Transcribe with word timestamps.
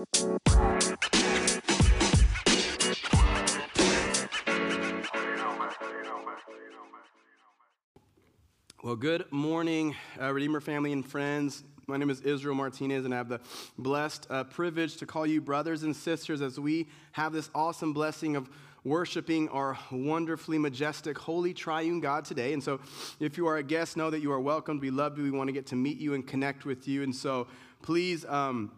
Well, 0.00 0.08
good 8.96 9.30
morning, 9.30 9.94
uh, 10.18 10.32
Redeemer 10.32 10.62
family 10.62 10.92
and 10.92 11.06
friends. 11.06 11.64
My 11.86 11.98
name 11.98 12.08
is 12.08 12.22
Israel 12.22 12.54
Martinez, 12.54 13.04
and 13.04 13.12
I 13.12 13.18
have 13.18 13.28
the 13.28 13.40
blessed 13.76 14.26
uh, 14.30 14.44
privilege 14.44 14.96
to 14.96 15.06
call 15.06 15.26
you 15.26 15.42
brothers 15.42 15.82
and 15.82 15.94
sisters 15.94 16.40
as 16.40 16.58
we 16.58 16.88
have 17.12 17.34
this 17.34 17.50
awesome 17.54 17.92
blessing 17.92 18.36
of 18.36 18.48
worshiping 18.84 19.50
our 19.50 19.78
wonderfully 19.92 20.56
majestic, 20.56 21.18
holy 21.18 21.52
triune 21.52 22.00
God 22.00 22.24
today. 22.24 22.54
And 22.54 22.62
so, 22.62 22.80
if 23.18 23.36
you 23.36 23.46
are 23.48 23.58
a 23.58 23.62
guest, 23.62 23.98
know 23.98 24.08
that 24.08 24.20
you 24.20 24.32
are 24.32 24.40
welcomed. 24.40 24.80
We 24.80 24.90
love 24.90 25.18
you. 25.18 25.24
We 25.24 25.30
want 25.30 25.48
to 25.48 25.52
get 25.52 25.66
to 25.66 25.76
meet 25.76 25.98
you 25.98 26.14
and 26.14 26.26
connect 26.26 26.64
with 26.64 26.88
you. 26.88 27.02
And 27.02 27.14
so, 27.14 27.48
please 27.82 28.24
um, 28.24 28.72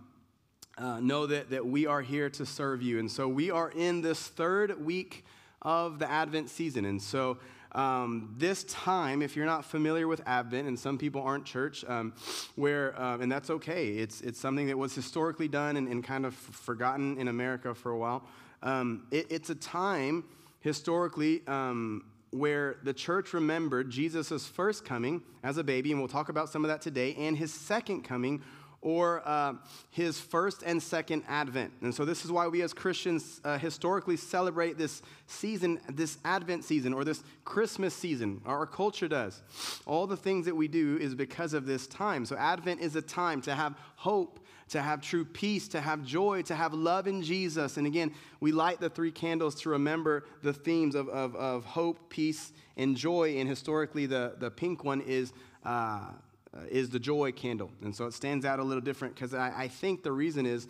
uh, 0.78 1.00
know 1.00 1.26
that, 1.26 1.50
that 1.50 1.66
we 1.66 1.86
are 1.86 2.02
here 2.02 2.30
to 2.30 2.46
serve 2.46 2.82
you. 2.82 2.98
And 2.98 3.10
so, 3.10 3.28
we 3.28 3.50
are 3.50 3.70
in 3.70 4.00
this 4.00 4.28
third 4.28 4.84
week 4.84 5.24
of 5.62 5.98
the 5.98 6.10
Advent 6.10 6.50
season. 6.50 6.84
And 6.84 7.00
so, 7.00 7.38
um, 7.72 8.34
this 8.36 8.64
time, 8.64 9.22
if 9.22 9.34
you're 9.34 9.46
not 9.46 9.64
familiar 9.64 10.06
with 10.06 10.20
Advent, 10.26 10.68
and 10.68 10.78
some 10.78 10.98
people 10.98 11.22
aren't 11.22 11.46
church, 11.46 11.84
um, 11.88 12.12
where, 12.56 12.98
uh, 13.00 13.18
and 13.18 13.32
that's 13.32 13.48
okay, 13.48 13.88
it's, 13.88 14.20
it's 14.20 14.38
something 14.38 14.66
that 14.66 14.76
was 14.76 14.94
historically 14.94 15.48
done 15.48 15.76
and, 15.76 15.88
and 15.88 16.04
kind 16.04 16.26
of 16.26 16.34
forgotten 16.34 17.18
in 17.18 17.28
America 17.28 17.74
for 17.74 17.92
a 17.92 17.98
while. 17.98 18.24
Um, 18.62 19.06
it, 19.10 19.26
it's 19.30 19.50
a 19.50 19.54
time 19.54 20.24
historically 20.60 21.42
um, 21.46 22.04
where 22.30 22.76
the 22.82 22.92
church 22.92 23.32
remembered 23.32 23.90
Jesus' 23.90 24.46
first 24.46 24.84
coming 24.84 25.22
as 25.42 25.56
a 25.56 25.64
baby, 25.64 25.92
and 25.92 26.00
we'll 26.00 26.08
talk 26.08 26.28
about 26.28 26.50
some 26.50 26.64
of 26.64 26.68
that 26.68 26.82
today, 26.82 27.14
and 27.14 27.36
his 27.36 27.52
second 27.52 28.02
coming 28.02 28.42
or 28.82 29.22
uh, 29.24 29.54
his 29.90 30.20
first 30.20 30.64
and 30.66 30.82
second 30.82 31.22
advent. 31.28 31.72
And 31.80 31.94
so, 31.94 32.04
this 32.04 32.24
is 32.24 32.32
why 32.32 32.48
we 32.48 32.62
as 32.62 32.74
Christians 32.74 33.40
uh, 33.44 33.56
historically 33.56 34.16
celebrate 34.16 34.76
this 34.76 35.02
season, 35.28 35.80
this 35.88 36.18
Advent 36.24 36.64
season, 36.64 36.92
or 36.92 37.04
this 37.04 37.22
Christmas 37.44 37.94
season. 37.94 38.42
Our 38.44 38.66
culture 38.66 39.08
does. 39.08 39.40
All 39.86 40.06
the 40.08 40.16
things 40.16 40.46
that 40.46 40.56
we 40.56 40.66
do 40.66 40.98
is 41.00 41.14
because 41.14 41.54
of 41.54 41.64
this 41.64 41.86
time. 41.86 42.26
So, 42.26 42.36
Advent 42.36 42.80
is 42.80 42.96
a 42.96 43.02
time 43.02 43.40
to 43.42 43.54
have 43.54 43.76
hope, 43.94 44.40
to 44.70 44.82
have 44.82 45.00
true 45.00 45.24
peace, 45.24 45.68
to 45.68 45.80
have 45.80 46.02
joy, 46.04 46.42
to 46.42 46.54
have 46.56 46.74
love 46.74 47.06
in 47.06 47.22
Jesus. 47.22 47.76
And 47.76 47.86
again, 47.86 48.12
we 48.40 48.50
light 48.50 48.80
the 48.80 48.90
three 48.90 49.12
candles 49.12 49.54
to 49.62 49.70
remember 49.70 50.24
the 50.42 50.52
themes 50.52 50.96
of, 50.96 51.08
of, 51.08 51.36
of 51.36 51.64
hope, 51.64 52.10
peace, 52.10 52.52
and 52.76 52.96
joy. 52.96 53.36
And 53.38 53.48
historically, 53.48 54.06
the, 54.06 54.34
the 54.38 54.50
pink 54.50 54.82
one 54.82 55.00
is. 55.02 55.32
Uh, 55.64 56.06
uh, 56.54 56.60
is 56.70 56.90
the 56.90 56.98
joy 56.98 57.32
candle. 57.32 57.70
And 57.82 57.94
so 57.94 58.06
it 58.06 58.14
stands 58.14 58.44
out 58.44 58.58
a 58.58 58.62
little 58.62 58.82
different 58.82 59.14
because 59.14 59.34
I, 59.34 59.52
I, 59.56 59.68
think 59.68 60.02
the 60.02 60.12
reason 60.12 60.44
is 60.44 60.66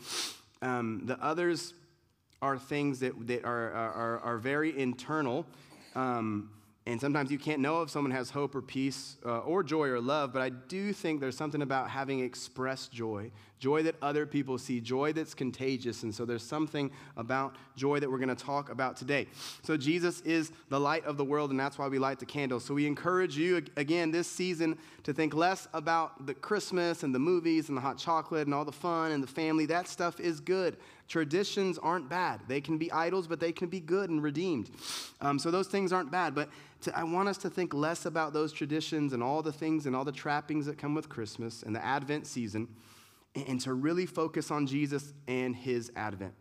um, 0.61 1.03
the 1.05 1.23
others 1.23 1.75
are 2.41 2.59
things 2.59 3.01
that, 3.01 3.27
that 3.27 3.45
are, 3.45 3.73
are, 3.73 4.21
are 4.21 4.39
very 4.39 4.79
internal. 4.79 5.47
Um, 5.95 6.51
and 6.87 7.01
sometimes 7.01 7.31
you 7.31 7.39
can't 7.39 7.61
know 7.61 7.83
if 7.83 7.91
someone 7.91 8.11
has 8.11 8.31
hope 8.31 8.55
or 8.55 8.63
peace 8.63 9.17
uh, 9.25 9.39
or 9.41 9.63
joy 9.63 9.89
or 9.89 10.01
love, 10.01 10.33
but 10.33 10.43
I 10.43 10.49
do 10.49 10.93
think 10.93 11.21
there's 11.21 11.37
something 11.37 11.63
about 11.63 11.89
having 11.89 12.21
expressed 12.21 12.93
joy, 12.93 13.31
joy 13.63 13.81
that 13.81 13.95
other 14.03 14.27
people 14.27 14.59
see, 14.59 14.81
joy 14.81 15.13
that's 15.13 15.35
contagious. 15.35 16.03
And 16.03 16.13
so 16.13 16.25
there's 16.25 16.43
something 16.43 16.91
about 17.17 17.55
joy 17.77 18.01
that 18.01 18.11
we're 18.11 18.19
going 18.19 18.29
to 18.29 18.35
talk 18.35 18.71
about 18.71 18.97
today. 18.97 19.29
So 19.63 19.77
Jesus 19.77 20.21
is 20.23 20.51
the 20.69 20.81
light 20.81 21.05
of 21.05 21.17
the 21.17 21.25
world, 21.25 21.53
and 21.53 21.61
that's 21.61 21.79
why 21.79 21.87
we 21.87 22.01
light 22.01 22.19
the 22.19 22.27
candles. 22.27 22.65
So 22.65 22.75
we 22.75 22.89
encourage 22.89 23.37
you, 23.37 23.63
again, 23.77 24.11
this 24.11 24.27
season 24.27 24.77
to 25.05 25.13
think 25.13 25.33
less 25.33 25.69
about 25.75 26.27
the 26.27 26.35
Christmas 26.35 27.05
and 27.05 27.15
the 27.15 27.21
movies 27.21 27.69
and 27.69 27.79
the 27.79 27.81
hot 27.81 27.99
chocolate 27.99 28.49
and 28.49 28.53
all 28.53 28.65
the 28.65 28.73
fun 28.73 29.13
and 29.13 29.23
the 29.23 29.29
family. 29.29 29.65
That 29.67 29.87
stuff 29.87 30.19
is 30.19 30.41
good. 30.41 30.77
Traditions 31.07 31.79
aren't 31.79 32.09
bad. 32.09 32.41
They 32.49 32.61
can 32.61 32.79
be 32.79 32.91
idols, 32.91 33.29
but 33.29 33.39
they 33.39 33.53
can 33.53 33.69
be 33.69 33.79
good 33.79 34.11
and 34.11 34.25
redeemed. 34.25 34.73
Um, 35.21 35.39
so 35.39 35.53
those 35.53 35.69
things 35.69 35.93
aren't 35.93 36.11
bad. 36.11 36.35
But 36.35 36.49
to, 36.81 36.99
I 36.99 37.05
want 37.05 37.29
us 37.29 37.39
to 37.39 37.51
think 37.51 37.75
less 37.75 38.07
about 38.07 38.33
those 38.33 38.53
traditions 38.53 39.13
and 39.13 39.23
all 39.23 39.41
the 39.41 39.53
things 39.53 39.87
and 39.87 39.95
all 39.95 40.05
the 40.05 40.11
trappings 40.11 40.67
that 40.67 40.79
come 40.79 40.97
with 40.97 41.09
Christmas 41.09 41.63
and 41.63 41.77
the 41.77 41.85
Advent 41.85 42.27
season, 42.27 42.67
and, 43.35 43.61
to 43.63 43.75
really 43.75 44.07
focus 44.07 44.51
on 44.51 44.67
Jesus 44.67 45.13
and 45.27 45.55
his 45.55 45.91
Advent. 45.97 46.35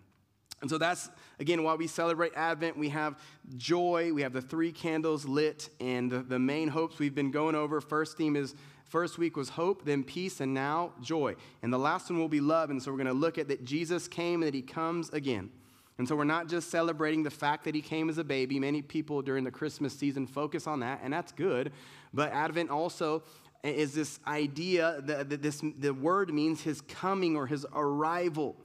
And 0.61 0.69
so 0.69 0.77
that's, 0.77 1.09
again, 1.39 1.63
why 1.63 1.73
we 1.73 1.87
celebrate 1.87 2.33
Advent. 2.35 2.77
We 2.77 2.89
have 2.89 3.19
joy, 3.57 4.13
we 4.13 4.21
have 4.21 4.33
the 4.33 4.41
three 4.41 4.71
candles 4.71 5.25
lit, 5.25 5.69
and 5.79 6.11
the, 6.11 6.19
the 6.19 6.37
main 6.37 6.67
hopes 6.67 6.99
we've 6.99 7.15
been 7.15 7.31
going 7.31 7.55
over. 7.55 7.81
First 7.81 8.17
theme 8.17 8.35
is 8.35 8.55
First 8.91 9.17
week 9.17 9.37
was 9.37 9.47
hope, 9.47 9.85
then 9.85 10.03
peace, 10.03 10.41
and 10.41 10.53
now 10.53 10.91
joy. 11.01 11.37
And 11.61 11.71
the 11.71 11.79
last 11.79 12.09
one 12.09 12.19
will 12.19 12.27
be 12.27 12.41
love. 12.41 12.71
And 12.71 12.83
so 12.83 12.91
we're 12.91 12.97
going 12.97 13.07
to 13.07 13.13
look 13.13 13.37
at 13.37 13.47
that 13.47 13.63
Jesus 13.63 14.05
came 14.05 14.43
and 14.43 14.47
that 14.47 14.53
he 14.53 14.61
comes 14.61 15.09
again. 15.11 15.49
And 15.97 16.05
so 16.05 16.13
we're 16.13 16.25
not 16.25 16.49
just 16.49 16.69
celebrating 16.69 17.23
the 17.23 17.31
fact 17.31 17.63
that 17.63 17.73
he 17.73 17.79
came 17.79 18.09
as 18.09 18.17
a 18.17 18.23
baby. 18.25 18.59
Many 18.59 18.81
people 18.81 19.21
during 19.21 19.45
the 19.45 19.51
Christmas 19.51 19.97
season 19.97 20.27
focus 20.27 20.67
on 20.67 20.81
that, 20.81 20.99
and 21.03 21.13
that's 21.13 21.31
good. 21.31 21.71
But 22.13 22.33
Advent 22.33 22.69
also 22.69 23.23
is 23.63 23.93
this 23.93 24.19
idea 24.25 25.01
that 25.05 25.41
this, 25.41 25.61
the 25.77 25.93
word 25.93 26.33
means 26.33 26.61
his 26.61 26.81
coming 26.81 27.35
or 27.35 27.45
his 27.45 27.65
arrival. 27.73 28.55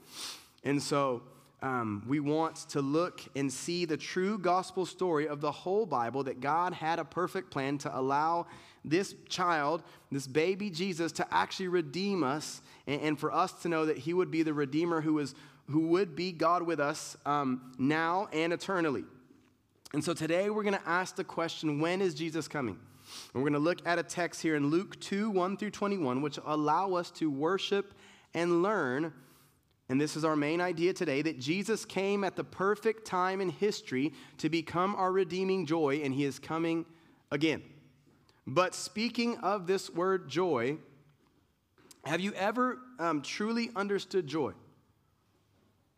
And 0.64 0.82
so 0.82 1.22
um, 1.62 2.02
we 2.06 2.20
want 2.20 2.56
to 2.70 2.80
look 2.80 3.20
and 3.34 3.52
see 3.52 3.84
the 3.84 3.96
true 3.96 4.38
gospel 4.38 4.86
story 4.86 5.28
of 5.28 5.40
the 5.40 5.52
whole 5.52 5.86
Bible 5.86 6.22
that 6.24 6.40
God 6.40 6.72
had 6.72 6.98
a 6.98 7.04
perfect 7.04 7.50
plan 7.50 7.78
to 7.78 7.98
allow 7.98 8.46
this 8.84 9.14
child, 9.28 9.82
this 10.12 10.26
baby 10.26 10.70
Jesus, 10.70 11.12
to 11.12 11.26
actually 11.34 11.68
redeem 11.68 12.22
us 12.22 12.62
and, 12.86 13.00
and 13.02 13.20
for 13.20 13.32
us 13.32 13.52
to 13.62 13.68
know 13.68 13.86
that 13.86 13.98
he 13.98 14.14
would 14.14 14.30
be 14.30 14.42
the 14.42 14.54
Redeemer 14.54 15.00
who, 15.00 15.18
is, 15.18 15.34
who 15.68 15.88
would 15.88 16.14
be 16.14 16.32
God 16.32 16.62
with 16.62 16.78
us 16.80 17.16
um, 17.26 17.72
now 17.78 18.28
and 18.32 18.52
eternally. 18.52 19.04
And 19.92 20.04
so 20.04 20.14
today 20.14 20.50
we're 20.50 20.62
going 20.62 20.74
to 20.74 20.88
ask 20.88 21.16
the 21.16 21.24
question 21.24 21.80
when 21.80 22.00
is 22.00 22.14
Jesus 22.14 22.48
coming? 22.48 22.78
And 23.32 23.42
we're 23.42 23.50
going 23.50 23.52
to 23.54 23.58
look 23.58 23.86
at 23.86 23.98
a 23.98 24.02
text 24.02 24.42
here 24.42 24.56
in 24.56 24.68
Luke 24.70 24.98
2 25.00 25.30
1 25.30 25.56
through 25.56 25.70
21, 25.70 26.22
which 26.22 26.38
allow 26.44 26.94
us 26.94 27.10
to 27.12 27.30
worship 27.30 27.94
and 28.34 28.62
learn. 28.62 29.12
And 29.88 30.00
this 30.00 30.16
is 30.16 30.24
our 30.24 30.34
main 30.34 30.60
idea 30.60 30.92
today 30.92 31.22
that 31.22 31.38
Jesus 31.38 31.84
came 31.84 32.24
at 32.24 32.34
the 32.34 32.44
perfect 32.44 33.06
time 33.06 33.40
in 33.40 33.50
history 33.50 34.12
to 34.38 34.48
become 34.48 34.96
our 34.96 35.12
redeeming 35.12 35.64
joy, 35.64 36.00
and 36.02 36.12
he 36.12 36.24
is 36.24 36.38
coming 36.38 36.84
again. 37.30 37.62
But 38.46 38.74
speaking 38.74 39.38
of 39.38 39.66
this 39.66 39.90
word 39.90 40.28
joy, 40.28 40.78
have 42.04 42.20
you 42.20 42.32
ever 42.34 42.78
um, 42.98 43.22
truly 43.22 43.70
understood 43.74 44.26
joy? 44.26 44.52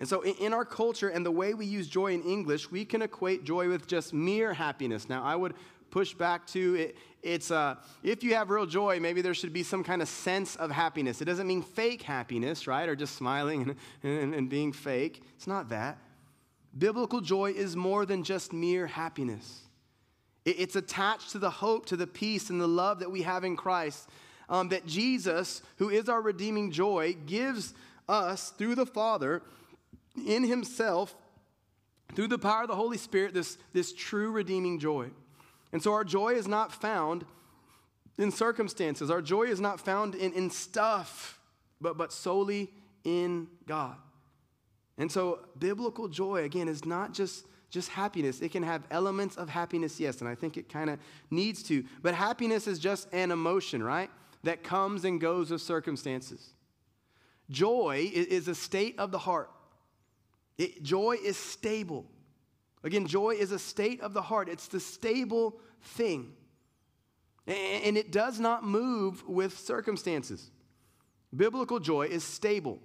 And 0.00 0.08
so, 0.08 0.20
in, 0.22 0.34
in, 0.36 0.54
our 0.54 0.64
culture 0.64 1.08
and 1.08 1.26
the 1.26 1.30
way 1.30 1.54
we 1.54 1.66
use 1.66 1.88
joy 1.88 2.12
in 2.12 2.22
English, 2.22 2.70
we 2.70 2.84
can 2.84 3.02
equate 3.02 3.44
joy 3.44 3.68
with 3.68 3.86
just 3.86 4.14
mere 4.14 4.54
happiness. 4.54 5.08
Now, 5.08 5.24
I 5.24 5.34
would 5.34 5.54
push 5.90 6.14
back 6.14 6.46
to 6.48 6.74
it. 6.74 6.96
It's 7.22 7.50
uh, 7.50 7.76
if 8.02 8.22
you 8.22 8.34
have 8.34 8.50
real 8.50 8.66
joy, 8.66 9.00
maybe 9.00 9.22
there 9.22 9.34
should 9.34 9.52
be 9.52 9.62
some 9.62 9.82
kind 9.82 10.00
of 10.00 10.08
sense 10.08 10.56
of 10.56 10.70
happiness. 10.70 11.20
It 11.20 11.24
doesn't 11.24 11.46
mean 11.46 11.62
fake 11.62 12.02
happiness, 12.02 12.66
right? 12.66 12.88
Or 12.88 12.94
just 12.94 13.16
smiling 13.16 13.62
and, 13.62 13.76
and, 14.02 14.34
and 14.34 14.48
being 14.48 14.72
fake. 14.72 15.22
It's 15.36 15.46
not 15.46 15.68
that. 15.70 15.98
Biblical 16.76 17.20
joy 17.20 17.52
is 17.52 17.74
more 17.74 18.06
than 18.06 18.22
just 18.22 18.52
mere 18.52 18.86
happiness. 18.86 19.62
It's 20.44 20.76
attached 20.76 21.30
to 21.32 21.38
the 21.38 21.50
hope, 21.50 21.86
to 21.86 21.96
the 21.96 22.06
peace, 22.06 22.50
and 22.50 22.60
the 22.60 22.68
love 22.68 23.00
that 23.00 23.10
we 23.10 23.22
have 23.22 23.44
in 23.44 23.56
Christ. 23.56 24.08
Um, 24.48 24.70
that 24.70 24.86
Jesus, 24.86 25.60
who 25.76 25.90
is 25.90 26.08
our 26.08 26.22
redeeming 26.22 26.70
joy, 26.70 27.16
gives 27.26 27.74
us 28.08 28.50
through 28.50 28.76
the 28.76 28.86
Father 28.86 29.42
in 30.26 30.42
Himself, 30.42 31.14
through 32.14 32.28
the 32.28 32.38
power 32.38 32.62
of 32.62 32.68
the 32.68 32.74
Holy 32.74 32.96
Spirit, 32.96 33.34
this, 33.34 33.58
this 33.74 33.92
true 33.92 34.30
redeeming 34.30 34.78
joy. 34.78 35.10
And 35.72 35.82
so 35.82 35.92
our 35.92 36.04
joy 36.04 36.30
is 36.34 36.48
not 36.48 36.72
found 36.72 37.24
in 38.16 38.32
circumstances, 38.32 39.10
our 39.10 39.22
joy 39.22 39.44
is 39.44 39.60
not 39.60 39.80
found 39.80 40.16
in, 40.16 40.32
in 40.32 40.50
stuff, 40.50 41.38
but, 41.80 41.96
but 41.96 42.12
solely 42.12 42.70
in 43.04 43.46
God. 43.66 43.94
And 44.96 45.10
so 45.10 45.40
biblical 45.56 46.08
joy, 46.08 46.42
again, 46.42 46.66
is 46.68 46.84
not 46.84 47.14
just 47.14 47.46
just 47.70 47.90
happiness. 47.90 48.40
It 48.40 48.50
can 48.50 48.62
have 48.62 48.82
elements 48.90 49.36
of 49.36 49.48
happiness, 49.48 50.00
yes, 50.00 50.20
and 50.20 50.28
I 50.28 50.34
think 50.34 50.56
it 50.56 50.68
kind 50.68 50.88
of 50.88 50.98
needs 51.30 51.62
to. 51.64 51.84
But 52.02 52.14
happiness 52.14 52.66
is 52.66 52.78
just 52.78 53.12
an 53.12 53.30
emotion, 53.30 53.82
right? 53.82 54.10
That 54.44 54.62
comes 54.62 55.04
and 55.04 55.20
goes 55.20 55.50
with 55.50 55.60
circumstances. 55.60 56.54
Joy 57.50 58.10
is 58.12 58.48
a 58.48 58.54
state 58.54 58.98
of 58.98 59.10
the 59.10 59.18
heart. 59.18 59.50
It, 60.56 60.82
joy 60.82 61.16
is 61.22 61.36
stable. 61.36 62.06
Again, 62.84 63.06
joy 63.06 63.30
is 63.30 63.52
a 63.52 63.58
state 63.58 64.00
of 64.00 64.14
the 64.14 64.22
heart, 64.22 64.48
it's 64.48 64.68
the 64.68 64.80
stable 64.80 65.60
thing. 65.82 66.32
And 67.46 67.96
it 67.96 68.12
does 68.12 68.38
not 68.38 68.62
move 68.64 69.26
with 69.26 69.58
circumstances. 69.58 70.50
Biblical 71.34 71.80
joy 71.80 72.06
is 72.06 72.22
stable. 72.22 72.78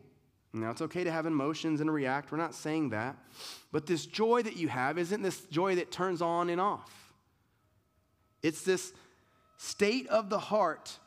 Now, 0.54 0.70
it's 0.70 0.82
okay 0.84 1.04
to 1.04 1.12
have 1.12 1.26
emotions 1.26 1.82
and 1.82 1.92
react. 1.92 2.32
We're 2.32 2.38
not 2.38 2.54
saying 2.54 2.92
that. 2.92 3.18
But 3.72 3.88
this 3.88 4.06
joy 4.06 4.44
that 4.44 4.56
you 4.56 4.68
have 4.68 4.98
isn't 4.98 5.22
this 5.22 5.42
joy 5.46 5.76
that 5.76 5.92
turns 5.92 6.22
on 6.22 6.50
and 6.50 6.62
off. 6.62 7.14
It's 8.44 8.62
this 8.62 8.94
state 9.58 10.08
of 10.08 10.30
the 10.30 10.40
heart 10.40 10.98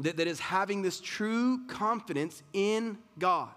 that, 0.00 0.18
that 0.18 0.26
is 0.26 0.38
having 0.38 0.82
this 0.82 1.00
true 1.00 1.66
confidence 1.66 2.42
in 2.52 2.98
God. 3.18 3.48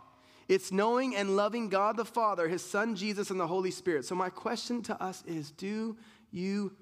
It's 0.50 0.72
knowing 0.72 1.16
and 1.16 1.36
loving 1.36 1.70
God 1.70 1.96
the 1.96 2.04
Father, 2.04 2.48
His 2.48 2.66
Son 2.66 2.96
Jesus, 2.96 3.30
and 3.30 3.40
the 3.40 3.46
Holy 3.46 3.70
Spirit. 3.70 4.04
So, 4.04 4.16
my 4.16 4.30
question 4.30 4.82
to 4.84 5.02
us 5.02 5.24
is 5.28 5.52
do 5.52 5.96
you 6.32 6.76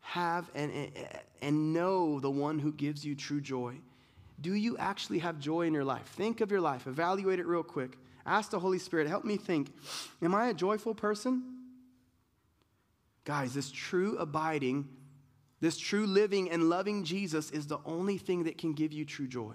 have 0.00 0.50
and, 0.54 0.92
and 1.40 1.72
know 1.72 2.20
the 2.20 2.30
one 2.30 2.58
who 2.58 2.72
gives 2.72 3.04
you 3.06 3.14
true 3.14 3.40
joy? 3.40 3.78
Do 4.38 4.52
you 4.52 4.76
actually 4.76 5.20
have 5.20 5.38
joy 5.38 5.62
in 5.62 5.72
your 5.72 5.82
life? 5.82 6.04
Think 6.08 6.42
of 6.42 6.50
your 6.50 6.60
life, 6.60 6.86
evaluate 6.86 7.40
it 7.40 7.46
real 7.46 7.62
quick. 7.62 7.96
Ask 8.26 8.50
the 8.50 8.60
Holy 8.60 8.78
Spirit, 8.78 9.08
help 9.08 9.24
me 9.24 9.38
think 9.38 9.72
Am 10.20 10.34
I 10.34 10.48
a 10.48 10.54
joyful 10.54 10.94
person? 10.94 11.42
Guys, 13.24 13.54
this 13.54 13.70
true 13.70 14.16
abiding, 14.18 14.88
this 15.60 15.78
true 15.78 16.06
living 16.06 16.50
and 16.50 16.68
loving 16.68 17.02
Jesus 17.02 17.50
is 17.50 17.66
the 17.66 17.78
only 17.86 18.18
thing 18.18 18.44
that 18.44 18.58
can 18.58 18.74
give 18.74 18.92
you 18.92 19.06
true 19.06 19.26
joy. 19.26 19.54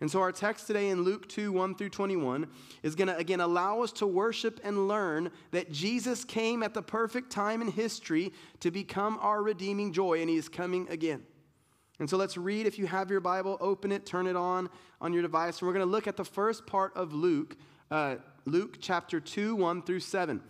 And 0.00 0.10
so, 0.10 0.20
our 0.20 0.32
text 0.32 0.66
today 0.66 0.88
in 0.88 1.02
Luke 1.02 1.28
2 1.28 1.52
1 1.52 1.74
through 1.74 1.90
21 1.90 2.46
is 2.82 2.94
going 2.94 3.08
to 3.08 3.16
again 3.16 3.40
allow 3.40 3.82
us 3.82 3.92
to 3.92 4.06
worship 4.06 4.58
and 4.64 4.88
learn 4.88 5.30
that 5.50 5.70
Jesus 5.70 6.24
came 6.24 6.62
at 6.62 6.72
the 6.72 6.82
perfect 6.82 7.30
time 7.30 7.60
in 7.60 7.68
history 7.68 8.32
to 8.60 8.70
become 8.70 9.18
our 9.20 9.42
redeeming 9.42 9.92
joy, 9.92 10.20
and 10.20 10.30
he 10.30 10.36
is 10.36 10.48
coming 10.48 10.88
again. 10.88 11.22
And 11.98 12.08
so, 12.08 12.16
let's 12.16 12.38
read. 12.38 12.66
If 12.66 12.78
you 12.78 12.86
have 12.86 13.10
your 13.10 13.20
Bible, 13.20 13.58
open 13.60 13.92
it, 13.92 14.06
turn 14.06 14.26
it 14.26 14.36
on 14.36 14.70
on 15.02 15.12
your 15.12 15.22
device. 15.22 15.60
And 15.60 15.68
we're 15.68 15.74
going 15.74 15.86
to 15.86 15.92
look 15.92 16.06
at 16.06 16.16
the 16.16 16.24
first 16.24 16.66
part 16.66 16.96
of 16.96 17.12
Luke, 17.12 17.56
uh, 17.90 18.16
Luke 18.46 18.78
chapter 18.80 19.20
2 19.20 19.54
1 19.54 19.82
through 19.82 20.00
7. 20.00 20.40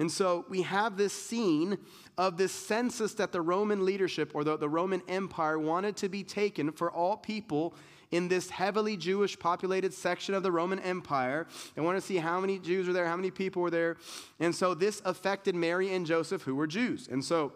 And 0.00 0.10
so 0.10 0.46
we 0.48 0.62
have 0.62 0.96
this 0.96 1.12
scene 1.12 1.76
of 2.16 2.38
this 2.38 2.52
census 2.52 3.12
that 3.14 3.32
the 3.32 3.42
Roman 3.42 3.84
leadership 3.84 4.32
or 4.34 4.44
the, 4.44 4.56
the 4.56 4.68
Roman 4.68 5.02
Empire 5.06 5.58
wanted 5.58 5.94
to 5.98 6.08
be 6.08 6.24
taken 6.24 6.72
for 6.72 6.90
all 6.90 7.18
people 7.18 7.74
in 8.10 8.28
this 8.28 8.50
heavily 8.50 8.96
Jewish 8.96 9.38
populated 9.38 9.94
section 9.94 10.34
of 10.34 10.42
the 10.42 10.52
Roman 10.52 10.78
Empire. 10.80 11.46
They 11.74 11.82
want 11.82 11.96
to 11.96 12.06
see 12.06 12.16
how 12.16 12.40
many 12.40 12.58
Jews 12.58 12.86
were 12.86 12.92
there, 12.92 13.06
how 13.06 13.16
many 13.16 13.30
people 13.30 13.62
were 13.62 13.70
there. 13.70 13.96
And 14.38 14.54
so 14.54 14.74
this 14.74 15.00
affected 15.04 15.54
Mary 15.54 15.94
and 15.94 16.06
Joseph, 16.06 16.42
who 16.42 16.54
were 16.54 16.66
Jews. 16.66 17.08
And 17.10 17.24
so, 17.24 17.52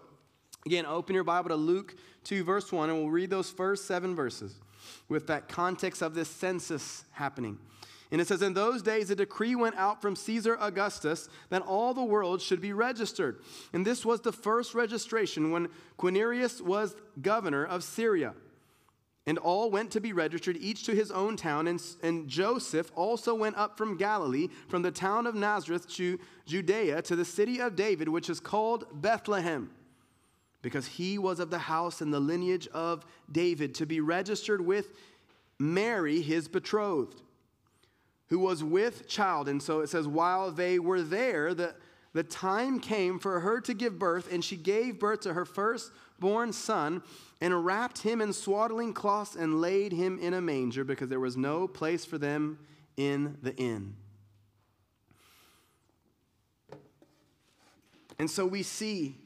again, 0.65 0.87
open 0.87 1.15
your 1.15 1.25
Bible 1.25 1.51
to 1.51 1.57
Luke 1.57 1.97
2, 2.25 2.45
verse 2.45 2.73
1, 2.73 2.91
and 2.91 2.99
we'll 2.99 3.11
read 3.11 3.31
those 3.31 3.51
first 3.51 3.87
seven 3.87 4.15
verses 4.15 4.55
with 5.09 5.27
that 5.27 5.49
context 5.49 6.03
of 6.03 6.15
this 6.15 6.29
census 6.29 7.05
happening. 7.13 7.59
And 8.11 8.21
it 8.21 8.29
says, 8.29 8.43
In 8.43 8.55
those 8.55 8.83
days, 8.83 9.11
a 9.11 9.17
decree 9.17 9.57
went 9.57 9.77
out 9.77 10.01
from 10.01 10.15
Caesar 10.15 10.57
Augustus 10.61 11.29
that 11.49 11.63
all 11.63 11.95
the 11.95 12.05
world 12.05 12.41
should 12.41 12.61
be 12.61 12.73
registered. 12.73 13.41
And 13.73 13.85
this 13.85 14.05
was 14.05 14.21
the 14.21 14.33
first 14.33 14.75
registration 14.75 15.51
when 15.51 15.69
Quirinius 15.99 16.61
was 16.61 16.95
governor 17.21 17.65
of 17.65 17.83
Syria. 17.83 18.35
And 19.27 19.39
all 19.39 19.71
went 19.71 19.91
to 19.93 20.01
be 20.01 20.13
registered, 20.13 20.59
each 20.59 20.85
to 20.85 20.95
his 20.95 21.11
own 21.11 21.37
town. 21.37 21.67
And, 21.67 21.83
and 22.03 22.29
Joseph 22.29 22.93
also 22.95 23.35
went 23.35 23.57
up 23.57 23.79
from 23.79 23.97
Galilee, 23.97 24.49
from 24.69 24.83
the 24.83 24.91
town 24.91 25.27
of 25.27 25.35
Nazareth 25.35 25.89
to 25.95 26.21
Judea, 26.45 27.01
to 27.03 27.17
the 27.17 27.25
city 27.25 27.59
of 27.59 27.75
David, 27.75 28.09
which 28.09 28.29
is 28.29 28.39
called 28.39 28.85
Bethlehem, 28.93 29.71
because 30.61 30.87
he 30.87 31.17
was 31.17 31.41
of 31.41 31.49
the 31.49 31.59
house 31.59 32.03
and 32.03 32.13
the 32.13 32.21
lineage 32.21 32.69
of 32.69 33.07
David, 33.33 33.75
to 33.77 33.87
be 33.87 34.01
registered 34.01 34.61
with 34.61 34.93
Mary, 35.59 36.21
his 36.21 36.47
betrothed, 36.47 37.23
who 38.29 38.39
was 38.39 38.63
with 38.63 39.09
child. 39.09 39.49
And 39.49 39.63
so 39.63 39.81
it 39.81 39.89
says, 39.89 40.07
while 40.07 40.51
they 40.51 40.79
were 40.79 41.01
there, 41.01 41.55
the, 41.55 41.75
the 42.13 42.25
time 42.25 42.79
came 42.79 43.19
for 43.19 43.41
her 43.41 43.61
to 43.63 43.73
give 43.73 43.99
birth, 43.99 44.31
and 44.31 44.45
she 44.45 44.57
gave 44.57 44.99
birth 44.99 45.21
to 45.21 45.33
her 45.33 45.45
firstborn 45.47 46.53
son 46.53 47.03
and 47.45 47.63
wrapped 47.63 47.99
him 47.99 48.23
in 48.23 48.33
swaddling 48.33 48.95
cloths 48.95 49.37
and 49.37 49.61
laid 49.61 49.93
him 49.93 50.19
in 50.19 50.33
a 50.33 50.41
manger 50.41 50.83
because 50.83 51.11
there 51.11 51.21
was 51.21 51.37
no 51.37 51.69
place 51.69 52.03
for 52.03 52.17
them 52.17 52.59
in 52.97 53.37
the 53.43 53.55
inn. 53.57 53.95
And 58.19 58.31
so 58.31 58.47
we 58.47 58.63
see 58.63 59.19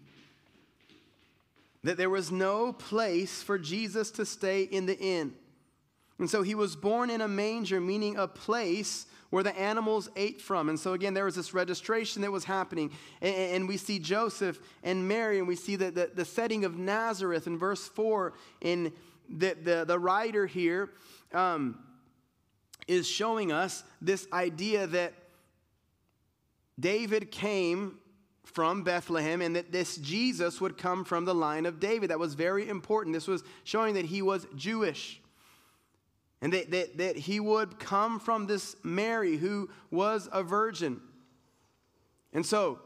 that 1.84 1.96
there 1.96 2.10
was 2.10 2.32
no 2.32 2.72
place 2.72 3.40
for 3.40 3.56
Jesus 3.56 4.10
to 4.10 4.26
stay 4.26 4.64
in 4.64 4.86
the 4.86 4.98
inn. 4.98 5.32
And 6.18 6.28
so 6.28 6.42
he 6.42 6.56
was 6.56 6.74
born 6.74 7.10
in 7.10 7.20
a 7.20 7.28
manger, 7.28 7.80
meaning 7.80 8.16
a 8.16 8.26
place 8.26 9.06
where 9.30 9.42
the 9.42 9.56
animals 9.58 10.08
ate 10.16 10.40
from. 10.40 10.68
And 10.68 10.78
so, 10.78 10.94
again, 10.94 11.14
there 11.14 11.24
was 11.24 11.34
this 11.34 11.52
registration 11.52 12.22
that 12.22 12.32
was 12.32 12.44
happening. 12.44 12.90
And, 13.20 13.34
and 13.34 13.68
we 13.68 13.76
see 13.76 13.98
Joseph 13.98 14.58
and 14.82 15.06
Mary, 15.06 15.38
and 15.38 15.46
we 15.46 15.56
see 15.56 15.76
the, 15.76 15.90
the, 15.90 16.10
the 16.14 16.24
setting 16.24 16.64
of 16.64 16.78
Nazareth 16.78 17.46
in 17.46 17.58
verse 17.58 17.86
4. 17.88 18.32
In 18.62 18.92
the, 19.28 19.54
the, 19.62 19.84
the 19.86 19.98
writer 19.98 20.46
here 20.46 20.90
um, 21.32 21.78
is 22.86 23.06
showing 23.06 23.52
us 23.52 23.84
this 24.00 24.26
idea 24.32 24.86
that 24.86 25.12
David 26.80 27.30
came 27.30 27.98
from 28.44 28.82
Bethlehem 28.82 29.42
and 29.42 29.56
that 29.56 29.72
this 29.72 29.96
Jesus 29.98 30.60
would 30.60 30.78
come 30.78 31.04
from 31.04 31.26
the 31.26 31.34
line 31.34 31.66
of 31.66 31.80
David. 31.80 32.10
That 32.10 32.18
was 32.18 32.34
very 32.34 32.68
important. 32.68 33.12
This 33.12 33.28
was 33.28 33.44
showing 33.64 33.94
that 33.94 34.06
he 34.06 34.22
was 34.22 34.46
Jewish. 34.56 35.20
And 36.40 36.52
that, 36.52 36.70
that, 36.70 36.98
that 36.98 37.16
he 37.16 37.40
would 37.40 37.78
come 37.78 38.20
from 38.20 38.46
this 38.46 38.76
Mary 38.84 39.36
who 39.36 39.70
was 39.90 40.28
a 40.32 40.42
virgin. 40.42 41.00
And 42.32 42.46
so 42.46 42.80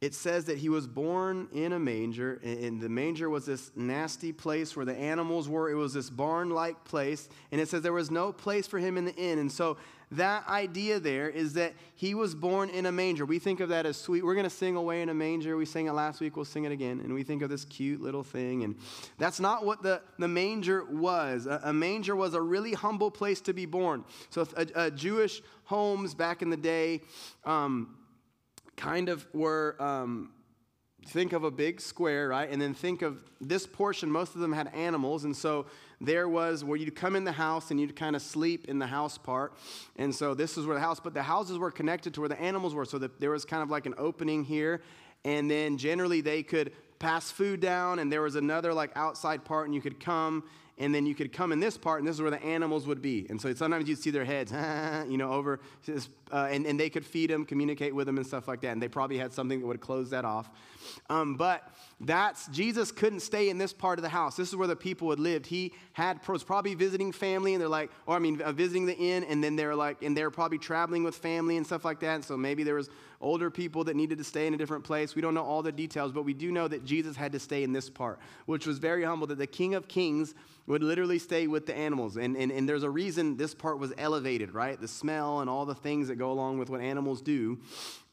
it 0.00 0.14
says 0.14 0.46
that 0.46 0.58
he 0.58 0.70
was 0.70 0.86
born 0.86 1.48
in 1.52 1.72
a 1.74 1.78
manger, 1.78 2.40
and 2.42 2.80
the 2.80 2.88
manger 2.88 3.28
was 3.28 3.44
this 3.44 3.70
nasty 3.76 4.32
place 4.32 4.74
where 4.74 4.86
the 4.86 4.96
animals 4.96 5.46
were. 5.46 5.68
It 5.68 5.74
was 5.74 5.92
this 5.92 6.08
barn 6.08 6.48
like 6.48 6.84
place, 6.84 7.28
and 7.52 7.60
it 7.60 7.68
says 7.68 7.82
there 7.82 7.92
was 7.92 8.10
no 8.10 8.32
place 8.32 8.66
for 8.66 8.78
him 8.78 8.96
in 8.96 9.04
the 9.04 9.14
inn. 9.14 9.38
And 9.38 9.52
so 9.52 9.76
that 10.12 10.48
idea 10.48 10.98
there 10.98 11.28
is 11.28 11.52
that 11.52 11.74
he 11.94 12.14
was 12.14 12.34
born 12.34 12.68
in 12.68 12.86
a 12.86 12.92
manger. 12.92 13.24
We 13.24 13.38
think 13.38 13.60
of 13.60 13.68
that 13.68 13.86
as 13.86 13.96
sweet. 13.96 14.24
We're 14.24 14.34
going 14.34 14.44
to 14.44 14.50
sing 14.50 14.74
Away 14.74 15.02
in 15.02 15.08
a 15.08 15.14
Manger. 15.14 15.56
We 15.56 15.64
sang 15.64 15.86
it 15.86 15.92
last 15.92 16.20
week. 16.20 16.34
We'll 16.34 16.44
sing 16.44 16.64
it 16.64 16.72
again. 16.72 17.00
And 17.00 17.14
we 17.14 17.22
think 17.22 17.42
of 17.42 17.50
this 17.50 17.64
cute 17.64 18.00
little 18.00 18.24
thing. 18.24 18.64
And 18.64 18.76
that's 19.18 19.38
not 19.38 19.64
what 19.64 19.82
the, 19.82 20.02
the 20.18 20.26
manger 20.26 20.84
was. 20.84 21.46
A, 21.46 21.60
a 21.64 21.72
manger 21.72 22.16
was 22.16 22.34
a 22.34 22.40
really 22.40 22.72
humble 22.72 23.10
place 23.10 23.40
to 23.42 23.52
be 23.52 23.66
born. 23.66 24.04
So, 24.30 24.46
a, 24.56 24.66
a 24.74 24.90
Jewish 24.90 25.42
homes 25.64 26.14
back 26.14 26.42
in 26.42 26.50
the 26.50 26.56
day 26.56 27.02
um, 27.44 27.96
kind 28.76 29.08
of 29.08 29.26
were. 29.32 29.76
Um, 29.78 30.32
think 31.06 31.32
of 31.32 31.44
a 31.44 31.50
big 31.50 31.80
square, 31.80 32.28
right? 32.28 32.50
And 32.50 32.60
then 32.60 32.74
think 32.74 33.02
of 33.02 33.22
this 33.40 33.66
portion, 33.66 34.10
most 34.10 34.34
of 34.34 34.40
them 34.40 34.52
had 34.52 34.72
animals. 34.74 35.24
And 35.24 35.36
so 35.36 35.66
there 36.00 36.28
was 36.28 36.64
where 36.64 36.76
you'd 36.76 36.94
come 36.94 37.16
in 37.16 37.24
the 37.24 37.32
house 37.32 37.70
and 37.70 37.80
you'd 37.80 37.96
kind 37.96 38.14
of 38.14 38.22
sleep 38.22 38.68
in 38.68 38.78
the 38.78 38.86
house 38.86 39.18
part. 39.18 39.52
And 39.96 40.14
so 40.14 40.34
this 40.34 40.56
is 40.56 40.66
where 40.66 40.74
the 40.74 40.80
house, 40.80 41.00
but 41.00 41.14
the 41.14 41.22
houses 41.22 41.58
were 41.58 41.70
connected 41.70 42.14
to 42.14 42.20
where 42.20 42.28
the 42.28 42.40
animals 42.40 42.74
were. 42.74 42.84
So 42.84 42.98
that 42.98 43.20
there 43.20 43.30
was 43.30 43.44
kind 43.44 43.62
of 43.62 43.70
like 43.70 43.86
an 43.86 43.94
opening 43.98 44.44
here. 44.44 44.82
And 45.24 45.50
then 45.50 45.76
generally 45.76 46.20
they 46.20 46.42
could 46.42 46.72
pass 46.98 47.30
food 47.30 47.60
down, 47.60 47.98
and 47.98 48.12
there 48.12 48.22
was 48.22 48.36
another 48.36 48.74
like 48.74 48.90
outside 48.94 49.44
part, 49.44 49.66
and 49.66 49.74
you 49.74 49.80
could 49.80 49.98
come 50.00 50.44
and 50.80 50.94
then 50.94 51.04
you 51.04 51.14
could 51.14 51.30
come 51.30 51.52
in 51.52 51.60
this 51.60 51.76
part, 51.76 52.00
and 52.00 52.08
this 52.08 52.16
is 52.16 52.22
where 52.22 52.30
the 52.30 52.42
animals 52.42 52.86
would 52.86 53.02
be. 53.02 53.26
And 53.28 53.38
so 53.38 53.52
sometimes 53.52 53.86
you'd 53.86 53.98
see 53.98 54.10
their 54.10 54.24
heads, 54.24 54.50
you 55.10 55.18
know, 55.18 55.30
over, 55.30 55.60
uh, 56.32 56.48
and, 56.50 56.66
and 56.66 56.78
they 56.78 56.90
could 56.90 57.04
feed 57.04 57.30
him, 57.30 57.44
communicate 57.44 57.94
with 57.94 58.08
him, 58.08 58.16
and 58.16 58.26
stuff 58.26 58.48
like 58.48 58.60
that. 58.62 58.72
And 58.72 58.82
they 58.82 58.88
probably 58.88 59.18
had 59.18 59.32
something 59.32 59.60
that 59.60 59.66
would 59.66 59.80
close 59.80 60.10
that 60.10 60.24
off. 60.24 60.50
Um, 61.08 61.36
but 61.36 61.62
that's, 62.00 62.46
Jesus 62.48 62.90
couldn't 62.90 63.20
stay 63.20 63.50
in 63.50 63.58
this 63.58 63.72
part 63.72 63.98
of 63.98 64.02
the 64.02 64.08
house. 64.08 64.36
This 64.36 64.48
is 64.48 64.56
where 64.56 64.68
the 64.68 64.76
people 64.76 65.10
had 65.10 65.20
lived. 65.20 65.46
He 65.46 65.72
had, 65.92 66.20
was 66.26 66.42
probably 66.42 66.74
visiting 66.74 67.12
family, 67.12 67.54
and 67.54 67.60
they're 67.60 67.68
like, 67.68 67.90
or 68.06 68.16
I 68.16 68.18
mean, 68.18 68.40
uh, 68.40 68.52
visiting 68.52 68.86
the 68.86 68.96
inn, 68.96 69.24
and 69.24 69.44
then 69.44 69.56
they're 69.56 69.74
like, 69.74 70.02
and 70.02 70.16
they're 70.16 70.30
probably 70.30 70.58
traveling 70.58 71.04
with 71.04 71.16
family 71.16 71.56
and 71.56 71.66
stuff 71.66 71.84
like 71.84 72.00
that. 72.00 72.14
And 72.14 72.24
so 72.24 72.36
maybe 72.36 72.62
there 72.62 72.76
was 72.76 72.88
older 73.20 73.50
people 73.50 73.84
that 73.84 73.96
needed 73.96 74.16
to 74.16 74.24
stay 74.24 74.46
in 74.46 74.54
a 74.54 74.56
different 74.56 74.82
place. 74.82 75.14
We 75.14 75.20
don't 75.20 75.34
know 75.34 75.44
all 75.44 75.62
the 75.62 75.72
details, 75.72 76.10
but 76.10 76.24
we 76.24 76.32
do 76.32 76.50
know 76.50 76.66
that 76.68 76.86
Jesus 76.86 77.16
had 77.16 77.32
to 77.32 77.38
stay 77.38 77.62
in 77.62 77.72
this 77.72 77.90
part, 77.90 78.18
which 78.46 78.66
was 78.66 78.78
very 78.78 79.04
humble, 79.04 79.26
that 79.26 79.38
the 79.38 79.46
King 79.46 79.74
of 79.74 79.88
Kings 79.88 80.34
would 80.66 80.82
literally 80.82 81.18
stay 81.18 81.46
with 81.46 81.66
the 81.66 81.76
animals. 81.76 82.16
And, 82.16 82.36
and, 82.36 82.50
and 82.50 82.66
there's 82.66 82.82
a 82.82 82.88
reason 82.88 83.36
this 83.36 83.54
part 83.54 83.78
was 83.78 83.92
elevated, 83.98 84.54
right? 84.54 84.80
The 84.80 84.88
smell 84.88 85.40
and 85.40 85.50
all 85.50 85.66
the 85.66 85.74
things 85.74 86.08
that 86.08 86.16
go 86.20 86.30
along 86.30 86.58
with 86.58 86.70
what 86.70 86.80
animals 86.80 87.20
do. 87.20 87.58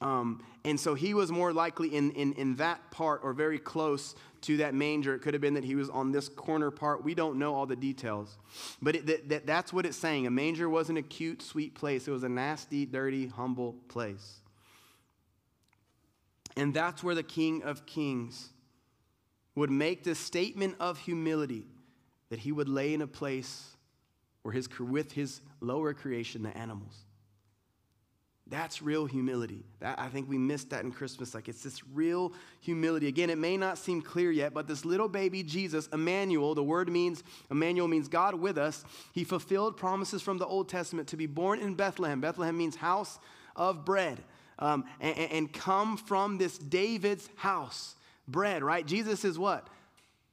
Um, 0.02 0.44
and 0.64 0.80
so 0.80 0.96
he 0.96 1.14
was 1.14 1.32
more 1.32 1.54
likely 1.54 1.96
in, 1.96 2.12
in, 2.12 2.34
in 2.34 2.56
that 2.56 2.92
part 2.92 3.22
or 3.24 3.34
very 3.34 3.60
close 3.60 4.16
to 4.42 4.58
that 4.58 4.74
manger. 4.74 5.14
It 5.14 5.20
could 5.20 5.34
have 5.34 5.42
been 5.42 5.56
that 5.56 5.64
he 5.64 5.76
was 5.76 5.90
on 5.90 6.12
this 6.12 6.30
corner 6.30 6.72
part. 6.72 7.04
We 7.04 7.14
don't 7.14 7.38
know 7.38 7.54
all 7.54 7.66
the 7.66 7.76
details. 7.76 8.38
But 8.82 8.96
it, 8.96 9.06
that, 9.08 9.30
that, 9.30 9.46
that's 9.46 9.74
what 9.74 9.86
it's 9.86 9.98
saying. 9.98 10.26
A 10.26 10.32
manger 10.32 10.70
wasn't 10.70 10.98
a 10.98 11.02
cute, 11.02 11.42
sweet 11.42 11.76
place, 11.76 12.08
it 12.08 12.12
was 12.12 12.24
a 12.24 12.30
nasty, 12.30 12.86
dirty, 12.86 13.28
humble 13.28 13.76
place. 13.88 14.40
And 16.56 16.74
that's 16.74 17.04
where 17.04 17.14
the 17.14 17.24
King 17.24 17.62
of 17.64 17.86
Kings 17.86 18.50
would 19.54 19.70
make 19.70 20.04
this 20.04 20.20
statement 20.20 20.76
of 20.80 20.98
humility 20.98 21.66
that 22.30 22.40
he 22.40 22.52
would 22.52 22.70
lay 22.70 22.94
in 22.94 23.02
a 23.02 23.08
place 23.08 23.76
where 24.42 24.54
his, 24.54 24.68
with 24.80 25.12
his 25.12 25.42
lower 25.62 25.94
creation, 25.94 26.44
the 26.44 26.56
animals. 26.58 27.07
That's 28.50 28.82
real 28.82 29.06
humility. 29.06 29.66
That, 29.80 30.00
I 30.00 30.08
think 30.08 30.30
we 30.30 30.38
missed 30.38 30.70
that 30.70 30.84
in 30.84 30.92
Christmas. 30.92 31.34
Like 31.34 31.50
it's 31.50 31.63
this 31.63 31.86
real 31.88 32.34
humility. 32.62 33.08
Again, 33.08 33.30
it 33.30 33.38
may 33.38 33.58
not 33.58 33.77
seem 33.77 34.01
clear 34.01 34.32
yet, 34.32 34.54
but 34.54 34.68
this 34.68 34.86
little 34.86 35.10
baby 35.10 35.44
Jesus, 35.44 35.88
Emmanuel, 35.88 36.56
the 36.56 36.63
word 36.63 36.89
means, 36.89 37.24
Emmanuel 37.51 37.88
means 37.88 38.08
God 38.08 38.36
with 38.36 38.58
us. 38.58 38.86
He 39.13 39.24
fulfilled 39.24 39.75
promises 39.75 40.22
from 40.22 40.38
the 40.38 40.46
Old 40.46 40.70
Testament 40.70 41.10
to 41.10 41.18
be 41.18 41.25
born 41.25 41.60
in 41.60 41.75
Bethlehem. 41.75 42.22
Bethlehem 42.22 42.58
means 42.58 42.75
house 42.75 43.20
of 43.56 43.84
bread. 43.84 44.24
Um, 44.60 44.86
and, 45.00 45.18
and 45.18 45.54
come 45.54 45.98
from 45.98 46.38
this 46.38 46.58
David's 46.58 47.30
house. 47.36 47.96
Bread, 48.27 48.63
right? 48.63 48.86
Jesus 48.86 49.24
is 49.24 49.38
what? 49.38 49.68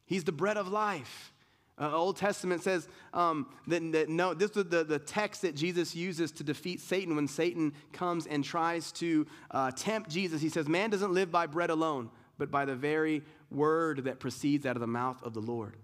He's 0.07 0.25
the 0.25 0.33
bread 0.33 0.57
of 0.57 0.69
life. 0.69 1.34
Uh, 1.77 1.93
Old 1.93 2.17
Testament 2.17 2.63
says 2.63 2.89
um, 3.13 3.49
that, 3.67 3.83
that, 3.93 4.09
no, 4.09 4.33
this 4.33 4.53
is 4.53 4.67
the, 4.67 4.85
the 4.85 4.99
text 4.99 5.43
that 5.43 5.57
Jesus 5.57 5.95
uses 5.95 6.31
to 6.33 6.45
defeat 6.45 6.81
Satan 6.81 7.17
when 7.17 7.27
Satan 7.27 7.73
comes 7.93 8.27
and 8.27 8.45
tries 8.45 8.93
to 8.93 9.27
uh, 9.51 9.73
tempt 9.73 10.09
Jesus. 10.09 10.41
He 10.41 10.49
says, 10.49 10.69
Man 10.69 10.91
doesn't 10.91 11.13
live 11.13 11.33
by 11.33 11.47
bread 11.47 11.71
alone, 11.71 12.11
but 12.39 12.51
by 12.51 12.65
the 12.65 12.77
very 12.77 13.23
word 13.51 14.05
that 14.05 14.21
proceeds 14.21 14.67
out 14.67 14.77
of 14.77 14.81
the 14.81 14.87
mouth 14.87 15.21
of 15.25 15.35
the 15.35 15.41
Lord. 15.41 15.77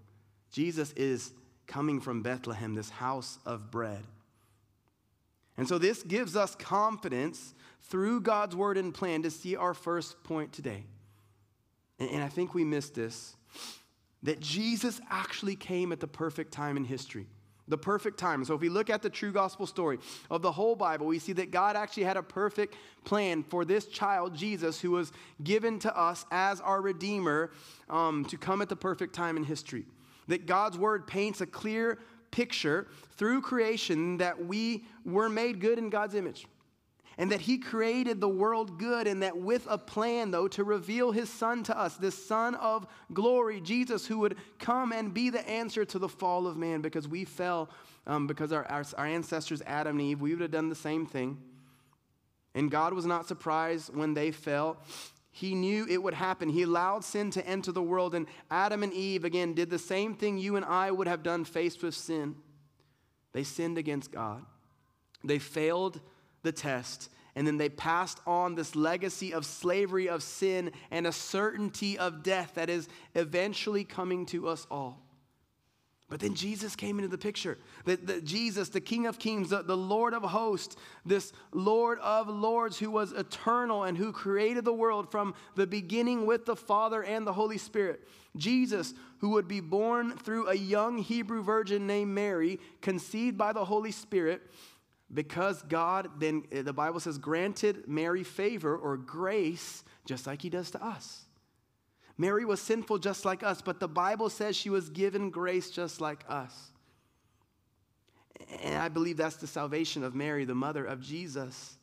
Jesus 0.51 0.93
is 0.93 1.33
coming 1.67 1.99
from 1.99 2.21
Bethlehem, 2.21 2.73
this 2.73 2.89
house 2.89 3.37
of 3.45 3.69
bread. 3.69 4.03
And 5.57 5.67
so 5.67 5.77
this 5.77 6.03
gives 6.03 6.35
us 6.35 6.55
confidence 6.55 7.53
through 7.83 8.21
God's 8.21 8.55
word 8.55 8.77
and 8.77 8.93
plan 8.93 9.23
to 9.23 9.31
see 9.31 9.57
our 9.57 9.73
first 9.73 10.23
point 10.23 10.53
today. 10.53 10.85
And, 11.99 12.09
and 12.11 12.23
I 12.23 12.29
think 12.29 12.53
we 12.53 12.63
missed 12.63 12.95
this 12.95 13.35
that 14.23 14.39
Jesus 14.39 15.01
actually 15.09 15.55
came 15.55 15.91
at 15.91 15.99
the 15.99 16.07
perfect 16.07 16.51
time 16.51 16.77
in 16.77 16.83
history. 16.83 17.27
The 17.67 17.77
perfect 17.77 18.17
time. 18.17 18.43
So, 18.43 18.55
if 18.55 18.61
we 18.61 18.69
look 18.69 18.89
at 18.89 19.01
the 19.01 19.09
true 19.09 19.31
gospel 19.31 19.65
story 19.65 19.99
of 20.29 20.41
the 20.41 20.51
whole 20.51 20.75
Bible, 20.75 21.05
we 21.05 21.19
see 21.19 21.31
that 21.33 21.51
God 21.51 21.75
actually 21.75 22.03
had 22.03 22.17
a 22.17 22.23
perfect 22.23 22.75
plan 23.05 23.43
for 23.43 23.63
this 23.63 23.85
child, 23.85 24.35
Jesus, 24.35 24.81
who 24.81 24.91
was 24.91 25.11
given 25.43 25.79
to 25.79 25.97
us 25.97 26.25
as 26.31 26.59
our 26.59 26.81
Redeemer 26.81 27.51
um, 27.89 28.25
to 28.25 28.37
come 28.37 28.61
at 28.61 28.67
the 28.67 28.75
perfect 28.75 29.15
time 29.15 29.37
in 29.37 29.43
history. 29.43 29.85
That 30.27 30.47
God's 30.47 30.77
word 30.77 31.07
paints 31.07 31.39
a 31.39 31.45
clear 31.45 31.99
picture 32.31 32.87
through 33.15 33.41
creation 33.41 34.17
that 34.17 34.45
we 34.45 34.85
were 35.05 35.29
made 35.29 35.61
good 35.61 35.77
in 35.77 35.89
God's 35.89 36.15
image 36.15 36.47
and 37.17 37.31
that 37.31 37.41
he 37.41 37.57
created 37.57 38.19
the 38.19 38.29
world 38.29 38.79
good, 38.79 39.07
and 39.07 39.21
that 39.21 39.37
with 39.37 39.67
a 39.69 39.77
plan, 39.77 40.31
though, 40.31 40.47
to 40.49 40.63
reveal 40.63 41.11
his 41.11 41.29
son 41.29 41.63
to 41.63 41.77
us, 41.77 41.97
this 41.97 42.25
son 42.25 42.55
of 42.55 42.87
glory, 43.13 43.61
Jesus, 43.61 44.05
who 44.05 44.19
would 44.19 44.37
come 44.59 44.91
and 44.91 45.13
be 45.13 45.29
the 45.29 45.47
answer 45.47 45.85
to 45.85 45.99
the 45.99 46.09
fall 46.09 46.47
of 46.47 46.57
man 46.57 46.81
because 46.81 47.07
we 47.07 47.25
fell, 47.25 47.69
um, 48.07 48.27
because 48.27 48.51
our, 48.51 48.65
our, 48.65 48.85
our 48.97 49.05
ancestors, 49.05 49.61
Adam 49.65 49.99
and 49.99 50.07
Eve, 50.07 50.21
we 50.21 50.31
would 50.31 50.41
have 50.41 50.51
done 50.51 50.69
the 50.69 50.75
same 50.75 51.05
thing. 51.05 51.37
And 52.55 52.71
God 52.71 52.93
was 52.93 53.05
not 53.05 53.27
surprised 53.27 53.95
when 53.95 54.13
they 54.13 54.31
fell. 54.31 54.77
He 55.31 55.55
knew 55.55 55.85
it 55.89 56.01
would 56.01 56.13
happen. 56.13 56.49
He 56.49 56.63
allowed 56.63 57.03
sin 57.03 57.31
to 57.31 57.47
enter 57.47 57.71
the 57.71 57.81
world, 57.81 58.15
and 58.15 58.27
Adam 58.49 58.83
and 58.83 58.93
Eve, 58.93 59.25
again, 59.25 59.53
did 59.53 59.69
the 59.69 59.79
same 59.79 60.15
thing 60.15 60.37
you 60.37 60.55
and 60.55 60.65
I 60.65 60.91
would 60.91 61.07
have 61.07 61.23
done 61.23 61.45
faced 61.45 61.83
with 61.83 61.95
sin. 61.95 62.35
They 63.33 63.43
sinned 63.43 63.77
against 63.77 64.11
God. 64.11 64.45
They 65.23 65.39
failed 65.39 66.01
the 66.43 66.51
test. 66.51 67.09
And 67.35 67.47
then 67.47 67.57
they 67.57 67.69
passed 67.69 68.19
on 68.27 68.55
this 68.55 68.75
legacy 68.75 69.33
of 69.33 69.45
slavery, 69.45 70.09
of 70.09 70.21
sin, 70.21 70.71
and 70.89 71.07
a 71.07 71.11
certainty 71.11 71.97
of 71.97 72.23
death 72.23 72.53
that 72.55 72.69
is 72.69 72.89
eventually 73.15 73.83
coming 73.83 74.25
to 74.27 74.47
us 74.47 74.67
all. 74.69 75.01
But 76.11 76.19
then 76.19 76.35
Jesus 76.35 76.75
came 76.75 76.99
into 76.99 77.07
the 77.07 77.17
picture. 77.17 77.57
That, 77.85 78.25
Jesus, 78.25 78.67
the 78.67 78.81
King 78.81 79.07
of 79.07 79.17
Kings, 79.17 79.51
the, 79.51 79.63
the 79.63 79.77
Lord 79.77 80.13
of 80.13 80.23
hosts, 80.23 80.75
this 81.05 81.31
Lord 81.53 81.99
of 81.99 82.27
lords 82.27 82.77
who 82.77 82.91
was 82.91 83.13
eternal 83.13 83.85
and 83.85 83.97
who 83.97 84.11
created 84.11 84.65
the 84.65 84.73
world 84.73 85.09
from 85.09 85.33
the 85.55 85.65
beginning 85.65 86.25
with 86.25 86.45
the 86.45 86.57
Father 86.57 87.01
and 87.01 87.25
the 87.25 87.31
Holy 87.31 87.57
Spirit. 87.57 88.05
Jesus, 88.35 88.93
who 89.19 89.29
would 89.29 89.47
be 89.47 89.61
born 89.61 90.17
through 90.17 90.49
a 90.49 90.53
young 90.53 90.97
Hebrew 90.97 91.41
virgin 91.41 91.87
named 91.87 92.13
Mary, 92.13 92.59
conceived 92.81 93.37
by 93.37 93.53
the 93.53 93.63
Holy 93.63 93.91
Spirit 93.91 94.41
because 95.13 95.61
God 95.63 96.09
then, 96.19 96.43
eh, 96.51 96.61
the 96.61 96.73
Bible 96.73 96.99
says, 96.99 97.17
granted 97.17 97.87
Mary 97.87 98.23
favor 98.23 98.75
or 98.75 98.97
grace 98.97 99.83
just 100.05 100.27
like 100.27 100.41
he 100.41 100.49
does 100.49 100.71
to 100.71 100.83
us. 100.83 101.25
Mary 102.17 102.45
was 102.45 102.61
sinful 102.61 102.99
just 102.99 103.25
like 103.25 103.43
us, 103.43 103.61
but 103.61 103.79
the 103.79 103.87
Bible 103.87 104.29
says 104.29 104.55
she 104.55 104.69
was 104.69 104.89
given 104.89 105.29
grace 105.29 105.69
just 105.69 105.99
like 106.01 106.23
us. 106.29 106.71
And 108.63 108.75
I 108.75 108.89
believe 108.89 109.17
that's 109.17 109.37
the 109.37 109.47
salvation 109.47 110.03
of 110.03 110.15
Mary, 110.15 110.45
the 110.45 110.55
mother 110.55 110.85
of 110.85 111.01
Jesus. 111.01 111.77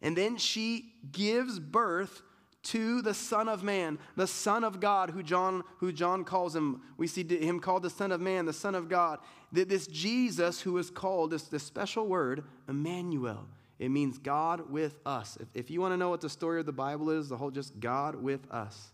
And 0.00 0.16
then 0.16 0.36
she 0.36 0.92
gives 1.10 1.58
birth 1.58 2.22
to 2.64 3.02
the 3.02 3.14
Son 3.14 3.48
of 3.48 3.62
Man, 3.62 3.98
the 4.16 4.26
Son 4.26 4.62
of 4.62 4.78
God, 4.78 5.10
who 5.10 5.22
John, 5.22 5.64
who 5.78 5.92
John 5.92 6.24
calls 6.24 6.54
him. 6.54 6.80
We 6.96 7.06
see 7.06 7.24
him 7.24 7.58
called 7.58 7.82
the 7.82 7.90
Son 7.90 8.12
of 8.12 8.20
Man, 8.20 8.46
the 8.46 8.52
Son 8.52 8.74
of 8.74 8.88
God. 8.88 9.18
This 9.50 9.86
Jesus, 9.86 10.60
who 10.60 10.78
is 10.78 10.90
called 10.90 11.30
this, 11.30 11.44
this 11.44 11.62
special 11.62 12.06
word, 12.06 12.44
Emmanuel. 12.68 13.46
It 13.78 13.90
means 13.90 14.16
God 14.18 14.70
with 14.70 15.00
us. 15.04 15.36
If, 15.40 15.48
if 15.54 15.70
you 15.70 15.80
want 15.80 15.92
to 15.92 15.96
know 15.96 16.08
what 16.08 16.20
the 16.20 16.30
story 16.30 16.60
of 16.60 16.66
the 16.66 16.72
Bible 16.72 17.10
is, 17.10 17.28
the 17.28 17.36
whole 17.36 17.50
just 17.50 17.80
God 17.80 18.14
with 18.14 18.48
us. 18.50 18.92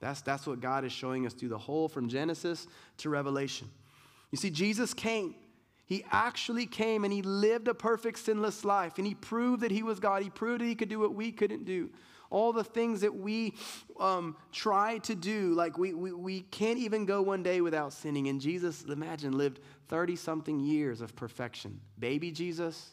That's, 0.00 0.22
that's 0.22 0.46
what 0.46 0.60
God 0.60 0.86
is 0.86 0.92
showing 0.92 1.26
us 1.26 1.34
through 1.34 1.50
the 1.50 1.58
whole 1.58 1.88
from 1.88 2.08
Genesis 2.08 2.66
to 2.98 3.10
Revelation. 3.10 3.68
You 4.30 4.38
see, 4.38 4.48
Jesus 4.48 4.94
came. 4.94 5.34
He 5.84 6.04
actually 6.10 6.64
came 6.64 7.04
and 7.04 7.12
he 7.12 7.20
lived 7.20 7.68
a 7.68 7.74
perfect 7.74 8.18
sinless 8.20 8.64
life 8.64 8.96
and 8.96 9.06
he 9.06 9.14
proved 9.14 9.60
that 9.62 9.72
he 9.72 9.82
was 9.82 10.00
God. 10.00 10.22
He 10.22 10.30
proved 10.30 10.62
that 10.62 10.66
he 10.66 10.74
could 10.74 10.88
do 10.88 11.00
what 11.00 11.14
we 11.14 11.32
couldn't 11.32 11.66
do 11.66 11.90
all 12.30 12.52
the 12.52 12.64
things 12.64 13.00
that 13.00 13.14
we 13.14 13.54
um, 13.98 14.36
try 14.52 14.98
to 14.98 15.14
do. 15.14 15.52
Like 15.54 15.76
we, 15.76 15.92
we, 15.92 16.12
we 16.12 16.40
can't 16.42 16.78
even 16.78 17.04
go 17.04 17.20
one 17.20 17.42
day 17.42 17.60
without 17.60 17.92
sinning. 17.92 18.28
And 18.28 18.40
Jesus, 18.40 18.84
imagine, 18.84 19.36
lived 19.36 19.60
30 19.88 20.16
something 20.16 20.60
years 20.60 21.00
of 21.00 21.14
perfection. 21.16 21.80
Baby 21.98 22.30
Jesus, 22.30 22.90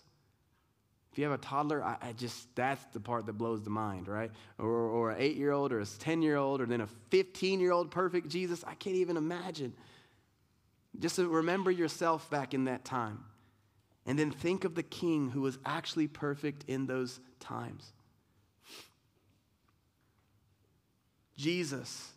if 1.12 1.18
you 1.18 1.24
have 1.24 1.34
a 1.34 1.44
toddler, 1.44 1.84
I, 1.84 1.98
I, 2.02 2.14
just, 2.14 2.54
that's 2.56 2.84
the 2.94 3.00
part 3.00 3.26
that 3.28 3.34
blows 3.34 3.64
the 3.64 3.70
mind, 3.70 4.08
right? 4.08 4.32
Or, 4.58 4.68
or 4.68 5.12
an 5.12 5.18
eight 5.20 5.38
year 5.38 5.52
old 5.52 5.72
or 5.72 5.80
a 5.80 5.86
10 5.86 6.22
year 6.22 6.36
old 6.36 6.60
or 6.60 6.66
then 6.66 6.82
a 6.82 6.88
15 7.10 7.60
year 7.60 7.72
old 7.72 7.92
perfect 7.92 8.28
Jesus, 8.28 8.64
I 8.66 8.74
can't 8.74 8.98
even 8.98 9.18
imagine. 9.18 9.74
Just 11.00 11.20
remember 11.20 11.70
yourself 11.70 12.30
back 12.30 12.54
in 12.54 12.66
that 12.66 12.84
time. 12.84 13.24
And 14.08 14.18
then 14.18 14.32
think 14.32 14.64
of 14.64 14.74
the 14.74 14.84
king 14.84 15.30
who 15.30 15.42
was 15.42 15.60
actually 15.66 16.08
perfect 16.08 16.64
in 16.68 16.88
those 16.88 17.20
times. 17.40 17.92
Jesus 21.38 22.12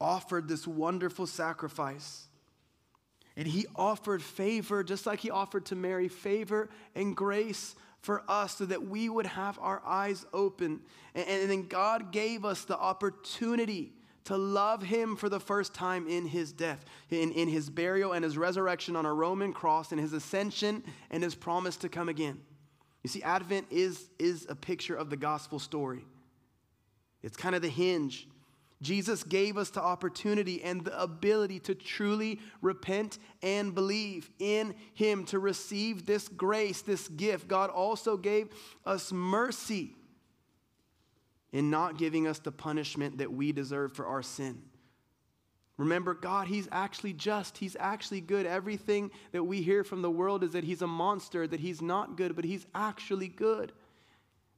offered 0.00 0.48
this 0.48 0.66
wonderful 0.66 1.26
sacrifice. 1.26 2.26
And 3.36 3.46
he 3.46 3.66
offered 3.76 4.22
favor, 4.22 4.84
just 4.84 5.06
like 5.06 5.20
he 5.20 5.30
offered 5.30 5.66
to 5.66 5.76
Mary, 5.76 6.08
favor 6.08 6.68
and 6.94 7.16
grace 7.16 7.74
for 8.00 8.22
us 8.28 8.56
so 8.56 8.66
that 8.66 8.82
we 8.82 9.08
would 9.08 9.26
have 9.26 9.58
our 9.60 9.80
eyes 9.86 10.26
open. 10.32 10.80
And, 11.14 11.28
and, 11.28 11.50
then 11.50 11.68
God 11.68 12.12
gave 12.12 12.44
us 12.44 12.64
the 12.64 12.76
opportunity 12.76 13.92
to 14.24 14.36
love 14.36 14.82
him 14.82 15.16
for 15.16 15.28
the 15.28 15.40
first 15.40 15.72
time 15.72 16.06
in 16.08 16.26
his 16.26 16.52
death, 16.52 16.84
in, 17.10 17.32
in 17.32 17.48
his 17.48 17.70
burial 17.70 18.12
and 18.12 18.24
his 18.24 18.36
resurrection 18.36 18.96
on 18.96 19.06
a 19.06 19.12
Roman 19.12 19.52
cross, 19.52 19.92
and 19.92 20.00
his 20.00 20.12
ascension 20.12 20.82
and 21.10 21.22
his 21.22 21.34
promise 21.34 21.76
to 21.76 21.88
come 21.88 22.08
again. 22.08 22.40
You 23.02 23.10
see, 23.10 23.22
Advent 23.22 23.66
is, 23.70 24.08
is 24.18 24.46
a 24.48 24.54
picture 24.54 24.94
of 24.94 25.10
the 25.10 25.16
gospel 25.16 25.58
story. 25.58 26.04
It's 27.22 27.36
kind 27.36 27.54
of 27.54 27.62
the 27.62 27.68
hinge. 27.68 28.28
Jesus 28.80 29.22
gave 29.22 29.56
us 29.56 29.70
the 29.70 29.82
opportunity 29.82 30.62
and 30.62 30.84
the 30.84 31.00
ability 31.00 31.60
to 31.60 31.74
truly 31.74 32.40
repent 32.60 33.18
and 33.40 33.74
believe 33.74 34.28
in 34.40 34.74
Him, 34.94 35.24
to 35.26 35.38
receive 35.38 36.04
this 36.04 36.28
grace, 36.28 36.82
this 36.82 37.06
gift. 37.08 37.46
God 37.46 37.70
also 37.70 38.16
gave 38.16 38.48
us 38.84 39.12
mercy 39.12 39.94
in 41.52 41.70
not 41.70 41.96
giving 41.96 42.26
us 42.26 42.40
the 42.40 42.50
punishment 42.50 43.18
that 43.18 43.32
we 43.32 43.52
deserve 43.52 43.92
for 43.92 44.06
our 44.06 44.22
sin. 44.22 44.62
Remember, 45.78 46.14
God, 46.14 46.48
He's 46.48 46.68
actually 46.70 47.12
just. 47.12 47.58
He's 47.58 47.76
actually 47.78 48.20
good. 48.20 48.46
Everything 48.46 49.10
that 49.32 49.44
we 49.44 49.62
hear 49.62 49.84
from 49.84 50.02
the 50.02 50.10
world 50.10 50.44
is 50.44 50.52
that 50.52 50.64
He's 50.64 50.82
a 50.82 50.86
monster, 50.86 51.46
that 51.46 51.60
He's 51.60 51.80
not 51.80 52.16
good, 52.16 52.36
but 52.36 52.44
He's 52.44 52.66
actually 52.74 53.28
good. 53.28 53.72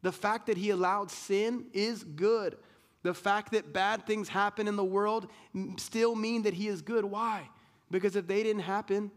The 0.02 0.12
fact 0.12 0.46
that 0.46 0.56
He 0.56 0.70
allowed 0.70 1.10
sin 1.10 1.66
is 1.72 2.02
good. 2.02 2.56
The 3.02 3.14
fact 3.14 3.52
that 3.52 3.72
bad 3.72 4.06
things 4.06 4.28
happen 4.28 4.66
in 4.66 4.76
the 4.76 4.84
world 4.84 5.28
still 5.76 6.14
mean 6.14 6.42
that 6.42 6.54
He 6.54 6.68
is 6.68 6.82
good. 6.82 7.04
Why? 7.04 7.48
Because 7.90 8.16
if 8.16 8.26
they 8.26 8.42
didn't 8.42 8.62
happen, 8.62 9.10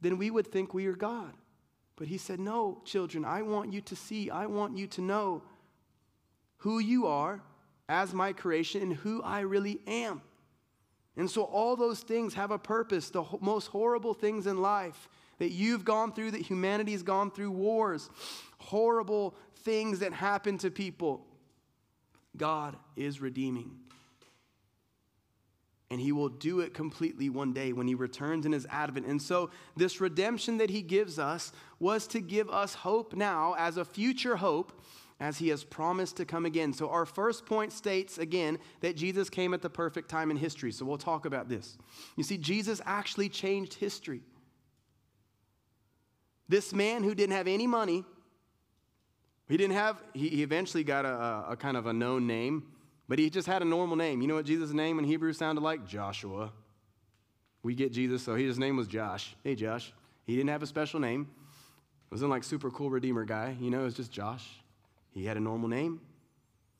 then 0.00 0.16
we 0.16 0.30
would 0.30 0.46
think 0.46 0.72
we 0.72 0.86
are 0.86 0.94
God. 0.94 1.32
But 1.96 2.06
He 2.06 2.18
said, 2.18 2.38
No, 2.38 2.82
children, 2.84 3.24
I 3.24 3.42
want 3.42 3.72
you 3.72 3.80
to 3.82 3.96
see, 3.96 4.30
I 4.30 4.46
want 4.46 4.76
you 4.76 4.86
to 4.88 5.00
know 5.00 5.42
who 6.58 6.78
you 6.78 7.06
are 7.06 7.42
as 7.88 8.14
my 8.14 8.32
creation 8.32 8.82
and 8.82 8.94
who 8.94 9.22
I 9.22 9.40
really 9.40 9.80
am. 9.86 10.22
And 11.20 11.30
so 11.30 11.42
all 11.42 11.76
those 11.76 12.00
things 12.00 12.32
have 12.32 12.50
a 12.50 12.58
purpose. 12.58 13.10
The 13.10 13.22
most 13.42 13.66
horrible 13.66 14.14
things 14.14 14.46
in 14.46 14.62
life 14.62 15.06
that 15.38 15.50
you've 15.50 15.84
gone 15.84 16.14
through, 16.14 16.30
that 16.30 16.40
humanity's 16.40 17.02
gone 17.02 17.30
through 17.30 17.50
wars, 17.50 18.08
horrible 18.56 19.34
things 19.56 19.98
that 19.98 20.14
happen 20.14 20.56
to 20.58 20.70
people. 20.70 21.26
God 22.38 22.74
is 22.96 23.20
redeeming. 23.20 23.70
And 25.90 26.00
he 26.00 26.10
will 26.10 26.30
do 26.30 26.60
it 26.60 26.72
completely 26.72 27.28
one 27.28 27.52
day 27.52 27.74
when 27.74 27.86
he 27.86 27.94
returns 27.94 28.46
in 28.46 28.52
his 28.52 28.66
advent. 28.70 29.04
And 29.04 29.20
so, 29.20 29.50
this 29.76 30.00
redemption 30.00 30.56
that 30.56 30.70
he 30.70 30.80
gives 30.80 31.18
us 31.18 31.52
was 31.78 32.06
to 32.06 32.20
give 32.20 32.48
us 32.48 32.72
hope 32.72 33.14
now 33.14 33.54
as 33.58 33.76
a 33.76 33.84
future 33.84 34.36
hope 34.36 34.80
as 35.20 35.36
he 35.36 35.48
has 35.48 35.62
promised 35.62 36.16
to 36.16 36.24
come 36.24 36.46
again. 36.46 36.72
So, 36.72 36.88
our 36.88 37.04
first 37.04 37.44
point 37.44 37.72
states 37.72 38.18
again 38.18 38.58
that 38.80 38.96
Jesus 38.96 39.28
came 39.28 39.52
at 39.52 39.60
the 39.60 39.70
perfect 39.70 40.08
time 40.08 40.30
in 40.30 40.36
history. 40.36 40.72
So, 40.72 40.86
we'll 40.86 40.98
talk 40.98 41.26
about 41.26 41.48
this. 41.48 41.76
You 42.16 42.24
see, 42.24 42.38
Jesus 42.38 42.80
actually 42.86 43.28
changed 43.28 43.74
history. 43.74 44.22
This 46.48 46.72
man 46.72 47.04
who 47.04 47.14
didn't 47.14 47.36
have 47.36 47.46
any 47.46 47.66
money, 47.66 48.04
he 49.48 49.56
didn't 49.56 49.76
have, 49.76 50.02
he 50.14 50.42
eventually 50.42 50.82
got 50.82 51.04
a, 51.04 51.50
a 51.50 51.56
kind 51.56 51.76
of 51.76 51.86
a 51.86 51.92
known 51.92 52.26
name, 52.26 52.66
but 53.08 53.18
he 53.18 53.30
just 53.30 53.46
had 53.46 53.62
a 53.62 53.64
normal 53.64 53.96
name. 53.96 54.22
You 54.22 54.28
know 54.28 54.36
what 54.36 54.46
Jesus' 54.46 54.72
name 54.72 54.98
in 54.98 55.04
Hebrew 55.04 55.32
sounded 55.32 55.60
like? 55.60 55.86
Joshua. 55.86 56.50
We 57.62 57.74
get 57.74 57.92
Jesus, 57.92 58.22
so 58.22 58.34
his 58.34 58.58
name 58.58 58.76
was 58.76 58.88
Josh. 58.88 59.36
Hey, 59.44 59.54
Josh. 59.54 59.92
He 60.24 60.34
didn't 60.34 60.50
have 60.50 60.62
a 60.62 60.66
special 60.66 60.98
name. 60.98 61.28
It 62.10 62.14
wasn't 62.14 62.30
like 62.30 62.42
super 62.42 62.70
cool 62.70 62.88
Redeemer 62.88 63.24
guy. 63.24 63.56
You 63.60 63.70
know, 63.70 63.80
it 63.82 63.84
was 63.84 63.94
just 63.94 64.10
Josh. 64.10 64.48
He 65.12 65.24
had 65.24 65.36
a 65.36 65.40
normal 65.40 65.68
name. 65.68 66.00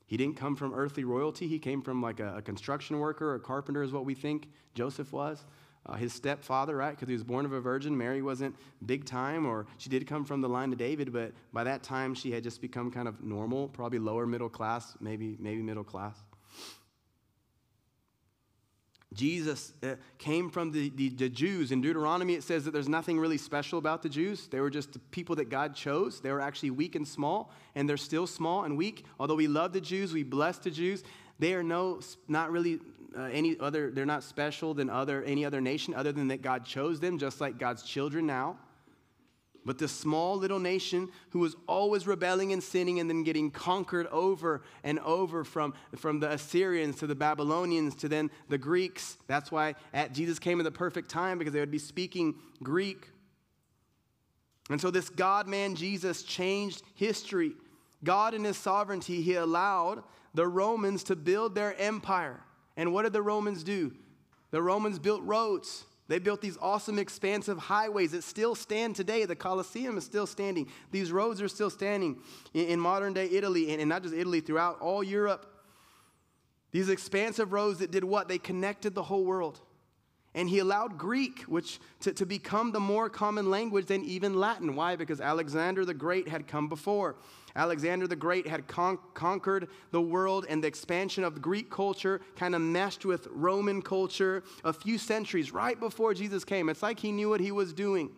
He 0.05 0.17
didn't 0.17 0.35
come 0.35 0.55
from 0.55 0.73
earthly 0.73 1.03
royalty. 1.03 1.47
He 1.47 1.59
came 1.59 1.81
from 1.81 2.01
like 2.01 2.19
a, 2.19 2.37
a 2.37 2.41
construction 2.41 2.99
worker, 2.99 3.35
a 3.35 3.39
carpenter, 3.39 3.81
is 3.81 3.91
what 3.91 4.05
we 4.05 4.13
think 4.13 4.49
Joseph 4.73 5.13
was. 5.13 5.45
Uh, 5.85 5.93
his 5.93 6.13
stepfather, 6.13 6.75
right? 6.75 6.91
Because 6.91 7.07
he 7.07 7.13
was 7.13 7.23
born 7.23 7.45
of 7.45 7.53
a 7.53 7.61
virgin. 7.61 7.97
Mary 7.97 8.21
wasn't 8.21 8.55
big 8.85 9.05
time, 9.05 9.45
or 9.45 9.65
she 9.77 9.89
did 9.89 10.05
come 10.05 10.25
from 10.25 10.41
the 10.41 10.49
line 10.49 10.71
of 10.71 10.77
David, 10.77 11.11
but 11.11 11.31
by 11.53 11.63
that 11.63 11.81
time 11.81 12.13
she 12.13 12.29
had 12.29 12.43
just 12.43 12.61
become 12.61 12.91
kind 12.91 13.07
of 13.07 13.23
normal, 13.23 13.67
probably 13.69 13.97
lower 13.97 14.27
middle 14.27 14.49
class, 14.49 14.95
maybe 14.99 15.37
maybe 15.39 15.61
middle 15.61 15.83
class. 15.83 16.17
Jesus 19.13 19.73
uh, 19.83 19.95
came 20.17 20.49
from 20.49 20.71
the, 20.71 20.89
the, 20.95 21.09
the, 21.09 21.27
Jews. 21.27 21.73
In 21.73 21.81
Deuteronomy, 21.81 22.33
it 22.33 22.43
says 22.43 22.63
that 22.63 22.71
there's 22.71 22.87
nothing 22.87 23.19
really 23.19 23.37
special 23.37 23.77
about 23.77 24.01
the 24.01 24.07
Jews. 24.07 24.47
They 24.47 24.61
were 24.61 24.69
just 24.69 24.93
the 24.93 24.99
people 24.99 25.35
that 25.35 25.49
God 25.49 25.75
chose. 25.75 26.21
They 26.21 26.31
were 26.31 26.39
actually 26.39 26.71
weak 26.71 26.95
and 26.95 27.05
small, 27.05 27.51
and 27.75 27.89
they're 27.89 27.97
still 27.97 28.25
small 28.25 28.63
and 28.63 28.77
weak. 28.77 29.05
Although 29.19 29.35
we 29.35 29.47
love 29.47 29.73
the 29.73 29.81
Jews, 29.81 30.13
we 30.13 30.23
bless 30.23 30.59
the 30.59 30.71
Jews. 30.71 31.03
They 31.39 31.53
are 31.53 31.63
no, 31.63 31.99
not 32.29 32.51
really 32.51 32.79
uh, 33.17 33.23
any 33.23 33.59
other, 33.59 33.91
they're 33.91 34.05
not 34.05 34.23
special 34.23 34.73
than 34.73 34.89
other, 34.89 35.23
any 35.23 35.43
other 35.43 35.59
nation 35.59 35.93
other 35.93 36.13
than 36.13 36.29
that 36.29 36.41
God 36.41 36.65
chose 36.65 37.01
them, 37.01 37.17
just 37.17 37.41
like 37.41 37.57
God's 37.57 37.83
children 37.83 38.25
now. 38.25 38.57
But 39.63 39.77
this 39.77 39.91
small 39.91 40.37
little 40.37 40.59
nation 40.59 41.09
who 41.29 41.39
was 41.39 41.55
always 41.67 42.07
rebelling 42.07 42.51
and 42.51 42.63
sinning 42.63 42.99
and 42.99 43.07
then 43.09 43.23
getting 43.23 43.51
conquered 43.51 44.07
over 44.07 44.63
and 44.83 44.97
over 44.99 45.43
from, 45.43 45.75
from 45.95 46.19
the 46.19 46.31
Assyrians 46.31 46.97
to 46.97 47.07
the 47.07 47.15
Babylonians 47.15 47.93
to 47.95 48.09
then 48.09 48.31
the 48.49 48.57
Greeks. 48.57 49.17
That's 49.27 49.51
why 49.51 49.75
at 49.93 50.13
Jesus 50.13 50.39
came 50.39 50.59
at 50.59 50.63
the 50.63 50.71
perfect 50.71 51.09
time 51.09 51.37
because 51.37 51.53
they 51.53 51.59
would 51.59 51.69
be 51.69 51.77
speaking 51.77 52.35
Greek. 52.63 53.09
And 54.71 54.81
so 54.81 54.89
this 54.89 55.09
God 55.09 55.47
man 55.47 55.75
Jesus 55.75 56.23
changed 56.23 56.81
history. 56.95 57.53
God 58.03 58.33
in 58.33 58.43
his 58.43 58.57
sovereignty, 58.57 59.21
he 59.21 59.35
allowed 59.35 60.03
the 60.33 60.47
Romans 60.47 61.03
to 61.03 61.15
build 61.15 61.53
their 61.53 61.79
empire. 61.79 62.39
And 62.75 62.93
what 62.93 63.03
did 63.03 63.13
the 63.13 63.21
Romans 63.21 63.63
do? 63.63 63.93
The 64.49 64.61
Romans 64.61 64.97
built 64.97 65.21
roads. 65.23 65.85
They 66.11 66.19
built 66.19 66.41
these 66.41 66.57
awesome, 66.61 66.99
expansive 66.99 67.57
highways 67.57 68.11
that 68.11 68.25
still 68.25 68.53
stand 68.53 68.97
today. 68.97 69.23
The 69.23 69.33
Colosseum 69.33 69.97
is 69.97 70.03
still 70.03 70.27
standing. 70.27 70.67
These 70.91 71.09
roads 71.09 71.41
are 71.41 71.47
still 71.47 71.69
standing 71.69 72.17
in, 72.53 72.65
in 72.65 72.79
modern 72.81 73.13
day 73.13 73.29
Italy, 73.31 73.71
and, 73.71 73.79
and 73.79 73.87
not 73.87 74.03
just 74.03 74.13
Italy, 74.13 74.41
throughout 74.41 74.81
all 74.81 75.05
Europe. 75.05 75.45
These 76.73 76.89
expansive 76.89 77.53
roads 77.53 77.79
that 77.79 77.91
did 77.91 78.03
what? 78.03 78.27
They 78.27 78.39
connected 78.39 78.93
the 78.93 79.03
whole 79.03 79.23
world. 79.23 79.61
And 80.33 80.47
he 80.49 80.59
allowed 80.59 80.97
Greek, 80.97 81.41
which 81.41 81.79
to, 82.01 82.13
to 82.13 82.25
become 82.25 82.71
the 82.71 82.79
more 82.79 83.09
common 83.09 83.49
language 83.49 83.87
than 83.87 84.05
even 84.05 84.39
Latin. 84.39 84.75
Why? 84.75 84.95
Because 84.95 85.19
Alexander 85.19 85.83
the 85.83 85.93
Great 85.93 86.29
had 86.29 86.47
come 86.47 86.69
before. 86.69 87.17
Alexander 87.53 88.07
the 88.07 88.15
Great 88.15 88.47
had 88.47 88.65
con- 88.67 88.97
conquered 89.13 89.67
the 89.91 90.01
world, 90.01 90.45
and 90.47 90.63
the 90.63 90.67
expansion 90.67 91.25
of 91.25 91.41
Greek 91.41 91.69
culture 91.69 92.21
kind 92.37 92.55
of 92.55 92.61
meshed 92.61 93.03
with 93.03 93.27
Roman 93.29 93.81
culture 93.81 94.43
a 94.63 94.71
few 94.71 94.97
centuries 94.97 95.51
right 95.51 95.77
before 95.77 96.13
Jesus 96.13 96.45
came. 96.45 96.69
It's 96.69 96.81
like 96.81 96.99
he 96.99 97.11
knew 97.11 97.29
what 97.29 97.41
he 97.41 97.51
was 97.51 97.73
doing. 97.73 98.11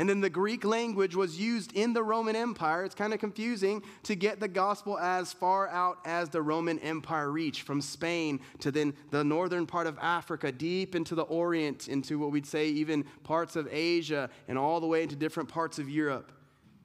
And 0.00 0.08
then 0.08 0.22
the 0.22 0.30
Greek 0.30 0.64
language 0.64 1.14
was 1.14 1.38
used 1.38 1.74
in 1.74 1.92
the 1.92 2.02
Roman 2.02 2.34
Empire. 2.34 2.84
It's 2.84 2.94
kind 2.94 3.12
of 3.12 3.20
confusing 3.20 3.82
to 4.04 4.16
get 4.16 4.40
the 4.40 4.48
gospel 4.48 4.98
as 4.98 5.34
far 5.34 5.68
out 5.68 5.98
as 6.06 6.30
the 6.30 6.40
Roman 6.40 6.78
Empire 6.78 7.30
reached, 7.30 7.64
from 7.64 7.82
Spain 7.82 8.40
to 8.60 8.70
then 8.70 8.94
the 9.10 9.22
northern 9.22 9.66
part 9.66 9.86
of 9.86 9.98
Africa, 10.00 10.50
deep 10.52 10.94
into 10.94 11.14
the 11.14 11.24
Orient, 11.24 11.88
into 11.88 12.18
what 12.18 12.30
we'd 12.30 12.46
say 12.46 12.68
even 12.68 13.04
parts 13.24 13.56
of 13.56 13.68
Asia, 13.70 14.30
and 14.48 14.56
all 14.56 14.80
the 14.80 14.86
way 14.86 15.02
into 15.02 15.16
different 15.16 15.50
parts 15.50 15.78
of 15.78 15.90
Europe. 15.90 16.32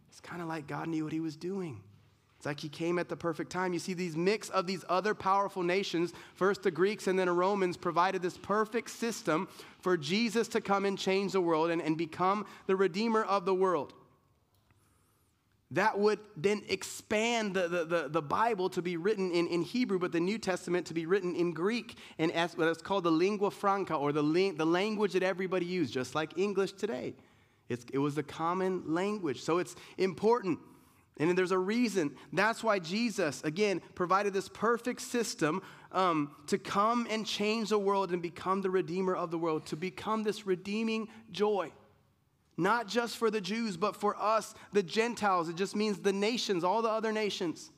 It's 0.09 0.19
kind 0.19 0.41
of 0.41 0.49
like 0.49 0.67
God 0.67 0.89
knew 0.89 1.05
what 1.05 1.13
he 1.13 1.21
was 1.21 1.37
doing. 1.37 1.81
It's 2.45 2.47
like 2.47 2.59
he 2.59 2.69
came 2.69 2.99
at 2.99 3.09
the 3.09 3.15
perfect 3.15 3.51
time. 3.51 3.73
You 3.73 3.79
see, 3.79 3.95
these 3.95 4.15
mix 4.15 4.49
of 4.49 4.67
these 4.67 4.85
other 4.87 5.15
powerful 5.15 5.63
nations, 5.63 6.13
first 6.35 6.61
the 6.61 6.69
Greeks 6.69 7.07
and 7.07 7.17
then 7.17 7.25
the 7.25 7.33
Romans, 7.33 7.75
provided 7.75 8.21
this 8.21 8.37
perfect 8.37 8.91
system 8.91 9.47
for 9.79 9.97
Jesus 9.97 10.47
to 10.49 10.61
come 10.61 10.85
and 10.85 10.95
change 10.95 11.31
the 11.31 11.41
world 11.41 11.71
and, 11.71 11.81
and 11.81 11.97
become 11.97 12.45
the 12.67 12.75
Redeemer 12.75 13.23
of 13.23 13.45
the 13.45 13.55
world. 13.55 13.95
That 15.71 15.97
would 15.97 16.19
then 16.37 16.61
expand 16.69 17.55
the, 17.55 17.67
the, 17.67 17.85
the, 17.85 18.09
the, 18.09 18.21
Bible 18.21 18.69
to 18.69 18.81
be 18.83 18.95
written 18.95 19.31
in, 19.31 19.47
in 19.47 19.63
Hebrew, 19.63 19.97
but 19.97 20.11
the 20.11 20.19
New 20.19 20.37
Testament 20.37 20.85
to 20.85 20.93
be 20.93 21.07
written 21.07 21.35
in 21.35 21.51
Greek, 21.51 21.97
and 22.19 22.31
as 22.31 22.55
what 22.55 22.67
is 22.67 22.77
called 22.77 23.05
the 23.05 23.11
lingua 23.11 23.49
franca, 23.49 23.95
or 23.95 24.11
the, 24.11 24.21
the 24.55 24.65
language 24.67 25.13
that 25.13 25.23
everybody 25.23 25.65
used, 25.65 25.91
just 25.91 26.13
like 26.13 26.37
English 26.37 26.73
today. 26.73 27.15
It's, 27.69 27.87
it 27.91 27.97
was 27.97 28.13
the 28.13 28.21
common 28.21 28.93
language. 28.93 29.41
So 29.41 29.57
it's 29.57 29.75
important. 29.97 30.59
And 31.17 31.37
there's 31.37 31.51
a 31.51 31.57
reason. 31.57 32.15
That's 32.33 32.63
why 32.63 32.79
Jesus, 32.79 33.41
again, 33.43 33.81
provided 33.95 34.33
this 34.33 34.49
perfect 34.49 35.01
system 35.01 35.61
um, 35.91 36.31
to 36.47 36.57
come 36.57 37.07
and 37.09 37.25
change 37.25 37.69
the 37.69 37.79
world 37.79 38.11
and 38.11 38.21
become 38.21 38.61
the 38.61 38.69
Redeemer 38.69 39.15
of 39.15 39.31
the 39.31 39.37
world, 39.37 39.65
to 39.67 39.77
become 39.77 40.23
this 40.23 40.45
redeeming 40.45 41.07
joy. 41.31 41.71
Not 42.57 42.87
just 42.87 43.17
for 43.17 43.31
the 43.31 43.41
Jews, 43.41 43.77
but 43.77 43.95
for 43.95 44.15
us, 44.21 44.53
the 44.73 44.83
Gentiles. 44.83 45.47
It 45.49 45.55
just 45.55 45.75
means 45.75 45.99
the 45.99 46.13
nations, 46.13 46.63
all 46.63 46.81
the 46.81 46.89
other 46.89 47.11
nations. 47.11 47.71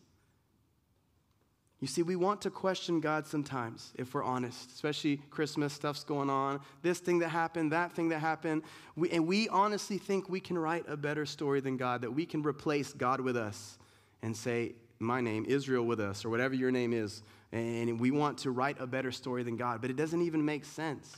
You 1.80 1.88
see, 1.88 2.02
we 2.02 2.16
want 2.16 2.42
to 2.42 2.50
question 2.50 3.00
God 3.00 3.28
sometimes, 3.28 3.94
if 3.96 4.16
we're 4.16 4.24
honest, 4.24 4.72
especially 4.72 5.18
Christmas 5.30 5.74
stuff's 5.74 6.04
going 6.04 6.30
on, 6.30 6.60
this 6.82 6.98
thing 6.98 7.20
that 7.20 7.30
happened, 7.30 7.72
that 7.72 7.92
thing 7.92 8.10
that 8.10 8.20
happened. 8.20 8.64
We, 8.96 9.12
and 9.12 9.28
we 9.28 9.48
honestly 9.50 10.00
think 10.00 10.28
we 10.28 10.40
can 10.40 10.58
write 10.58 10.86
a 10.88 10.98
better 10.98 11.26
story 11.26 11.60
than 11.60 11.78
God, 11.78 12.02
that 12.02 12.12
we 12.12 12.26
can 12.26 12.42
replace 12.42 12.94
God 12.94 13.22
with 13.22 13.38
us 13.38 13.78
and 14.24 14.36
say, 14.36 14.74
My 14.98 15.22
name, 15.22 15.46
Israel 15.48 15.86
with 15.86 16.00
us, 16.00 16.26
or 16.26 16.30
whatever 16.30 16.56
your 16.56 16.72
name 16.72 16.94
is. 16.94 17.22
And 17.52 18.00
we 18.00 18.10
want 18.10 18.40
to 18.40 18.52
write 18.52 18.78
a 18.82 18.88
better 18.88 19.12
story 19.12 19.44
than 19.44 19.56
God, 19.56 19.80
but 19.80 19.92
it 19.92 19.96
doesn't 19.96 20.24
even 20.24 20.44
make 20.44 20.66
sense. 20.66 21.16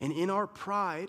And 0.00 0.12
in 0.12 0.28
our 0.28 0.46
pride, 0.46 1.08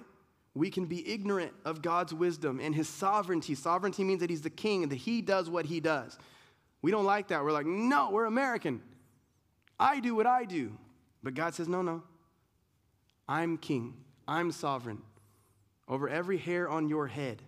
we 0.53 0.69
can 0.69 0.85
be 0.85 1.11
ignorant 1.11 1.53
of 1.65 1.81
God's 1.81 2.13
wisdom 2.13 2.59
and 2.61 2.73
his 2.73 2.87
sovereignty. 2.87 3.55
Sovereignty 3.55 4.03
means 4.03 4.21
that 4.21 4.29
he's 4.29 4.43
the 4.43 4.49
king 4.49 4.83
and 4.83 4.91
that 4.91 4.97
he 4.97 5.21
does 5.21 5.49
what 5.49 5.65
he 5.65 5.79
does. 5.79 6.17
We 6.81 6.91
don't 6.91 7.05
like 7.05 7.29
that. 7.29 7.43
We're 7.43 7.51
like, 7.51 7.65
no, 7.65 8.11
we're 8.11 8.25
American. 8.25 8.81
I 9.79 9.99
do 9.99 10.15
what 10.15 10.27
I 10.27 10.45
do. 10.45 10.77
But 11.23 11.33
God 11.33 11.53
says, 11.53 11.67
no, 11.67 11.81
no. 11.81 12.03
I'm 13.27 13.57
king. 13.57 13.95
I'm 14.27 14.51
sovereign 14.51 15.01
over 15.87 16.09
every 16.09 16.37
hair 16.37 16.69
on 16.69 16.89
your 16.89 17.07
head, 17.07 17.41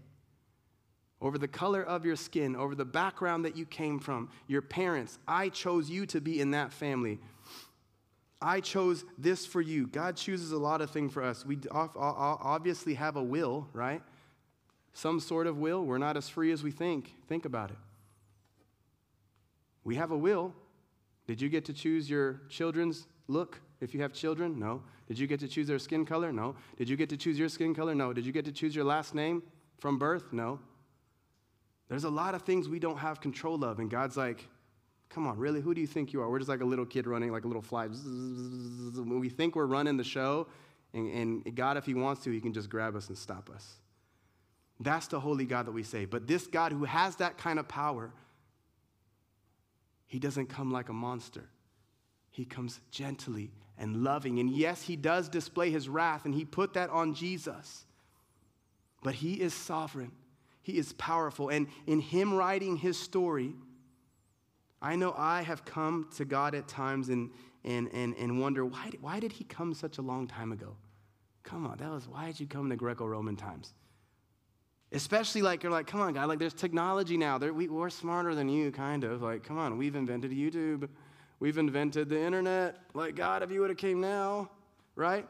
over 1.22 1.38
the 1.38 1.48
color 1.48 1.84
of 1.84 2.06
your 2.06 2.16
skin, 2.16 2.56
over 2.56 2.74
the 2.74 2.86
background 2.86 3.44
that 3.46 3.58
you 3.58 3.66
came 3.66 4.00
from, 4.00 4.30
your 4.48 4.62
parents. 4.62 5.20
I 5.28 5.50
chose 5.50 5.90
you 5.90 6.06
to 6.08 6.22
be 6.22 6.40
in 6.40 6.52
that 6.52 6.72
family. 6.72 7.20
I 8.42 8.62
chose 8.62 9.04
this 9.18 9.46
for 9.46 9.60
you. 9.60 9.88
God 9.88 10.16
chooses 10.16 10.54
a 10.54 10.58
lot 10.58 10.80
of 10.80 10.92
things 10.92 11.12
for 11.12 11.22
us. 11.22 11.46
We 11.46 11.60
obviously 11.74 12.94
have 12.94 13.18
a 13.18 13.24
will, 13.24 13.68
right? 13.74 14.02
Some 14.94 15.20
sort 15.20 15.46
of 15.46 15.58
will. 15.58 15.84
We're 15.84 15.98
not 15.98 16.16
as 16.16 16.30
free 16.30 16.54
as 16.54 16.64
we 16.64 16.72
think. 16.72 17.14
Think 17.28 17.44
about 17.44 17.72
it. 17.72 17.78
We 19.84 19.96
have 19.96 20.12
a 20.12 20.18
will. 20.18 20.54
Did 21.28 21.42
you 21.42 21.50
get 21.50 21.66
to 21.66 21.74
choose 21.74 22.10
your 22.10 22.42
children's 22.50 23.08
look 23.28 23.60
if 23.82 23.94
you 23.94 24.02
have 24.02 24.14
children? 24.14 24.60
No. 24.60 24.82
Did 25.08 25.20
you 25.20 25.28
get 25.28 25.40
to 25.42 25.48
choose 25.48 25.68
their 25.68 25.80
skin 25.80 26.06
color? 26.06 26.32
No. 26.32 26.56
Did 26.78 26.90
you 26.90 26.98
get 26.98 27.10
to 27.10 27.18
choose 27.18 27.38
your 27.38 27.50
skin 27.50 27.74
color? 27.74 27.96
No. 27.96 28.14
Did 28.14 28.26
you 28.26 28.32
get 28.32 28.46
to 28.46 28.52
choose 28.52 28.76
your 28.76 28.86
last 28.86 29.16
name 29.16 29.44
from 29.80 29.98
birth? 29.98 30.34
No. 30.34 30.60
There's 31.88 32.04
a 32.04 32.10
lot 32.10 32.36
of 32.36 32.44
things 32.44 32.70
we 32.70 32.80
don't 32.80 32.98
have 32.98 33.20
control 33.20 33.64
of, 33.64 33.80
and 33.80 33.90
God's 33.90 34.16
like, 34.16 34.48
come 35.10 35.26
on, 35.26 35.38
really? 35.38 35.60
Who 35.60 35.74
do 35.74 35.82
you 35.82 35.88
think 35.88 36.14
you 36.14 36.22
are? 36.22 36.30
We're 36.30 36.38
just 36.38 36.50
like 36.50 36.62
a 36.62 36.66
little 36.66 36.86
kid 36.86 37.08
running 37.08 37.32
like 37.32 37.46
a 37.46 37.48
little 37.48 37.64
fly. 37.64 37.88
We 37.88 39.30
think 39.30 39.56
we're 39.56 39.66
running 39.66 39.98
the 39.98 40.04
show, 40.04 40.48
And, 40.94 41.44
and 41.46 41.56
God, 41.56 41.78
if 41.78 41.86
He 41.86 41.94
wants 41.94 42.24
to, 42.24 42.32
He 42.32 42.40
can 42.40 42.54
just 42.54 42.70
grab 42.70 42.96
us 42.96 43.08
and 43.10 43.18
stop 43.18 43.50
us. 43.50 43.76
That's 44.80 45.08
the 45.08 45.20
holy 45.20 45.46
God 45.46 45.66
that 45.66 45.72
we 45.72 45.84
say. 45.84 46.06
But 46.06 46.28
this 46.28 46.48
God 46.48 46.72
who 46.72 46.86
has 46.86 47.16
that 47.18 47.38
kind 47.38 47.60
of 47.60 47.68
power, 47.68 48.12
He 50.10 50.20
doesn't 50.20 50.48
come 50.48 50.72
like 50.72 50.90
a 50.90 50.94
monster. 50.94 51.46
He 52.32 52.44
comes 52.44 52.82
gently 52.92 53.52
and 53.78 54.04
loving. 54.04 54.40
And 54.40 54.50
yes, 54.50 54.82
He 54.82 54.96
does 54.98 55.30
display 55.30 55.70
His 55.70 55.88
wrath, 55.88 56.26
and 56.26 56.34
He 56.34 56.44
put 56.44 56.74
that 56.74 56.90
on 56.90 57.14
Jesus. 57.14 57.86
But 59.04 59.14
He 59.14 59.36
is 59.36 59.54
sovereign, 59.54 60.12
He 60.64 60.78
is 60.78 60.92
powerful. 60.94 61.50
And 61.50 61.68
in 61.86 62.02
Him 62.02 62.34
writing 62.34 62.76
His 62.76 62.98
story, 62.98 63.54
I 64.82 64.96
know 64.96 65.14
I 65.16 65.44
have 65.44 65.64
come 65.64 66.10
to 66.18 66.26
God 66.26 66.56
at 66.56 66.68
times 66.68 67.10
and, 67.10 67.30
and, 67.64 67.90
and, 67.94 68.16
and 68.16 68.42
wonder 68.42 68.66
why, 68.66 68.92
why 69.00 69.20
did 69.20 69.34
he 69.34 69.44
come 69.44 69.74
such 69.74 69.98
a 69.98 70.02
long 70.02 70.28
time 70.28 70.52
ago? 70.52 70.76
Come 71.44 71.66
on, 71.66 71.78
that 71.78 71.92
was 71.92 72.08
why 72.08 72.28
did 72.28 72.40
you 72.40 72.48
come 72.48 72.70
to 72.70 72.76
Greco 72.76 73.06
Roman 73.06 73.36
times? 73.36 73.74
Especially 74.92 75.44
like 75.44 75.62
you're 75.62 75.72
like, 75.72 75.86
come 75.86 76.02
on, 76.02 76.14
God, 76.14 76.28
like 76.28 76.40
there's 76.40 76.54
technology 76.54 77.16
now. 77.16 77.38
we, 77.38 77.68
we're 77.68 77.92
smarter 77.92 78.34
than 78.34 78.50
you, 78.50 78.72
kind 78.72 79.04
of. 79.04 79.22
Like, 79.22 79.44
come 79.44 79.58
on, 79.58 79.78
we've 79.78 79.96
invented 79.96 80.32
YouTube, 80.32 80.90
we've 81.40 81.58
invented 81.60 82.10
the 82.10 82.20
internet. 82.20 82.78
Like, 82.96 83.16
God, 83.16 83.44
if 83.44 83.52
you 83.52 83.62
would 83.62 83.70
have 83.70 83.78
came 83.78 84.02
now, 84.02 84.50
right? 84.96 85.28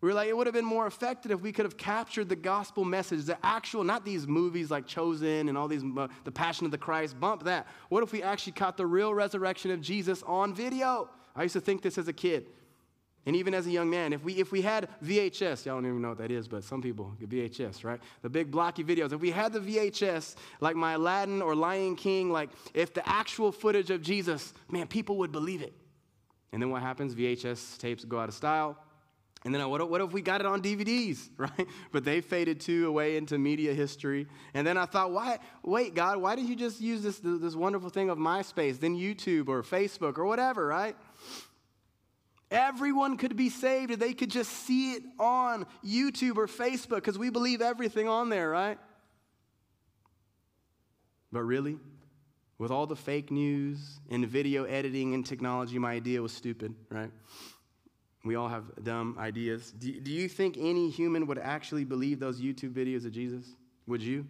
We 0.00 0.08
were 0.08 0.14
like, 0.14 0.28
it 0.28 0.36
would 0.36 0.46
have 0.46 0.54
been 0.54 0.64
more 0.64 0.86
effective 0.86 1.30
if 1.30 1.40
we 1.40 1.52
could 1.52 1.64
have 1.64 1.76
captured 1.76 2.28
the 2.28 2.36
gospel 2.36 2.84
message, 2.84 3.24
the 3.24 3.38
actual, 3.44 3.82
not 3.82 4.04
these 4.04 4.26
movies 4.26 4.70
like 4.70 4.86
Chosen 4.86 5.48
and 5.48 5.56
all 5.56 5.68
these, 5.68 5.82
uh, 5.96 6.08
the 6.24 6.32
Passion 6.32 6.66
of 6.66 6.72
the 6.72 6.78
Christ, 6.78 7.18
bump 7.18 7.44
that. 7.44 7.66
What 7.88 8.02
if 8.02 8.12
we 8.12 8.22
actually 8.22 8.52
caught 8.52 8.76
the 8.76 8.86
real 8.86 9.14
resurrection 9.14 9.70
of 9.70 9.80
Jesus 9.80 10.22
on 10.24 10.52
video? 10.52 11.08
I 11.34 11.44
used 11.44 11.54
to 11.54 11.60
think 11.60 11.80
this 11.80 11.96
as 11.96 12.08
a 12.08 12.12
kid. 12.12 12.46
And 13.26 13.34
even 13.34 13.54
as 13.54 13.66
a 13.66 13.70
young 13.70 13.90
man, 13.90 14.12
if 14.12 14.22
we, 14.22 14.34
if 14.34 14.52
we 14.52 14.62
had 14.62 14.88
VHS, 15.04 15.66
y'all 15.66 15.74
don't 15.74 15.86
even 15.86 16.00
know 16.00 16.10
what 16.10 16.18
that 16.18 16.30
is, 16.30 16.46
but 16.46 16.62
some 16.62 16.80
people 16.80 17.12
VHS, 17.20 17.84
right? 17.84 18.00
The 18.22 18.30
big 18.30 18.52
blocky 18.52 18.84
videos. 18.84 19.12
If 19.12 19.20
we 19.20 19.32
had 19.32 19.52
the 19.52 19.58
VHS, 19.58 20.36
like 20.60 20.76
my 20.76 20.92
Aladdin 20.92 21.42
or 21.42 21.56
Lion 21.56 21.96
King, 21.96 22.30
like 22.30 22.50
if 22.72 22.94
the 22.94 23.06
actual 23.08 23.50
footage 23.50 23.90
of 23.90 24.00
Jesus, 24.00 24.54
man, 24.70 24.86
people 24.86 25.16
would 25.18 25.32
believe 25.32 25.60
it. 25.60 25.74
And 26.52 26.62
then 26.62 26.70
what 26.70 26.82
happens? 26.82 27.16
VHS 27.16 27.78
tapes 27.78 28.04
go 28.04 28.20
out 28.20 28.28
of 28.28 28.34
style. 28.34 28.78
And 29.44 29.54
then 29.54 29.60
uh, 29.60 29.68
what, 29.68 29.88
what 29.90 30.00
if 30.00 30.12
we 30.12 30.22
got 30.22 30.40
it 30.40 30.46
on 30.46 30.62
DVDs, 30.62 31.28
right? 31.36 31.68
But 31.92 32.04
they 32.04 32.20
faded 32.20 32.60
too 32.60 32.86
away 32.86 33.16
into 33.16 33.38
media 33.38 33.74
history. 33.74 34.26
And 34.54 34.66
then 34.66 34.76
I 34.76 34.86
thought, 34.86 35.10
why, 35.10 35.38
wait, 35.64 35.94
God, 35.94 36.18
why 36.18 36.36
did 36.36 36.48
you 36.48 36.56
just 36.56 36.80
use 36.80 37.02
this, 37.02 37.20
this 37.22 37.54
wonderful 37.54 37.90
thing 37.90 38.08
of 38.08 38.18
MySpace, 38.18 38.78
then 38.78 38.96
YouTube 38.96 39.48
or 39.48 39.62
Facebook 39.62 40.16
or 40.16 40.26
whatever, 40.26 40.66
right? 40.66 40.96
Everyone 42.50 43.16
could 43.16 43.36
be 43.36 43.50
saved 43.50 43.90
if 43.90 43.98
they 43.98 44.14
could 44.14 44.30
just 44.30 44.50
see 44.50 44.92
it 44.92 45.02
on 45.18 45.66
YouTube 45.84 46.36
or 46.36 46.46
Facebook 46.46 46.96
because 46.96 47.18
we 47.18 47.30
believe 47.30 47.60
everything 47.60 48.08
on 48.08 48.28
there, 48.28 48.48
right? 48.48 48.78
But 51.32 51.42
really, 51.42 51.78
with 52.58 52.70
all 52.70 52.86
the 52.86 52.96
fake 52.96 53.30
news 53.30 54.00
and 54.10 54.26
video 54.26 54.64
editing 54.64 55.12
and 55.12 55.26
technology, 55.26 55.78
my 55.78 55.92
idea 55.92 56.22
was 56.22 56.32
stupid, 56.32 56.74
right? 56.88 57.10
We 58.24 58.36
all 58.36 58.48
have 58.48 58.64
dumb 58.82 59.16
ideas. 59.18 59.72
Do, 59.72 60.00
do 60.00 60.10
you 60.12 60.28
think 60.28 60.56
any 60.58 60.88
human 60.88 61.26
would 61.26 61.38
actually 61.38 61.84
believe 61.84 62.20
those 62.20 62.40
YouTube 62.40 62.72
videos 62.72 63.04
of 63.04 63.12
Jesus? 63.12 63.44
Would 63.86 64.02
you? 64.02 64.26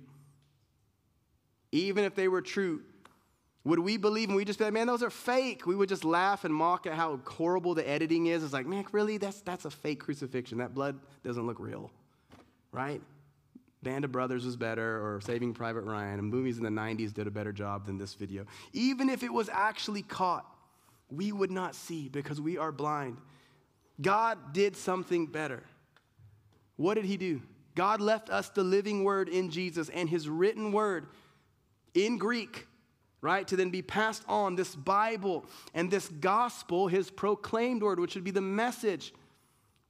Even 1.72 2.04
if 2.04 2.14
they 2.14 2.28
were 2.28 2.42
true, 2.42 2.82
would 3.66 3.80
we 3.80 3.96
believe 3.96 4.28
and 4.28 4.36
we 4.36 4.44
just 4.44 4.60
be 4.60 4.64
like, 4.64 4.74
man, 4.74 4.86
those 4.86 5.02
are 5.02 5.10
fake? 5.10 5.66
We 5.66 5.74
would 5.74 5.88
just 5.88 6.04
laugh 6.04 6.44
and 6.44 6.54
mock 6.54 6.86
at 6.86 6.94
how 6.94 7.18
horrible 7.26 7.74
the 7.74 7.86
editing 7.86 8.26
is. 8.26 8.44
It's 8.44 8.52
like, 8.52 8.64
man, 8.64 8.86
really? 8.92 9.18
That's, 9.18 9.40
that's 9.40 9.64
a 9.64 9.70
fake 9.70 9.98
crucifixion. 9.98 10.58
That 10.58 10.72
blood 10.72 11.00
doesn't 11.24 11.44
look 11.44 11.58
real, 11.58 11.90
right? 12.70 13.02
Band 13.82 14.04
of 14.04 14.12
Brothers 14.12 14.46
was 14.46 14.56
better, 14.56 15.04
or 15.04 15.20
Saving 15.20 15.52
Private 15.52 15.80
Ryan, 15.80 16.20
and 16.20 16.28
movies 16.28 16.58
in 16.58 16.62
the 16.62 16.70
90s 16.70 17.12
did 17.12 17.26
a 17.26 17.30
better 17.30 17.52
job 17.52 17.86
than 17.86 17.98
this 17.98 18.14
video. 18.14 18.44
Even 18.72 19.10
if 19.10 19.24
it 19.24 19.32
was 19.32 19.48
actually 19.48 20.02
caught, 20.02 20.46
we 21.10 21.32
would 21.32 21.50
not 21.50 21.74
see 21.74 22.08
because 22.08 22.40
we 22.40 22.56
are 22.58 22.70
blind. 22.70 23.16
God 24.00 24.52
did 24.52 24.76
something 24.76 25.26
better. 25.26 25.64
What 26.76 26.94
did 26.94 27.04
He 27.04 27.16
do? 27.16 27.42
God 27.74 28.00
left 28.00 28.30
us 28.30 28.48
the 28.48 28.62
living 28.62 29.02
word 29.02 29.28
in 29.28 29.50
Jesus 29.50 29.88
and 29.88 30.08
His 30.08 30.28
written 30.28 30.70
word 30.70 31.08
in 31.94 32.16
Greek 32.16 32.68
right? 33.26 33.46
To 33.48 33.56
then 33.56 33.70
be 33.70 33.82
passed 33.82 34.22
on 34.28 34.54
this 34.54 34.76
Bible 34.76 35.44
and 35.74 35.90
this 35.90 36.06
gospel, 36.06 36.86
his 36.86 37.10
proclaimed 37.10 37.82
word, 37.82 37.98
which 37.98 38.14
would 38.14 38.22
be 38.22 38.30
the 38.30 38.40
message, 38.40 39.12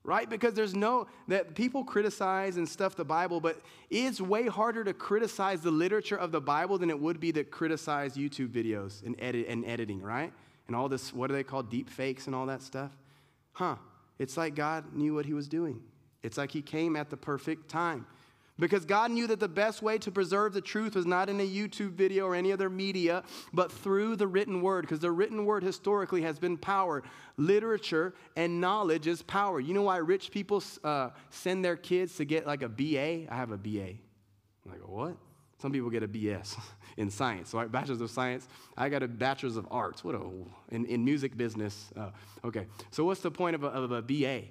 right? 0.05 0.29
Because 0.29 0.55
there's 0.55 0.75
no, 0.75 1.07
that 1.29 1.55
people 1.55 1.85
criticize 1.85 2.57
and 2.57 2.66
stuff 2.66 2.96
the 2.96 3.05
Bible, 3.05 3.38
but 3.38 3.61
it's 3.90 4.22
way 4.22 4.46
harder 4.46 4.85
to 4.85 4.94
criticize 4.94 5.61
the 5.61 5.70
literature 5.70 6.16
of 6.16 6.33
the 6.33 6.40
Bible 6.40 6.79
than 6.79 6.88
it 6.88 6.99
would 6.99 7.20
be 7.20 7.31
to 7.33 7.44
criticize 7.44 8.16
YouTube 8.16 8.49
videos 8.49 9.05
and, 9.05 9.14
edit, 9.18 9.46
and 9.49 9.66
editing, 9.66 10.01
right? 10.01 10.33
And 10.66 10.75
all 10.75 10.88
this, 10.88 11.12
what 11.12 11.27
do 11.27 11.35
they 11.35 11.44
call 11.44 11.62
deep 11.62 11.90
fakes 11.90 12.27
and 12.27 12.35
all 12.35 12.46
that 12.46 12.62
stuff? 12.62 12.96
Huh. 13.53 13.77
It's 14.18 14.38
like 14.38 14.55
God 14.55 14.94
knew 14.94 15.14
what 15.14 15.27
he 15.27 15.35
was 15.35 15.46
doing. 15.46 15.83
It's 16.22 16.38
like 16.38 16.53
he 16.53 16.62
came 16.62 16.96
at 16.96 17.11
the 17.11 17.18
perfect 17.18 17.68
time. 17.68 18.07
Because 18.58 18.86
God 18.86 19.10
knew 19.10 19.26
that 19.26 19.38
the 19.38 19.48
best 19.48 19.82
way 19.82 19.98
to 19.98 20.10
preserve 20.10 20.54
the 20.54 20.62
truth 20.62 20.94
was 20.94 21.04
not 21.04 21.28
in 21.28 21.40
a 21.40 21.46
YouTube 21.46 21.90
video 21.90 22.24
or 22.24 22.34
any 22.34 22.52
other 22.52 22.70
media, 22.70 23.22
but 23.52 23.70
through 23.70 24.16
the 24.16 24.26
written 24.26 24.62
word, 24.62 24.82
because 24.82 25.00
the 25.00 25.12
written 25.12 25.44
word 25.44 25.62
historically 25.62 26.22
has 26.22 26.38
been 26.38 26.56
power. 26.56 27.02
Literature 27.36 28.14
and 28.34 28.58
knowledge 28.60 29.06
is 29.06 29.20
power. 29.22 29.60
You 29.60 29.74
know 29.74 29.82
why 29.82 29.98
rich 29.98 30.30
people 30.30 30.62
uh, 30.82 31.10
send 31.28 31.64
their 31.64 31.76
kids 31.76 32.16
to 32.16 32.24
get 32.24 32.46
like 32.46 32.62
a 32.62 32.68
BA? 32.68 33.30
I 33.30 33.36
have 33.36 33.50
a 33.50 33.58
BA. 33.58 33.88
I'm 34.64 34.72
like, 34.72 34.88
what? 34.88 35.16
Some 35.58 35.72
people 35.72 35.90
get 35.90 36.02
a 36.02 36.08
BS 36.08 36.58
in 36.96 37.10
science, 37.10 37.50
so 37.50 37.58
right? 37.58 37.70
Bachelor's 37.70 38.00
of 38.00 38.10
Science. 38.10 38.48
I 38.76 38.88
got 38.88 39.02
a 39.02 39.08
Bachelor's 39.08 39.56
of 39.56 39.66
Arts. 39.70 40.02
What 40.02 40.14
a, 40.14 40.22
in, 40.70 40.86
in 40.86 41.04
music 41.04 41.36
business. 41.36 41.90
Uh, 41.96 42.10
okay, 42.44 42.66
so 42.90 43.04
what's 43.04 43.20
the 43.20 43.30
point 43.30 43.54
of 43.54 43.64
a, 43.64 43.68
of 43.68 43.90
a 43.92 44.02
BA? 44.02 44.42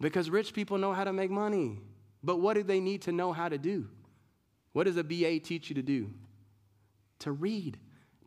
Because 0.00 0.30
rich 0.30 0.54
people 0.54 0.78
know 0.78 0.92
how 0.92 1.04
to 1.04 1.12
make 1.12 1.30
money. 1.30 1.78
But 2.22 2.40
what 2.40 2.54
do 2.54 2.62
they 2.62 2.80
need 2.80 3.02
to 3.02 3.12
know 3.12 3.32
how 3.32 3.48
to 3.48 3.58
do? 3.58 3.88
What 4.72 4.84
does 4.84 4.96
a 4.96 5.04
BA 5.04 5.40
teach 5.40 5.68
you 5.68 5.74
to 5.74 5.82
do? 5.82 6.10
To 7.20 7.32
read, 7.32 7.78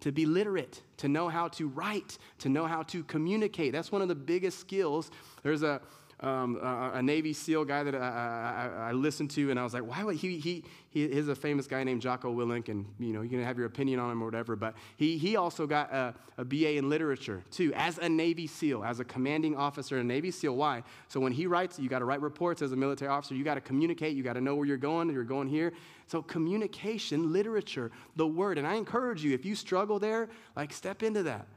to 0.01 0.11
be 0.11 0.25
literate, 0.25 0.81
to 0.97 1.07
know 1.07 1.29
how 1.29 1.47
to 1.49 1.67
write, 1.67 2.17
to 2.39 2.49
know 2.49 2.65
how 2.65 2.83
to 2.83 3.03
communicate. 3.03 3.71
That's 3.71 3.91
one 3.91 4.01
of 4.01 4.07
the 4.07 4.15
biggest 4.15 4.59
skills. 4.59 5.09
There's 5.41 5.63
a, 5.63 5.81
um, 6.23 6.57
a, 6.61 6.91
a, 6.95 7.03
Navy 7.03 7.33
SEAL 7.33 7.65
guy 7.65 7.83
that 7.83 7.93
I, 7.93 7.99
I, 7.99 8.89
I, 8.89 8.91
listened 8.93 9.29
to, 9.31 9.51
and 9.51 9.59
I 9.59 9.63
was 9.63 9.73
like, 9.73 9.85
why 9.85 10.05
would 10.05 10.15
he, 10.15 10.39
he, 10.39 10.63
he 10.89 11.03
is 11.03 11.27
a 11.27 11.35
famous 11.35 11.67
guy 11.67 11.83
named 11.83 12.01
Jocko 12.01 12.33
Willink, 12.33 12.69
and 12.69 12.85
you 12.97 13.11
know, 13.11 13.21
you 13.21 13.29
can 13.29 13.43
have 13.43 13.57
your 13.57 13.67
opinion 13.67 13.99
on 13.99 14.09
him 14.09 14.21
or 14.21 14.25
whatever, 14.25 14.55
but 14.55 14.73
he, 14.95 15.17
he 15.17 15.35
also 15.35 15.67
got 15.67 15.91
a, 15.91 16.15
a 16.37 16.45
BA 16.45 16.77
in 16.77 16.89
literature 16.89 17.43
too, 17.51 17.73
as 17.75 17.97
a 17.97 18.07
Navy 18.07 18.47
SEAL, 18.47 18.85
as 18.85 19.01
a 19.01 19.03
commanding 19.03 19.53
officer 19.57 19.99
in 19.99 20.07
Navy 20.07 20.31
SEAL. 20.31 20.55
Why? 20.55 20.83
So 21.09 21.19
when 21.19 21.33
he 21.33 21.45
writes, 21.45 21.77
you 21.77 21.89
got 21.89 21.99
to 21.99 22.05
write 22.05 22.21
reports 22.21 22.61
as 22.61 22.71
a 22.71 22.77
military 22.77 23.11
officer, 23.11 23.35
you 23.35 23.43
got 23.43 23.55
to 23.55 23.61
communicate, 23.61 24.15
you 24.15 24.23
got 24.23 24.33
to 24.33 24.41
know 24.41 24.55
where 24.55 24.65
you're 24.65 24.77
going, 24.77 25.11
you're 25.11 25.25
going 25.25 25.49
here. 25.49 25.73
So 26.07 26.21
communication, 26.21 27.33
literature, 27.33 27.91
the 28.15 28.27
word, 28.27 28.57
and 28.57 28.65
I 28.65 28.75
encourage 28.75 29.25
you, 29.25 29.33
if 29.33 29.43
you 29.43 29.55
struggle 29.55 29.99
there, 29.99 30.29
like 30.55 30.71
step 30.71 31.03
into 31.03 31.23
that. 31.23 31.47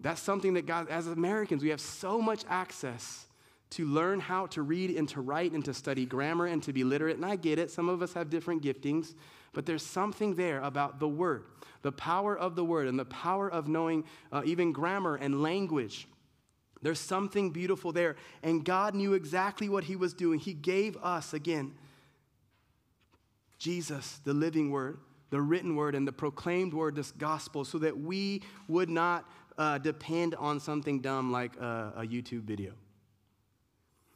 That's 0.00 0.20
something 0.20 0.54
that 0.54 0.66
God, 0.66 0.88
as 0.88 1.06
Americans, 1.06 1.62
we 1.62 1.68
have 1.68 1.80
so 1.80 2.20
much 2.20 2.44
access 2.48 3.26
to 3.74 3.86
learn 3.86 4.20
how 4.20 4.46
to 4.46 4.62
read 4.62 4.90
and 4.96 5.08
to 5.08 5.20
write 5.20 5.50
and 5.50 5.64
to 5.64 5.74
study 5.74 6.06
grammar 6.06 6.46
and 6.46 6.62
to 6.62 6.72
be 6.72 6.84
literate. 6.84 7.16
And 7.16 7.26
I 7.26 7.34
get 7.34 7.58
it, 7.58 7.72
some 7.72 7.88
of 7.88 8.02
us 8.02 8.12
have 8.12 8.30
different 8.30 8.62
giftings, 8.62 9.14
but 9.52 9.66
there's 9.66 9.82
something 9.84 10.36
there 10.36 10.60
about 10.60 11.00
the 11.00 11.08
word, 11.08 11.44
the 11.82 11.90
power 11.90 12.38
of 12.38 12.54
the 12.54 12.64
word, 12.64 12.86
and 12.86 12.96
the 12.96 13.04
power 13.04 13.50
of 13.50 13.66
knowing 13.66 14.04
uh, 14.30 14.42
even 14.44 14.72
grammar 14.72 15.16
and 15.16 15.42
language. 15.42 16.06
There's 16.82 17.00
something 17.00 17.50
beautiful 17.50 17.90
there. 17.90 18.14
And 18.44 18.64
God 18.64 18.94
knew 18.94 19.14
exactly 19.14 19.68
what 19.68 19.84
He 19.84 19.96
was 19.96 20.14
doing. 20.14 20.38
He 20.38 20.52
gave 20.52 20.96
us, 20.98 21.34
again, 21.34 21.74
Jesus, 23.58 24.20
the 24.24 24.34
living 24.34 24.70
word, 24.70 24.98
the 25.30 25.40
written 25.40 25.74
word, 25.74 25.96
and 25.96 26.06
the 26.06 26.12
proclaimed 26.12 26.74
word, 26.74 26.94
this 26.94 27.10
gospel, 27.10 27.64
so 27.64 27.78
that 27.78 27.98
we 27.98 28.42
would 28.68 28.90
not 28.90 29.28
uh, 29.58 29.78
depend 29.78 30.36
on 30.36 30.60
something 30.60 31.00
dumb 31.00 31.32
like 31.32 31.56
a, 31.56 31.94
a 31.96 32.02
YouTube 32.02 32.42
video. 32.42 32.72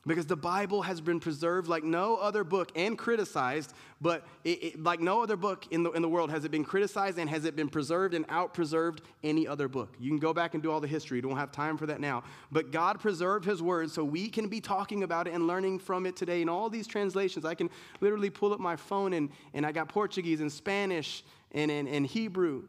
Because 0.09 0.25
the 0.25 0.37
Bible 0.37 0.81
has 0.81 1.03
been 1.03 1.21
preserved 1.21 1.69
like 1.69 1.85
no 1.85 2.17
other 2.17 2.43
book 2.43 2.73
and 2.75 2.97
criticized, 2.97 3.75
but 4.01 4.25
it, 4.43 4.65
it, 4.65 4.83
like 4.83 5.01
no 5.01 5.23
other 5.23 5.37
book 5.37 5.67
in 5.71 5.83
the, 5.83 5.91
in 5.91 6.01
the 6.01 6.09
world 6.09 6.31
has 6.31 6.47
it 6.47 6.51
been 6.51 6.65
criticized 6.65 7.19
and 7.19 7.29
has 7.29 7.45
it 7.45 7.55
been 7.55 7.69
preserved 7.69 8.15
and 8.15 8.25
out 8.31 8.55
preserved 8.55 9.03
any 9.23 9.47
other 9.47 9.69
book. 9.69 9.95
You 10.01 10.09
can 10.09 10.19
go 10.19 10.33
back 10.33 10.55
and 10.55 10.63
do 10.63 10.73
all 10.73 10.81
the 10.81 10.89
history. 10.89 11.19
You 11.19 11.23
don't 11.23 11.37
have 11.37 11.53
time 11.53 11.77
for 11.77 11.85
that 11.85 12.01
now. 12.01 12.25
But 12.51 12.71
God 12.71 13.01
preserved 13.01 13.45
His 13.45 13.61
Word 13.61 13.91
so 13.91 14.03
we 14.03 14.31
can 14.31 14.49
be 14.49 14.63
talking 14.63 15.03
about 15.03 15.27
it 15.27 15.35
and 15.35 15.47
learning 15.47 15.79
from 15.79 16.07
it 16.07 16.17
today. 16.17 16.41
In 16.41 16.49
all 16.49 16.71
these 16.71 16.87
translations, 16.87 17.45
I 17.45 17.55
can 17.55 17.69
literally 18.01 18.31
pull 18.31 18.55
up 18.55 18.61
my 18.61 18.77
phone 18.77 19.13
and, 19.13 19.29
and 19.53 19.67
I 19.67 19.73
got 19.73 19.91
Portuguese 19.91 20.41
and 20.41 20.51
Spanish 20.51 21.23
and, 21.53 21.71
and, 21.71 21.87
and 21.87 22.07
Hebrew. 22.07 22.63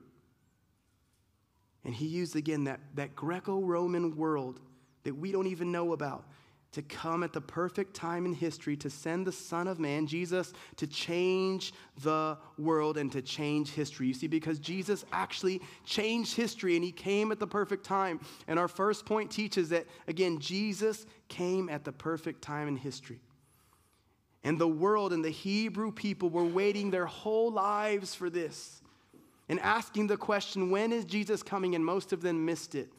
And 1.85 1.95
He 1.95 2.05
used 2.05 2.35
again 2.35 2.65
that, 2.65 2.81
that 2.95 3.15
Greco 3.15 3.61
Roman 3.61 4.17
world 4.17 4.59
that 5.05 5.15
we 5.15 5.31
don't 5.31 5.47
even 5.47 5.71
know 5.71 5.93
about 5.93 6.25
to 6.71 6.83
come 6.83 7.23
at 7.23 7.33
the 7.33 7.41
perfect 7.41 7.95
time 7.95 8.25
in 8.25 8.33
history 8.33 8.77
to 8.77 8.89
send 8.89 9.25
the 9.25 9.31
Son 9.31 9.67
of 9.67 9.79
Man, 9.79 10.05
Jesus, 10.05 10.53
to 10.75 10.85
change 10.85 11.73
the 12.03 12.37
world 12.59 12.97
and 12.97 13.11
to 13.11 13.21
change 13.21 13.71
history. 13.71 14.07
You 14.07 14.13
see, 14.13 14.27
because 14.27 14.59
Jesus 14.59 15.03
actually 15.11 15.61
changed 15.83 16.35
history 16.35 16.75
and 16.75 16.83
he 16.83 16.91
came 16.91 17.31
at 17.31 17.39
the 17.39 17.47
perfect 17.47 17.83
time. 17.83 18.19
And 18.47 18.59
our 18.59 18.67
first 18.67 19.05
point 19.05 19.31
teaches 19.31 19.69
that, 19.69 19.87
again, 20.07 20.37
Jesus 20.37 21.07
came 21.27 21.69
at 21.69 21.85
the 21.85 21.91
perfect 21.91 22.43
time 22.43 22.67
in 22.67 22.75
history. 22.75 23.19
And 24.43 24.59
the 24.59 24.67
world 24.67 25.11
and 25.11 25.25
the 25.25 25.31
Hebrew 25.31 25.91
people 25.91 26.29
were 26.29 26.45
waiting 26.45 26.91
their 26.91 27.07
whole 27.07 27.51
lives 27.51 28.13
for 28.13 28.29
this 28.29 28.81
and 29.49 29.59
asking 29.61 30.07
the 30.07 30.17
question, 30.17 30.69
when 30.69 30.93
is 30.93 31.03
Jesus 31.03 31.41
coming? 31.41 31.73
And 31.73 31.83
most 31.83 32.13
of 32.13 32.21
them 32.21 32.45
missed 32.45 32.75
it. 32.75 32.93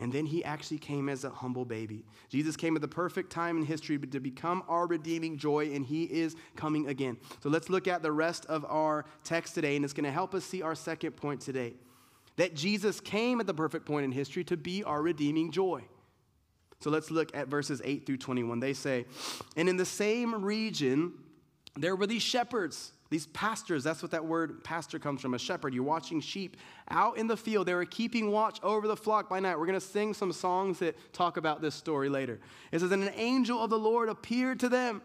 And 0.00 0.12
then 0.12 0.26
he 0.26 0.42
actually 0.44 0.78
came 0.78 1.08
as 1.08 1.22
a 1.22 1.30
humble 1.30 1.64
baby. 1.64 2.04
Jesus 2.28 2.56
came 2.56 2.74
at 2.74 2.82
the 2.82 2.88
perfect 2.88 3.30
time 3.30 3.56
in 3.56 3.64
history 3.64 3.96
to 3.96 4.20
become 4.20 4.64
our 4.68 4.86
redeeming 4.86 5.38
joy, 5.38 5.72
and 5.72 5.86
he 5.86 6.04
is 6.04 6.34
coming 6.56 6.88
again. 6.88 7.16
So 7.42 7.48
let's 7.48 7.70
look 7.70 7.86
at 7.86 8.02
the 8.02 8.10
rest 8.10 8.44
of 8.46 8.64
our 8.64 9.04
text 9.22 9.54
today, 9.54 9.76
and 9.76 9.84
it's 9.84 9.94
going 9.94 10.04
to 10.04 10.10
help 10.10 10.34
us 10.34 10.44
see 10.44 10.62
our 10.62 10.74
second 10.74 11.12
point 11.12 11.40
today 11.40 11.74
that 12.36 12.54
Jesus 12.54 13.00
came 13.00 13.38
at 13.38 13.46
the 13.46 13.54
perfect 13.54 13.86
point 13.86 14.04
in 14.04 14.10
history 14.10 14.42
to 14.44 14.56
be 14.56 14.82
our 14.82 15.00
redeeming 15.00 15.52
joy. 15.52 15.84
So 16.80 16.90
let's 16.90 17.12
look 17.12 17.34
at 17.34 17.46
verses 17.46 17.80
8 17.84 18.04
through 18.04 18.16
21. 18.18 18.58
They 18.58 18.72
say, 18.72 19.06
And 19.56 19.68
in 19.68 19.76
the 19.76 19.84
same 19.84 20.44
region, 20.44 21.12
there 21.76 21.94
were 21.94 22.06
these 22.06 22.22
shepherds 22.22 22.92
these 23.10 23.26
pastors, 23.28 23.84
that's 23.84 24.02
what 24.02 24.10
that 24.12 24.24
word 24.24 24.64
pastor 24.64 24.98
comes 24.98 25.20
from, 25.20 25.34
a 25.34 25.38
shepherd. 25.38 25.74
You're 25.74 25.84
watching 25.84 26.20
sheep 26.20 26.56
out 26.88 27.18
in 27.18 27.26
the 27.26 27.36
field. 27.36 27.66
They 27.66 27.74
were 27.74 27.84
keeping 27.84 28.30
watch 28.30 28.58
over 28.62 28.88
the 28.88 28.96
flock 28.96 29.28
by 29.28 29.40
night. 29.40 29.58
We're 29.58 29.66
going 29.66 29.78
to 29.78 29.86
sing 29.86 30.14
some 30.14 30.32
songs 30.32 30.78
that 30.78 30.96
talk 31.12 31.36
about 31.36 31.60
this 31.60 31.74
story 31.74 32.08
later. 32.08 32.40
It 32.72 32.80
says, 32.80 32.90
And 32.90 33.02
an 33.02 33.12
angel 33.14 33.62
of 33.62 33.70
the 33.70 33.78
Lord 33.78 34.08
appeared 34.08 34.60
to 34.60 34.68
them. 34.68 35.02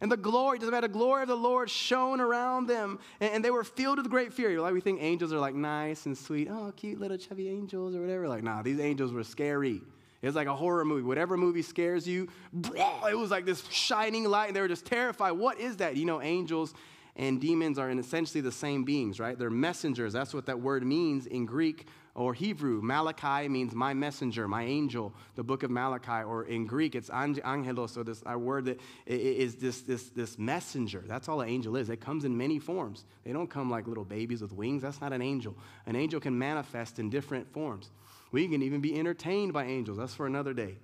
And 0.00 0.12
the 0.12 0.16
glory, 0.16 0.58
doesn't 0.58 0.72
matter, 0.72 0.86
the 0.86 0.92
glory 0.92 1.22
of 1.22 1.28
the 1.28 1.36
Lord 1.36 1.70
shone 1.70 2.20
around 2.20 2.66
them. 2.66 2.98
And, 3.20 3.32
and, 3.32 3.44
they 3.44 3.50
were 3.50 3.64
filled 3.64 3.98
with 3.98 4.10
great 4.10 4.34
fear. 4.34 4.60
Like 4.60 4.74
we 4.74 4.80
think 4.80 5.00
angels 5.00 5.32
are 5.32 5.38
like 5.38 5.54
nice 5.54 6.04
and 6.04 6.18
sweet. 6.18 6.48
Oh, 6.50 6.72
cute 6.76 7.00
little 7.00 7.16
chubby 7.16 7.48
angels 7.48 7.94
or 7.94 8.00
whatever. 8.00 8.28
Like, 8.28 8.42
nah, 8.42 8.60
these 8.60 8.80
angels 8.80 9.12
were 9.12 9.24
scary. 9.24 9.80
It 10.20 10.26
was 10.26 10.36
like 10.36 10.46
a 10.46 10.54
horror 10.54 10.84
movie. 10.84 11.02
Whatever 11.02 11.36
movie 11.36 11.62
scares 11.62 12.08
you, 12.08 12.28
it 12.74 13.16
was 13.16 13.30
like 13.30 13.44
this 13.44 13.62
shining 13.68 14.24
light, 14.24 14.48
and 14.48 14.56
they 14.56 14.60
were 14.60 14.68
just 14.68 14.84
terrified. 14.84 15.32
What 15.32 15.58
is 15.58 15.76
that? 15.78 15.96
You 15.96 16.06
know, 16.06 16.20
angels 16.20 16.74
and 17.16 17.40
demons 17.40 17.78
are 17.78 17.90
essentially 17.90 18.40
the 18.40 18.52
same 18.52 18.84
beings, 18.84 19.20
right? 19.20 19.38
They're 19.38 19.50
messengers. 19.50 20.12
That's 20.12 20.34
what 20.34 20.46
that 20.46 20.60
word 20.60 20.84
means 20.84 21.26
in 21.26 21.46
Greek 21.46 21.86
or 22.16 22.34
Hebrew. 22.34 22.80
Malachi 22.82 23.48
means 23.48 23.74
my 23.74 23.94
messenger, 23.94 24.48
my 24.48 24.64
angel, 24.64 25.14
the 25.36 25.44
book 25.44 25.62
of 25.62 25.70
Malachi. 25.70 26.24
Or 26.24 26.44
in 26.44 26.66
Greek, 26.66 26.96
it's 26.96 27.10
angelos, 27.10 27.92
so 27.92 28.02
this 28.02 28.22
a 28.26 28.36
word 28.36 28.64
that 28.64 28.80
is 29.06 29.54
this, 29.56 29.82
this, 29.82 30.10
this 30.10 30.38
messenger. 30.38 31.04
That's 31.06 31.28
all 31.28 31.40
an 31.40 31.48
angel 31.48 31.76
is. 31.76 31.88
It 31.88 32.00
comes 32.00 32.24
in 32.24 32.36
many 32.36 32.58
forms. 32.58 33.04
They 33.24 33.32
don't 33.32 33.50
come 33.50 33.70
like 33.70 33.86
little 33.86 34.04
babies 34.04 34.42
with 34.42 34.52
wings. 34.52 34.82
That's 34.82 35.00
not 35.00 35.12
an 35.12 35.22
angel. 35.22 35.56
An 35.86 35.94
angel 35.94 36.18
can 36.18 36.36
manifest 36.36 36.98
in 36.98 37.10
different 37.10 37.52
forms. 37.52 37.90
We 38.32 38.48
can 38.48 38.62
even 38.62 38.80
be 38.80 38.98
entertained 38.98 39.52
by 39.52 39.66
angels. 39.66 39.98
That's 39.98 40.14
for 40.14 40.26
another 40.26 40.52
day. 40.52 40.76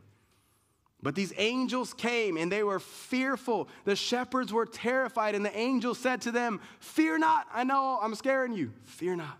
But 1.03 1.15
these 1.15 1.33
angels 1.37 1.95
came 1.95 2.37
and 2.37 2.53
they 2.53 2.63
were 2.63 2.79
fearful. 2.79 3.69
The 3.85 3.97
shepherds 3.97 4.53
were 4.53 4.67
terrified, 4.67 5.35
and 5.35 5.45
the 5.45 5.57
angel 5.57 5.95
said 5.95 6.21
to 6.23 6.31
them, 6.31 6.61
Fear 6.79 7.19
not. 7.19 7.47
I 7.53 7.65
know 7.65 7.99
I'm 8.03 8.15
scaring 8.15 8.53
you. 8.53 8.73
Fear 8.85 9.17
not. 9.17 9.39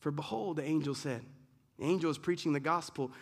For 0.00 0.10
behold, 0.10 0.56
the 0.56 0.64
angel 0.64 0.96
said, 0.96 1.22
the 1.78 1.84
angel 1.84 2.10
is 2.10 2.18
preaching 2.18 2.52
the 2.52 2.60
gospel. 2.60 3.12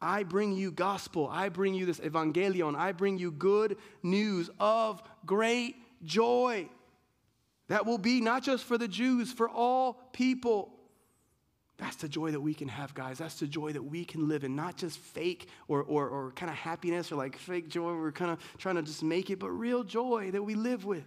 I 0.00 0.24
bring 0.24 0.52
you 0.52 0.70
gospel. 0.70 1.28
I 1.30 1.48
bring 1.48 1.74
you 1.74 1.86
this 1.86 2.00
evangelion. 2.00 2.76
I 2.76 2.92
bring 2.92 3.18
you 3.18 3.30
good 3.30 3.76
news 4.02 4.50
of 4.60 5.02
great 5.24 5.76
joy 6.04 6.68
that 7.68 7.86
will 7.86 7.98
be 7.98 8.20
not 8.20 8.42
just 8.42 8.64
for 8.64 8.76
the 8.76 8.88
Jews, 8.88 9.32
for 9.32 9.48
all 9.48 9.94
people. 10.12 10.73
That's 11.76 11.96
the 11.96 12.08
joy 12.08 12.30
that 12.30 12.40
we 12.40 12.54
can 12.54 12.68
have, 12.68 12.94
guys. 12.94 13.18
That's 13.18 13.40
the 13.40 13.48
joy 13.48 13.72
that 13.72 13.82
we 13.82 14.04
can 14.04 14.28
live 14.28 14.44
in, 14.44 14.54
not 14.54 14.76
just 14.76 14.98
fake 14.98 15.48
or, 15.66 15.82
or, 15.82 16.08
or 16.08 16.32
kind 16.32 16.50
of 16.50 16.56
happiness 16.56 17.10
or 17.10 17.16
like 17.16 17.36
fake 17.36 17.68
joy. 17.68 17.94
We're 17.94 18.12
kind 18.12 18.30
of 18.30 18.38
trying 18.58 18.76
to 18.76 18.82
just 18.82 19.02
make 19.02 19.28
it, 19.30 19.40
but 19.40 19.50
real 19.50 19.82
joy 19.82 20.30
that 20.30 20.42
we 20.42 20.54
live 20.54 20.84
with. 20.84 21.04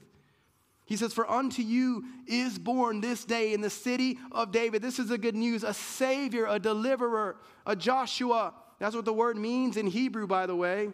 He 0.85 0.97
says, 0.97 1.13
For 1.13 1.29
unto 1.29 1.61
you 1.61 2.03
is 2.27 2.59
born 2.59 2.99
this 2.99 3.23
day 3.23 3.53
in 3.53 3.61
the 3.61 3.69
city 3.69 4.19
of 4.31 4.51
David. 4.51 4.81
This 4.81 4.99
is 4.99 5.07
the 5.07 5.17
good 5.17 5.35
news 5.35 5.63
a 5.63 5.73
Savior, 5.73 6.47
a 6.47 6.59
deliverer, 6.59 7.37
a 7.65 7.75
Joshua. 7.75 8.53
That's 8.79 8.95
what 8.95 9.05
the 9.05 9.13
word 9.13 9.37
means 9.37 9.77
in 9.77 9.87
Hebrew, 9.87 10.27
by 10.27 10.45
the 10.45 10.55
way, 10.55 10.89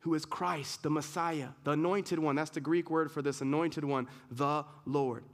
who 0.00 0.14
is 0.14 0.24
Christ, 0.24 0.82
the 0.82 0.90
Messiah, 0.90 1.48
the 1.64 1.72
anointed 1.72 2.18
one. 2.18 2.34
That's 2.34 2.50
the 2.50 2.60
Greek 2.60 2.90
word 2.90 3.10
for 3.10 3.20
this 3.20 3.42
anointed 3.42 3.84
one, 3.84 4.08
the 4.30 4.64
Lord. 4.86 5.24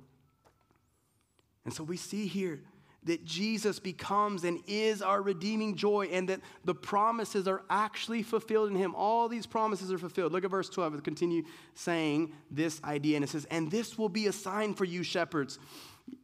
And 1.64 1.72
so 1.72 1.82
we 1.82 1.96
see 1.96 2.26
here 2.26 2.60
that 3.04 3.24
Jesus 3.24 3.78
becomes 3.78 4.44
and 4.44 4.60
is 4.66 5.02
our 5.02 5.20
redeeming 5.20 5.76
joy, 5.76 6.08
and 6.12 6.28
that 6.28 6.40
the 6.64 6.74
promises 6.74 7.46
are 7.46 7.62
actually 7.68 8.22
fulfilled 8.22 8.70
in 8.70 8.76
him. 8.76 8.94
All 8.94 9.28
these 9.28 9.46
promises 9.46 9.92
are 9.92 9.98
fulfilled. 9.98 10.32
Look 10.32 10.44
at 10.44 10.50
verse 10.50 10.68
12. 10.68 10.94
It 10.96 11.04
continue 11.04 11.44
saying 11.74 12.32
this 12.50 12.82
idea, 12.82 13.16
and 13.16 13.24
it 13.24 13.28
says, 13.28 13.46
And 13.50 13.70
this 13.70 13.98
will 13.98 14.08
be 14.08 14.26
a 14.26 14.32
sign 14.32 14.74
for 14.74 14.84
you, 14.84 15.02
shepherds. 15.02 15.58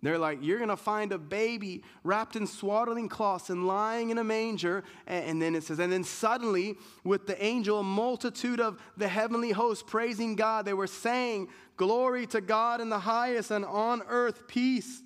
They're 0.03 0.19
like, 0.19 0.39
You're 0.43 0.59
going 0.59 0.69
to 0.69 0.77
find 0.77 1.13
a 1.13 1.19
baby 1.19 1.83
wrapped 2.03 2.37
in 2.37 2.47
swaddling 2.47 3.09
cloths 3.09 3.51
and 3.51 3.67
lying 3.67 4.11
in 4.11 4.19
a 4.19 4.25
manger. 4.25 4.85
And 5.07 5.41
then 5.41 5.55
it 5.55 5.65
says, 5.65 5.79
And 5.79 5.93
then 5.93 6.05
suddenly, 6.05 6.77
with 7.05 7.27
the 7.27 7.43
angel, 7.43 7.81
a 7.81 7.85
multitude 7.85 8.61
of 8.61 8.81
the 8.97 9.09
heavenly 9.09 9.51
host 9.51 9.87
praising 9.87 10.37
God, 10.37 10.65
they 10.65 10.75
were 10.75 10.87
saying, 10.87 11.49
Glory 11.77 12.27
to 12.29 12.41
God 12.41 12.81
in 12.81 12.89
the 12.89 12.99
highest, 12.99 13.51
and 13.51 13.65
on 13.65 14.03
earth 14.09 14.47
peace 14.47 15.03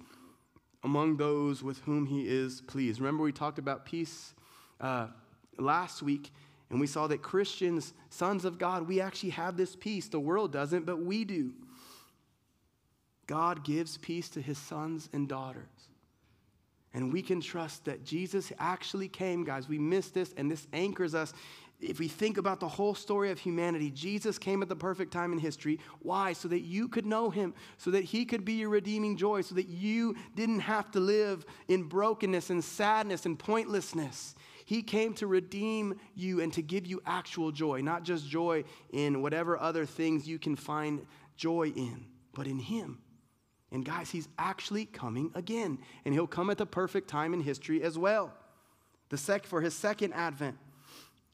among 0.85 1.17
those 1.17 1.63
with 1.63 1.79
whom 1.79 2.07
he 2.07 2.29
is 2.29 2.61
pleased. 2.61 3.01
Remember, 3.01 3.25
we 3.25 3.33
talked 3.33 3.59
about 3.59 3.87
peace 3.87 4.35
uh, 4.81 5.09
last 5.59 6.03
week, 6.03 6.31
and 6.71 6.79
we 6.79 6.87
saw 6.87 7.07
that 7.07 7.23
Christians, 7.23 7.95
sons 8.11 8.45
of 8.45 8.59
God, 8.59 8.87
we 8.87 9.01
actually 9.01 9.31
have 9.31 9.57
this 9.57 9.75
peace. 9.75 10.09
The 10.09 10.21
world 10.21 10.53
doesn't, 10.53 10.85
but 10.85 10.99
we 11.01 11.25
do. 11.25 11.53
God 13.27 13.65
gives 13.65 13.97
peace 13.97 14.29
to 14.31 14.43
his 14.43 14.59
sons 14.59 15.09
and 15.15 15.27
daughters. 15.27 15.65
And 16.93 17.13
we 17.13 17.23
can 17.23 17.41
trust 17.41 17.87
that 17.87 18.05
Jesus 18.05 18.53
actually 18.59 19.09
came, 19.09 19.43
guys. 19.43 19.69
We 19.69 19.79
miss 19.79 20.11
this, 20.11 20.33
and 20.37 20.51
this 20.51 20.67
anchors 20.73 21.15
us 21.15 21.33
if 21.85 21.99
we 21.99 22.09
think 22.09 22.39
about 22.39 22.61
the 22.61 22.69
whole 22.69 22.95
story 22.95 23.31
of 23.31 23.39
humanity, 23.39 23.91
Jesus 23.91 24.39
came 24.39 24.63
at 24.63 24.69
the 24.69 24.77
perfect 24.77 25.13
time 25.13 25.33
in 25.33 25.39
history. 25.39 25.79
Why? 26.01 26.33
So 26.33 26.49
that 26.49 26.61
you 26.61 26.89
could 26.89 27.07
know 27.07 27.31
him, 27.31 27.55
so 27.77 27.91
that 27.91 28.05
he 28.05 28.25
could 28.25 28.45
be 28.45 28.55
your 28.55 28.71
redeeming 28.71 29.17
joy, 29.17 29.43
so 29.43 29.55
that 29.55 29.69
you 29.69 30.17
didn't 30.35 30.61
have 30.61 30.91
to 30.93 31.01
live 31.01 31.45
in 31.69 31.85
brokenness 31.85 32.51
and 32.51 32.65
sadness 32.65 33.27
and 33.27 33.39
pointlessness. 33.39 34.35
He 34.65 34.83
came 34.83 35.13
to 35.15 35.27
redeem 35.27 36.01
you 36.15 36.41
and 36.41 36.53
to 36.55 36.63
give 36.63 36.87
you 36.87 37.03
actual 37.05 37.53
joy, 37.53 37.83
not 37.83 38.03
just 38.03 38.29
joy 38.29 38.65
in 38.93 39.21
whatever 39.21 39.59
other 39.59 39.85
things 39.85 40.27
you 40.27 40.39
can 40.39 40.57
find 40.57 41.07
joy 41.37 41.73
in, 41.77 42.07
but 42.35 42.47
in 42.47 42.59
him. 42.59 42.99
And 43.71 43.85
guys, 43.85 44.11
he's 44.11 44.29
actually 44.39 44.87
coming 44.87 45.31
again, 45.35 45.79
and 46.05 46.15
he'll 46.15 46.27
come 46.27 46.49
at 46.49 46.59
the 46.59 46.67
perfect 46.67 47.09
time 47.09 47.35
in 47.35 47.41
history 47.41 47.83
as 47.83 47.99
well. 47.99 48.33
The 49.11 49.19
sec- 49.19 49.47
for 49.47 49.61
his 49.61 49.75
second 49.75 50.13
advent. 50.15 50.57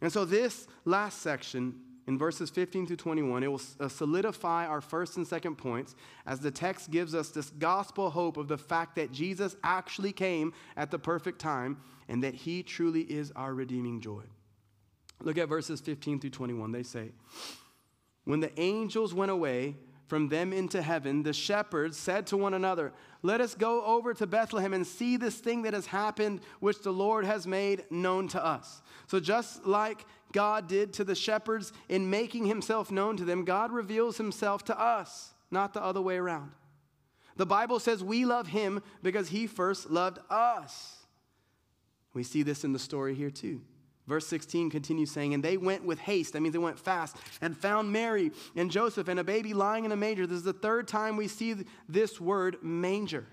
And 0.01 0.13
so, 0.13 0.25
this 0.25 0.67
last 0.85 1.21
section 1.21 1.75
in 2.07 2.19
verses 2.19 2.51
15 2.51 2.87
through 2.87 2.97
21, 2.97 3.43
it 3.43 3.47
will 3.47 3.61
uh, 3.79 3.89
solidify 3.89 4.67
our 4.67 4.81
first 4.81 5.17
and 5.17 5.27
second 5.27 5.57
points 5.57 5.95
as 6.27 6.41
the 6.41 6.51
text 6.51 6.91
gives 6.91 7.15
us 7.15 7.29
this 7.31 7.51
gospel 7.51 8.11
hope 8.11 8.37
of 8.37 8.49
the 8.49 8.59
fact 8.59 8.97
that 8.97 9.13
Jesus 9.13 9.55
actually 9.63 10.13
came 10.13 10.53
at 10.77 10.91
the 10.91 10.99
perfect 10.99 11.39
time 11.39 11.79
and 12.09 12.25
that 12.25 12.35
he 12.35 12.63
truly 12.63 13.03
is 13.03 13.33
our 13.37 13.55
redeeming 13.55 14.01
joy. 14.01 14.23
Look 15.23 15.39
at 15.39 15.49
verses 15.49 15.81
15 15.81 16.21
through 16.21 16.31
21. 16.31 16.73
They 16.73 16.83
say, 16.83 17.13
When 18.25 18.41
the 18.41 18.59
angels 18.59 19.13
went 19.13 19.31
away, 19.31 19.77
from 20.11 20.29
them 20.29 20.53
into 20.53 20.83
heaven, 20.83 21.23
the 21.23 21.33
shepherds 21.33 21.97
said 21.97 22.27
to 22.27 22.37
one 22.37 22.53
another, 22.53 22.93
Let 23.23 23.41
us 23.41 23.55
go 23.55 23.85
over 23.85 24.13
to 24.13 24.27
Bethlehem 24.27 24.75
and 24.75 24.85
see 24.85 25.17
this 25.17 25.37
thing 25.37 25.63
that 25.63 25.73
has 25.73 25.87
happened, 25.87 26.41
which 26.59 26.83
the 26.83 26.93
Lord 26.93 27.25
has 27.25 27.47
made 27.47 27.85
known 27.91 28.27
to 28.29 28.45
us. 28.45 28.83
So, 29.07 29.21
just 29.21 29.65
like 29.65 30.05
God 30.33 30.67
did 30.67 30.93
to 30.95 31.05
the 31.05 31.15
shepherds 31.15 31.73
in 31.89 32.11
making 32.11 32.47
himself 32.47 32.91
known 32.91 33.17
to 33.19 33.25
them, 33.25 33.45
God 33.45 33.71
reveals 33.71 34.17
himself 34.17 34.65
to 34.65 34.79
us, 34.79 35.33
not 35.51 35.75
the 35.75 35.83
other 35.83 36.03
way 36.03 36.17
around. 36.17 36.51
The 37.37 37.47
Bible 37.47 37.79
says 37.79 38.03
we 38.03 38.25
love 38.25 38.49
him 38.49 38.83
because 39.05 39.29
he 39.29 39.47
first 39.47 39.91
loved 39.91 40.19
us. 40.29 41.07
We 42.13 42.25
see 42.25 42.43
this 42.43 42.65
in 42.65 42.73
the 42.73 42.81
story 42.81 43.15
here 43.15 43.31
too. 43.31 43.63
Verse 44.11 44.27
16 44.27 44.71
continues 44.71 45.09
saying, 45.09 45.35
And 45.35 45.43
they 45.45 45.57
went 45.57 45.85
with 45.85 46.01
haste, 46.01 46.33
that 46.33 46.41
means 46.41 46.53
they 46.53 46.59
went 46.59 46.81
fast, 46.81 47.17
and 47.41 47.57
found 47.57 47.93
Mary 47.93 48.33
and 48.57 48.69
Joseph 48.69 49.07
and 49.07 49.21
a 49.21 49.25
baby 49.25 49.55
lying 49.55 49.85
in 49.85 49.93
a 49.93 49.97
manger. 49.97 50.27
This 50.27 50.39
is 50.39 50.43
the 50.43 50.53
third 50.53 50.89
time 50.89 51.17
we 51.17 51.29
see 51.29 51.55
this 51.89 52.21
word 52.21 52.57
manger. 52.61 53.25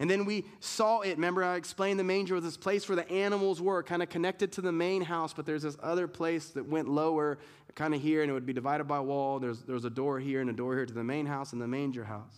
And 0.00 0.10
then 0.10 0.24
we 0.24 0.46
saw 0.58 1.02
it. 1.02 1.10
Remember, 1.10 1.44
I 1.44 1.54
explained 1.54 2.00
the 2.00 2.04
manger 2.04 2.34
was 2.34 2.42
this 2.42 2.56
place 2.56 2.88
where 2.88 2.96
the 2.96 3.08
animals 3.08 3.62
were, 3.62 3.84
kind 3.84 4.02
of 4.02 4.08
connected 4.08 4.50
to 4.54 4.60
the 4.60 4.72
main 4.72 5.00
house, 5.00 5.32
but 5.32 5.46
there's 5.46 5.62
this 5.62 5.76
other 5.80 6.08
place 6.08 6.48
that 6.50 6.66
went 6.66 6.88
lower, 6.88 7.38
kind 7.76 7.94
of 7.94 8.02
here, 8.02 8.22
and 8.22 8.30
it 8.32 8.34
would 8.34 8.46
be 8.46 8.52
divided 8.52 8.88
by 8.88 8.98
wall. 8.98 9.38
There's, 9.38 9.60
there's 9.60 9.84
a 9.84 9.90
door 9.90 10.18
here 10.18 10.40
and 10.40 10.50
a 10.50 10.54
door 10.54 10.74
here 10.74 10.86
to 10.86 10.92
the 10.92 11.04
main 11.04 11.26
house 11.26 11.52
and 11.52 11.62
the 11.62 11.68
manger 11.68 12.02
house. 12.02 12.34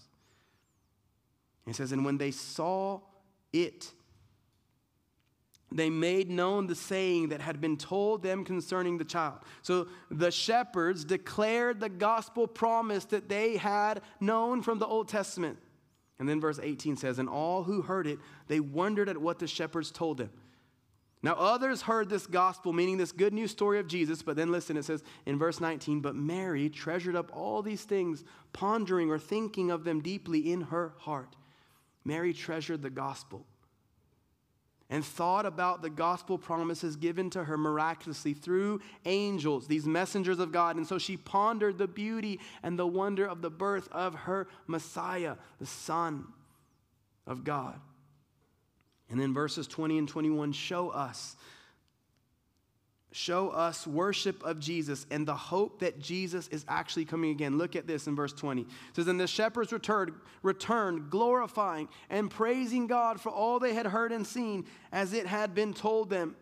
It 1.67 1.75
says, 1.75 1.93
And 1.93 2.05
when 2.05 2.19
they 2.19 2.33
saw 2.33 3.01
it, 3.51 3.93
they 5.73 5.89
made 5.89 6.29
known 6.31 6.67
the 6.67 6.75
saying 6.75 7.29
that 7.29 7.41
had 7.41 7.61
been 7.61 7.77
told 7.77 8.23
them 8.23 8.45
concerning 8.45 8.99
the 8.99 9.05
child. 9.05 9.39
So 9.63 9.87
the 10.11 10.31
shepherds 10.31 11.05
declared 11.05 11.79
the 11.79 11.89
gospel 11.89 12.49
promise 12.49 13.05
that 13.07 13.29
they 13.29 13.57
had 13.57 14.03
known 14.19 14.63
from 14.63 14.79
the 14.79 14.87
Old 14.87 15.09
Testament. 15.09 15.59
And 16.19 16.29
then 16.29 16.41
verse 16.41 16.59
18 16.61 16.97
says, 16.97 17.19
And 17.19 17.29
all 17.29 17.63
who 17.63 17.83
heard 17.83 18.07
it, 18.07 18.19
they 18.49 18.61
wondered 18.61 19.09
at 19.09 19.17
what 19.17 19.39
the 19.39 19.47
shepherds 19.47 19.91
told 19.91 20.19
them. 20.19 20.31
Now, 21.23 21.35
others 21.35 21.83
heard 21.83 22.09
this 22.09 22.27
gospel, 22.27 22.73
meaning 22.73 22.97
this 22.97 23.13
good 23.13 23.35
news 23.35 23.51
story 23.51 23.79
of 23.79 23.87
Jesus, 23.87 24.23
but 24.23 24.37
then 24.37 24.51
listen, 24.51 24.77
it 24.77 24.87
says 24.87 25.05
in 25.27 25.39
verse 25.39 25.61
19, 25.61 26.01
But 26.01 26.17
Mary 26.17 26.69
treasured 26.71 27.15
up 27.15 27.31
all 27.35 27.63
these 27.63 27.85
things, 27.85 28.25
pondering 28.55 29.11
or 29.11 29.19
thinking 29.19 29.71
of 29.71 29.85
them 29.85 30.01
deeply 30.01 30.51
in 30.51 30.63
her 30.63 30.95
heart. 30.99 31.37
Mary 32.05 32.33
treasured 32.33 32.81
the 32.81 32.91
gospel 32.91 33.47
and 34.91 35.05
thought 35.05 35.47
about 35.47 35.81
the 35.81 35.89
gospel 35.89 36.37
promises 36.37 36.97
given 36.97 37.31
to 37.31 37.45
her 37.45 37.57
miraculously 37.57 38.35
through 38.35 38.81
angels, 39.07 39.69
these 39.69 39.87
messengers 39.87 40.41
of 40.41 40.51
God. 40.51 40.77
And 40.77 40.87
so 40.87 40.99
she 40.99 41.17
pondered 41.17 41.79
the 41.79 41.87
beauty 41.87 42.41
and 42.65 42.77
the 42.77 42.87
wonder 42.87 43.25
of 43.25 43.41
the 43.41 43.51
birth 43.51 43.89
of 43.93 44.15
her 44.15 44.49
Messiah, 44.67 45.37
the 45.61 45.67
Son 45.67 46.27
of 47.27 47.45
God. 47.45 47.81
And 49.09 49.21
then 49.21 49.33
verses 49.33 49.69
20 49.69 49.99
and 49.99 50.09
21 50.09 50.53
show 50.53 50.91
us 50.91 51.37
show 53.13 53.51
us 53.51 53.87
worship 53.87 54.43
of 54.45 54.61
Jesus 54.61 55.07
and 55.11 55.27
the 55.27 55.35
hope 55.35 55.81
that 55.81 55.99
Jesus 55.99 56.49
is 56.49 56.65
actually 56.69 57.05
coming 57.05 57.31
again. 57.31 57.59
Look 57.59 57.75
at 57.75 57.87
this 57.87 58.07
in 58.07 58.15
verse 58.15 58.33
20. 58.33 58.63
It 58.63 58.69
says, 58.95 59.09
And 59.09 59.19
the 59.19 59.27
shepherds 59.27 59.73
returned, 59.73 60.13
returned, 60.43 61.11
glorifying 61.11 61.89
and 62.09 62.31
praising 62.31 62.87
God 62.87 63.21
for 63.21 63.31
all 63.31 63.59
they 63.59 63.75
had 63.75 63.87
heard 63.87 64.13
and 64.13 64.27
seen 64.27 64.67
as 64.93 65.13
it 65.13 65.27
had 65.27 65.55
been 65.55 65.75
told 65.75 66.11
them. 66.11 66.37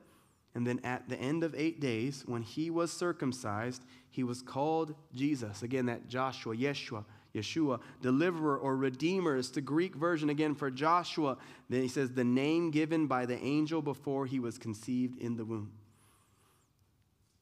And 0.54 0.66
then 0.66 0.80
at 0.84 1.08
the 1.08 1.16
end 1.16 1.44
of 1.44 1.54
eight 1.54 1.80
days, 1.80 2.24
when 2.26 2.42
he 2.42 2.70
was 2.70 2.92
circumcised, 2.92 3.84
he 4.10 4.24
was 4.24 4.42
called 4.42 4.94
Jesus. 5.14 5.62
Again, 5.62 5.86
that 5.86 6.08
Joshua, 6.08 6.56
Yeshua, 6.56 7.04
Yeshua, 7.34 7.80
deliverer 8.02 8.58
or 8.58 8.76
redeemer. 8.76 9.36
It's 9.36 9.50
the 9.50 9.60
Greek 9.60 9.94
version 9.94 10.30
again 10.30 10.54
for 10.54 10.70
Joshua. 10.70 11.36
Then 11.68 11.82
he 11.82 11.88
says, 11.88 12.10
the 12.10 12.24
name 12.24 12.70
given 12.70 13.06
by 13.06 13.26
the 13.26 13.38
angel 13.38 13.80
before 13.80 14.26
he 14.26 14.40
was 14.40 14.58
conceived 14.58 15.18
in 15.20 15.36
the 15.36 15.44
womb. 15.44 15.70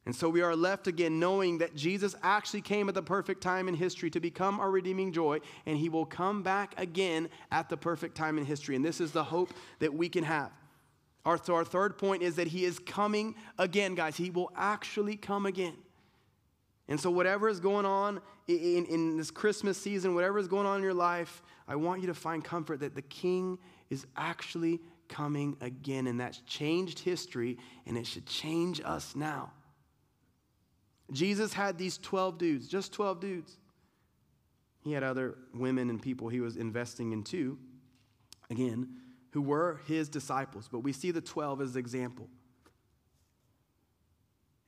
And 0.07 0.15
so 0.15 0.29
we 0.29 0.41
are 0.41 0.55
left 0.55 0.87
again 0.87 1.19
knowing 1.19 1.59
that 1.59 1.75
Jesus 1.75 2.15
actually 2.23 2.61
came 2.61 2.89
at 2.89 2.95
the 2.95 3.03
perfect 3.03 3.43
time 3.43 3.67
in 3.67 3.75
history 3.75 4.09
to 4.11 4.21
become 4.21 4.61
our 4.61 4.71
redeeming 4.71 5.13
joy, 5.13 5.41
and 5.67 5.77
he 5.77 5.89
will 5.89 6.07
come 6.07 6.45
back 6.45 6.75
again 6.79 7.29
at 7.51 7.69
the 7.69 7.77
perfect 7.77 8.17
time 8.17 8.39
in 8.39 8.45
history. 8.45 8.77
And 8.77 8.85
this 8.85 9.01
is 9.01 9.11
the 9.11 9.25
hope 9.25 9.51
that 9.81 9.93
we 9.93 10.09
can 10.09 10.23
have. 10.23 10.53
Our, 11.25 11.41
our 11.49 11.65
third 11.65 11.99
point 11.99 12.23
is 12.23 12.37
that 12.37 12.47
he 12.47 12.65
is 12.65 12.79
coming 12.79 13.35
again, 13.59 13.97
guys. 13.97 14.17
He 14.17 14.31
will 14.31 14.53
actually 14.57 15.17
come 15.17 15.45
again. 15.45 15.75
And 16.87 17.01
so, 17.01 17.11
whatever 17.11 17.49
is 17.49 17.59
going 17.59 17.85
on 17.85 18.21
in, 18.47 18.87
in 18.87 19.17
this 19.17 19.33
Christmas 19.33 19.77
season, 19.77 20.15
whatever 20.15 20.39
is 20.39 20.47
going 20.47 20.67
on 20.67 20.77
in 20.77 20.85
your 20.85 20.95
life, 20.95 21.43
I 21.67 21.75
want 21.75 22.01
you 22.01 22.07
to 22.07 22.15
find 22.15 22.45
comfort 22.45 22.79
that 22.79 22.95
the 22.95 23.03
King 23.03 23.59
is 23.91 24.07
actually 24.17 24.81
coming 25.09 25.57
again. 25.61 26.07
And 26.07 26.21
that's 26.21 26.39
changed 26.47 27.01
history, 27.01 27.59
and 27.87 27.99
it 27.99 28.07
should 28.07 28.27
change 28.27 28.81
us 28.85 29.17
now. 29.17 29.51
Jesus 31.13 31.53
had 31.53 31.79
these 31.79 31.99
12 31.99 32.39
dudes, 32.39 32.69
just 32.69 32.93
12 32.93 33.21
dudes. 33.21 33.57
He 34.83 34.93
had 34.93 35.03
other 35.03 35.37
women 35.55 35.91
and 35.91 36.01
people 36.01 36.29
he 36.29 36.41
was 36.41 36.57
investing 36.57 37.13
in 37.13 37.23
too, 37.23 37.59
again, 38.51 38.89
who 39.31 39.43
were 39.43 39.81
his 39.87 40.09
disciples. 40.09 40.69
But 40.71 40.81
we 40.81 40.93
see 40.93 41.11
the 41.11 41.21
12 41.21 41.61
as 41.61 41.77
example. 41.77 42.29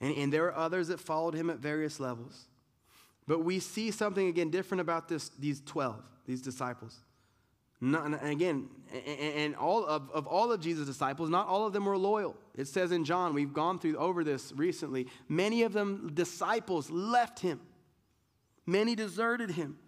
And, 0.01 0.17
and 0.17 0.33
there 0.33 0.47
are 0.47 0.57
others 0.57 0.89
that 0.89 1.01
followed 1.01 1.35
him 1.35 1.51
at 1.51 1.59
various 1.59 1.99
levels. 1.99 2.47
But 3.27 3.45
we 3.45 3.59
see 3.59 3.91
something 3.91 4.29
again 4.29 4.51
different 4.51 4.81
about 4.81 5.09
this, 5.09 5.29
these 5.31 5.61
12, 5.67 6.03
these 6.27 6.41
disciples. 6.41 6.99
Not, 7.81 8.07
and 8.07 8.15
again, 8.29 8.69
and 9.39 9.55
all 9.55 9.87
of, 9.87 10.11
of 10.11 10.27
all 10.27 10.51
of 10.51 10.61
Jesus' 10.61 10.87
disciples, 10.87 11.31
not 11.31 11.47
all 11.47 11.65
of 11.65 11.73
them 11.73 11.85
were 11.85 11.97
loyal. 11.97 12.37
It 12.57 12.67
says 12.67 12.91
in 12.91 13.05
John, 13.05 13.35
we've 13.35 13.53
gone 13.53 13.79
through 13.79 13.97
over 13.97 14.25
this 14.25 14.53
recently. 14.57 15.07
Many 15.29 15.63
of 15.63 15.73
them, 15.73 16.11
disciples, 16.13 16.91
left 16.91 17.39
him. 17.39 17.61
Many 18.67 18.97
deserted 18.97 19.53
him. 19.53 19.79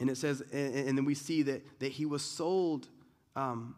And 0.00 0.10
it 0.10 0.16
says, 0.16 0.40
and 0.52 0.98
then 0.98 1.04
we 1.04 1.14
see 1.14 1.42
that, 1.42 1.62
that 1.78 1.92
he 1.92 2.04
was 2.04 2.22
sold 2.22 2.88
um, 3.36 3.76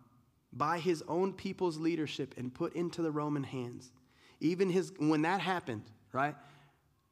by 0.53 0.79
his 0.79 1.05
own 1.07 1.35
people's 1.35 1.77
leadership 1.77 2.35
and 2.39 2.53
put 2.53 2.75
into 2.75 3.03
the 3.03 3.11
Roman 3.11 3.45
hands. 3.45 3.93
Even 4.41 4.71
his, 4.71 4.93
when 4.99 5.23
that 5.23 5.41
happened, 5.41 5.85
right? 6.13 6.35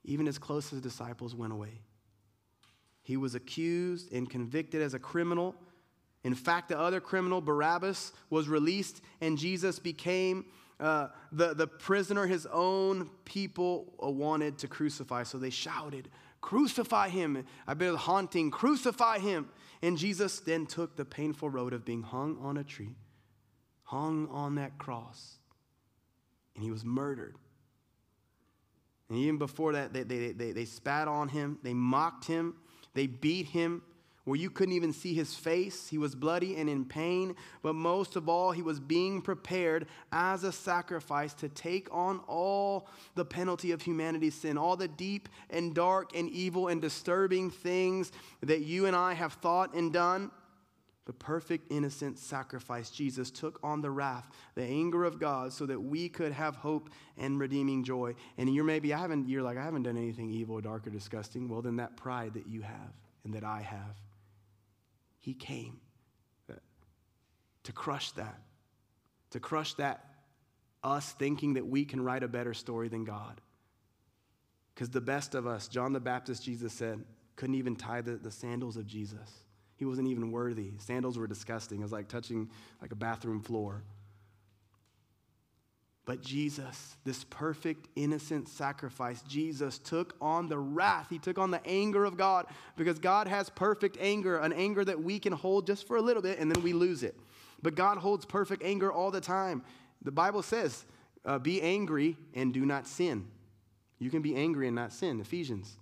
Even 0.04 0.24
his 0.24 0.38
closest 0.38 0.82
disciples 0.82 1.34
went 1.34 1.52
away. 1.52 1.80
He 3.04 3.16
was 3.16 3.36
accused 3.36 4.12
and 4.12 4.28
convicted 4.28 4.82
as 4.82 4.94
a 4.94 4.98
criminal. 4.98 5.54
In 6.24 6.34
fact, 6.34 6.70
the 6.70 6.78
other 6.78 7.00
criminal, 7.00 7.40
Barabbas, 7.40 8.12
was 8.30 8.48
released, 8.48 9.02
and 9.20 9.38
Jesus 9.38 9.78
became 9.78 10.46
uh, 10.80 11.08
the, 11.30 11.54
the 11.54 11.66
prisoner 11.66 12.26
his 12.26 12.46
own 12.46 13.10
people 13.24 13.94
wanted 14.00 14.58
to 14.58 14.68
crucify. 14.68 15.22
So 15.22 15.38
they 15.38 15.50
shouted, 15.50 16.08
Crucify 16.40 17.08
him. 17.08 17.46
I've 17.66 17.78
been 17.78 17.94
haunting, 17.94 18.50
crucify 18.50 19.18
him. 19.18 19.48
And 19.80 19.96
Jesus 19.96 20.40
then 20.40 20.66
took 20.66 20.96
the 20.96 21.04
painful 21.04 21.48
road 21.48 21.72
of 21.72 21.84
being 21.84 22.02
hung 22.02 22.38
on 22.40 22.56
a 22.56 22.64
tree, 22.64 22.96
hung 23.82 24.28
on 24.28 24.54
that 24.56 24.78
cross, 24.78 25.36
and 26.54 26.64
he 26.64 26.70
was 26.70 26.84
murdered. 26.84 27.36
And 29.08 29.18
even 29.18 29.38
before 29.38 29.72
that, 29.72 29.92
they, 29.92 30.02
they, 30.02 30.32
they, 30.32 30.52
they 30.52 30.64
spat 30.64 31.06
on 31.08 31.28
him, 31.28 31.58
they 31.62 31.74
mocked 31.74 32.26
him, 32.26 32.54
they 32.94 33.06
beat 33.06 33.46
him 33.46 33.82
where 34.24 34.38
you 34.38 34.48
couldn't 34.50 34.74
even 34.74 34.92
see 34.92 35.14
his 35.14 35.34
face. 35.34 35.88
He 35.88 35.98
was 35.98 36.14
bloody 36.14 36.56
and 36.56 36.68
in 36.68 36.84
pain, 36.86 37.36
but 37.62 37.74
most 37.74 38.16
of 38.16 38.28
all, 38.28 38.52
he 38.52 38.62
was 38.62 38.80
being 38.80 39.20
prepared 39.20 39.86
as 40.12 40.44
a 40.44 40.52
sacrifice 40.52 41.34
to 41.34 41.48
take 41.48 41.88
on 41.92 42.20
all 42.26 42.88
the 43.14 43.24
penalty 43.24 43.72
of 43.72 43.82
humanity's 43.82 44.34
sin, 44.34 44.56
all 44.56 44.76
the 44.76 44.88
deep 44.88 45.28
and 45.50 45.74
dark 45.74 46.16
and 46.16 46.30
evil 46.30 46.68
and 46.68 46.80
disturbing 46.80 47.50
things 47.50 48.12
that 48.42 48.62
you 48.62 48.86
and 48.86 48.96
I 48.96 49.12
have 49.12 49.34
thought 49.34 49.74
and 49.74 49.92
done. 49.92 50.30
The 51.06 51.12
perfect, 51.12 51.70
innocent 51.70 52.18
sacrifice, 52.18 52.88
Jesus 52.88 53.30
took 53.30 53.60
on 53.62 53.82
the 53.82 53.90
wrath, 53.90 54.26
the 54.54 54.62
anger 54.62 55.04
of 55.04 55.20
God, 55.20 55.52
so 55.52 55.66
that 55.66 55.78
we 55.78 56.08
could 56.08 56.32
have 56.32 56.56
hope 56.56 56.88
and 57.18 57.38
redeeming 57.38 57.84
joy. 57.84 58.14
And 58.38 58.54
you're 58.54 58.64
maybe, 58.64 58.94
I 58.94 59.00
haven't, 59.00 59.28
you're 59.28 59.42
like, 59.42 59.58
I 59.58 59.64
haven't 59.64 59.82
done 59.82 59.98
anything 59.98 60.30
evil, 60.30 60.56
or 60.56 60.62
dark, 60.62 60.86
or 60.86 60.90
disgusting. 60.90 61.46
Well, 61.46 61.60
then 61.60 61.76
that 61.76 61.98
pride 61.98 62.34
that 62.34 62.46
you 62.46 62.62
have 62.62 62.94
and 63.24 63.34
that 63.34 63.44
I 63.44 63.60
have, 63.60 63.96
He 65.20 65.34
came 65.34 65.78
uh, 66.50 66.54
to 67.64 67.72
crush 67.72 68.12
that, 68.12 68.40
to 69.32 69.40
crush 69.40 69.74
that, 69.74 70.06
us 70.82 71.12
thinking 71.12 71.54
that 71.54 71.66
we 71.66 71.84
can 71.84 72.02
write 72.02 72.22
a 72.22 72.28
better 72.28 72.54
story 72.54 72.88
than 72.88 73.04
God. 73.04 73.42
Because 74.74 74.88
the 74.88 75.02
best 75.02 75.34
of 75.34 75.46
us, 75.46 75.68
John 75.68 75.92
the 75.92 76.00
Baptist, 76.00 76.44
Jesus 76.44 76.72
said, 76.72 77.04
couldn't 77.36 77.56
even 77.56 77.76
tie 77.76 78.00
the, 78.00 78.12
the 78.12 78.30
sandals 78.30 78.78
of 78.78 78.86
Jesus. 78.86 79.43
He 79.84 79.86
wasn't 79.86 80.08
even 80.08 80.32
worthy. 80.32 80.70
Sandals 80.78 81.18
were 81.18 81.26
disgusting. 81.26 81.80
It 81.80 81.82
was 81.82 81.92
like 81.92 82.08
touching 82.08 82.48
like 82.80 82.90
a 82.92 82.94
bathroom 82.94 83.42
floor. 83.42 83.82
But 86.06 86.22
Jesus, 86.22 86.96
this 87.04 87.24
perfect, 87.24 87.88
innocent 87.94 88.48
sacrifice, 88.48 89.20
Jesus 89.28 89.78
took 89.78 90.16
on 90.22 90.48
the 90.48 90.56
wrath. 90.56 91.08
He 91.10 91.18
took 91.18 91.38
on 91.38 91.50
the 91.50 91.60
anger 91.66 92.06
of 92.06 92.16
God 92.16 92.46
because 92.78 92.98
God 92.98 93.28
has 93.28 93.50
perfect 93.50 93.98
anger, 94.00 94.38
an 94.38 94.54
anger 94.54 94.86
that 94.86 95.02
we 95.02 95.18
can 95.18 95.34
hold 95.34 95.66
just 95.66 95.86
for 95.86 95.98
a 95.98 96.00
little 96.00 96.22
bit 96.22 96.38
and 96.38 96.50
then 96.50 96.62
we 96.62 96.72
lose 96.72 97.02
it. 97.02 97.14
But 97.62 97.74
God 97.74 97.98
holds 97.98 98.24
perfect 98.24 98.62
anger 98.62 98.90
all 98.90 99.10
the 99.10 99.20
time. 99.20 99.62
The 100.00 100.12
Bible 100.12 100.40
says, 100.40 100.86
uh, 101.26 101.38
be 101.38 101.60
angry 101.60 102.16
and 102.32 102.54
do 102.54 102.64
not 102.64 102.86
sin. 102.86 103.26
You 103.98 104.08
can 104.08 104.22
be 104.22 104.34
angry 104.34 104.66
and 104.66 104.76
not 104.76 104.94
sin, 104.94 105.20
Ephesians. 105.20 105.76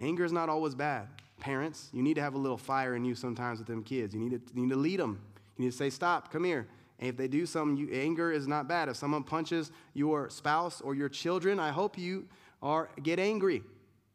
Anger 0.00 0.24
is 0.24 0.32
not 0.32 0.48
always 0.48 0.74
bad. 0.74 1.08
Parents, 1.40 1.90
you 1.92 2.02
need 2.02 2.14
to 2.14 2.22
have 2.22 2.34
a 2.34 2.38
little 2.38 2.56
fire 2.56 2.96
in 2.96 3.04
you 3.04 3.14
sometimes 3.14 3.58
with 3.58 3.68
them 3.68 3.82
kids. 3.82 4.14
You 4.14 4.20
need 4.20 4.30
to, 4.30 4.54
you 4.54 4.62
need 4.62 4.72
to 4.72 4.78
lead 4.78 5.00
them. 5.00 5.20
You 5.56 5.64
need 5.64 5.70
to 5.70 5.76
say, 5.76 5.90
stop, 5.90 6.32
come 6.32 6.44
here. 6.44 6.66
And 6.98 7.08
if 7.08 7.16
they 7.16 7.28
do 7.28 7.44
something, 7.44 7.76
you, 7.76 7.92
anger 7.92 8.32
is 8.32 8.46
not 8.46 8.68
bad. 8.68 8.88
If 8.88 8.96
someone 8.96 9.22
punches 9.22 9.70
your 9.92 10.30
spouse 10.30 10.80
or 10.80 10.94
your 10.94 11.08
children, 11.08 11.60
I 11.60 11.70
hope 11.70 11.98
you 11.98 12.26
are 12.62 12.88
get 13.02 13.18
angry, 13.18 13.62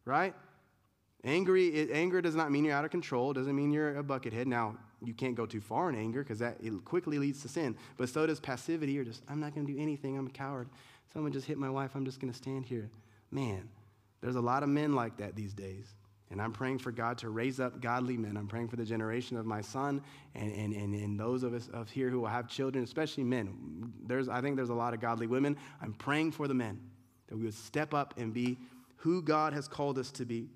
right? 0.06 0.34
Angry, 1.24 1.92
anger 1.92 2.22
does 2.22 2.36
not 2.36 2.52
mean 2.52 2.66
you're 2.66 2.74
out 2.74 2.86
of 2.86 2.92
control. 2.92 3.32
It 3.32 3.36
doesn't 3.36 3.56
mean 3.56 3.72
you're 3.72 4.00
a 4.00 4.04
buckethead. 4.04 4.48
Now, 4.48 4.78
you 5.04 5.14
can't 5.14 5.36
go 5.36 5.46
too 5.46 5.62
far 5.62 5.90
in 5.90 5.96
anger 5.96 6.24
because 6.24 6.40
that 6.40 6.58
it 6.62 6.74
quickly 6.86 7.20
leads 7.20 7.42
to 7.44 7.48
sin. 7.48 7.76
But 7.98 8.10
so 8.10 8.26
does 8.26 8.40
passivity 8.40 8.98
or 8.98 9.04
just, 9.04 9.22
I'm 9.30 9.40
not 9.40 9.54
going 9.54 9.66
to 9.68 9.74
do 9.74 9.80
anything. 9.80 10.18
I'm 10.18 10.28
a 10.28 10.32
coward. 10.32 10.70
Someone 11.14 11.32
just 11.32 11.46
hit 11.46 11.58
my 11.58 11.70
wife. 11.70 11.92
I'm 11.96 12.06
just 12.06 12.20
going 12.20 12.32
to 12.32 12.38
stand 12.38 12.66
here. 12.66 12.90
Man, 13.30 13.70
there's 14.22 14.36
a 14.36 14.42
lot 14.42 14.64
of 14.64 14.70
men 14.70 14.96
like 14.96 15.18
that 15.18 15.36
these 15.36 15.54
days. 15.54 15.94
And 16.32 16.42
I'm 16.42 16.54
praying 16.54 16.80
for 16.80 16.92
God 16.92 17.18
to 17.20 17.30
raise 17.30 17.60
up 17.60 17.82
godly 17.82 18.16
men. 18.16 18.38
I'm 18.38 18.48
praying 18.48 18.70
for 18.70 18.78
the 18.78 18.86
generation 18.86 19.36
of 19.36 19.46
my 19.46 19.60
son 19.60 20.02
and, 20.34 20.52
and, 20.54 20.74
and, 20.74 20.96
and 20.96 21.20
those 21.20 21.44
of 21.44 21.54
us 21.54 21.68
of 21.74 21.90
here 21.90 22.10
who 22.10 22.22
will 22.22 22.28
have 22.28 22.48
children, 22.48 22.84
especially 22.86 23.26
men. 23.26 23.94
There's, 24.08 24.30
I 24.30 24.40
think 24.40 24.56
there's 24.56 24.70
a 24.70 24.74
lot 24.74 24.94
of 24.94 25.02
godly 25.02 25.28
women. 25.28 25.58
I'm 25.82 25.94
praying 25.94 26.32
for 26.32 26.48
the 26.48 26.54
men 26.54 26.80
that 27.28 27.36
we 27.36 27.44
would 27.44 27.54
step 27.54 27.94
up 27.94 28.14
and 28.18 28.34
be 28.34 28.58
who 28.96 29.22
God 29.22 29.52
has 29.52 29.68
called 29.68 30.00
us 30.00 30.10
to 30.12 30.26
be. 30.26 30.48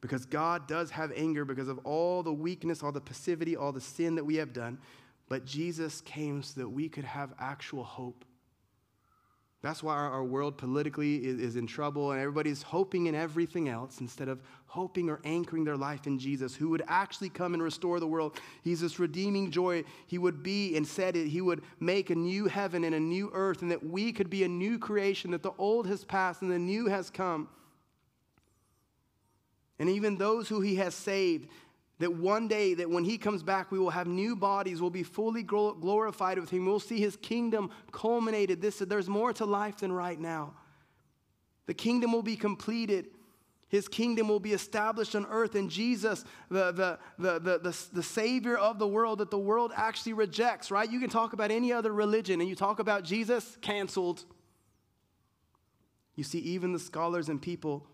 Because 0.00 0.26
God 0.26 0.68
does 0.68 0.90
have 0.92 1.10
anger 1.16 1.44
because 1.44 1.66
of 1.66 1.78
all 1.78 2.22
the 2.22 2.32
weakness, 2.32 2.84
all 2.84 2.92
the 2.92 3.00
passivity, 3.00 3.56
all 3.56 3.72
the 3.72 3.80
sin 3.80 4.14
that 4.14 4.24
we 4.24 4.36
have 4.36 4.52
done. 4.52 4.78
But 5.28 5.44
Jesus 5.44 6.00
came 6.02 6.42
so 6.42 6.60
that 6.60 6.68
we 6.68 6.88
could 6.88 7.04
have 7.04 7.34
actual 7.40 7.82
hope. 7.82 8.24
That's 9.60 9.82
why 9.82 9.94
our, 9.96 10.22
world 10.22 10.56
politically 10.56 11.16
is, 11.16 11.40
is 11.40 11.56
in 11.56 11.66
trouble 11.66 12.12
and 12.12 12.20
everybody's 12.20 12.62
hoping 12.62 13.06
in 13.06 13.16
everything 13.16 13.68
else 13.68 14.00
instead 14.00 14.28
of 14.28 14.40
hoping 14.66 15.10
or 15.10 15.20
anchoring 15.24 15.64
their 15.64 15.76
life 15.76 16.06
in 16.06 16.16
Jesus, 16.18 16.54
who 16.54 16.68
would 16.68 16.84
actually 16.86 17.28
come 17.28 17.54
and 17.54 17.62
restore 17.62 17.98
the 17.98 18.06
world. 18.06 18.38
He's 18.62 18.80
this 18.80 19.00
redeeming 19.00 19.50
joy. 19.50 19.82
He 20.06 20.16
would 20.16 20.44
be 20.44 20.76
and 20.76 20.86
said 20.86 21.16
it. 21.16 21.26
He 21.26 21.40
would 21.40 21.62
make 21.80 22.10
a 22.10 22.14
new 22.14 22.46
heaven 22.46 22.84
and 22.84 22.94
a 22.94 23.00
new 23.00 23.30
earth, 23.32 23.62
and 23.62 23.70
that 23.72 23.84
we 23.84 24.12
could 24.12 24.30
be 24.30 24.44
a 24.44 24.48
new 24.48 24.78
creation, 24.78 25.32
that 25.32 25.42
the 25.42 25.54
old 25.58 25.88
has 25.88 26.04
passed 26.04 26.42
and 26.42 26.52
the 26.52 26.58
new 26.58 26.86
has 26.86 27.10
come. 27.10 27.48
And 29.80 29.88
even 29.88 30.18
those 30.18 30.48
who 30.48 30.60
he 30.60 30.76
has 30.76 30.94
saved, 30.94 31.48
that 31.98 32.14
one 32.14 32.46
day 32.46 32.74
that 32.74 32.88
when 32.88 33.04
he 33.04 33.18
comes 33.18 33.42
back 33.42 33.70
we 33.70 33.78
will 33.78 33.90
have 33.90 34.06
new 34.06 34.36
bodies 34.36 34.80
we'll 34.80 34.90
be 34.90 35.02
fully 35.02 35.42
glorified 35.42 36.38
with 36.38 36.50
him 36.50 36.64
we'll 36.64 36.80
see 36.80 37.00
his 37.00 37.16
kingdom 37.16 37.70
culminated. 37.92 38.60
This 38.60 38.78
there's 38.78 39.08
more 39.08 39.32
to 39.34 39.44
life 39.44 39.78
than 39.78 39.92
right 39.92 40.18
now. 40.18 40.54
The 41.66 41.74
kingdom 41.74 42.12
will 42.12 42.22
be 42.22 42.36
completed. 42.36 43.08
His 43.68 43.86
kingdom 43.86 44.28
will 44.28 44.40
be 44.40 44.54
established 44.54 45.14
on 45.14 45.26
earth 45.26 45.54
and 45.54 45.70
jesus 45.70 46.24
the, 46.48 46.72
the, 46.72 46.98
the, 47.18 47.38
the, 47.38 47.58
the, 47.58 47.76
the 47.92 48.02
savior 48.02 48.56
of 48.56 48.78
the 48.78 48.88
world 48.88 49.18
that 49.18 49.30
the 49.30 49.38
world 49.38 49.72
actually 49.74 50.14
rejects 50.14 50.70
right? 50.70 50.90
You 50.90 51.00
can 51.00 51.10
talk 51.10 51.32
about 51.32 51.50
any 51.50 51.72
other 51.72 51.92
religion 51.92 52.40
and 52.40 52.48
you 52.48 52.54
talk 52.54 52.78
about 52.78 53.04
jesus 53.04 53.58
canceled. 53.60 54.24
You 56.14 56.24
see 56.24 56.38
even 56.40 56.72
the 56.72 56.80
scholars 56.80 57.28
and 57.28 57.42
people 57.42 57.86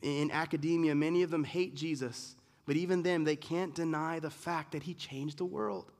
in 0.00 0.30
academia 0.30 0.94
many 0.94 1.22
of 1.22 1.30
them 1.30 1.44
hate 1.44 1.74
jesus 1.74 2.36
but 2.66 2.76
even 2.76 3.02
them, 3.02 3.24
they 3.24 3.36
can't 3.36 3.74
deny 3.74 4.18
the 4.18 4.30
fact 4.30 4.72
that 4.72 4.82
he 4.82 4.94
changed 4.94 5.38
the 5.38 5.44
world. 5.44 5.90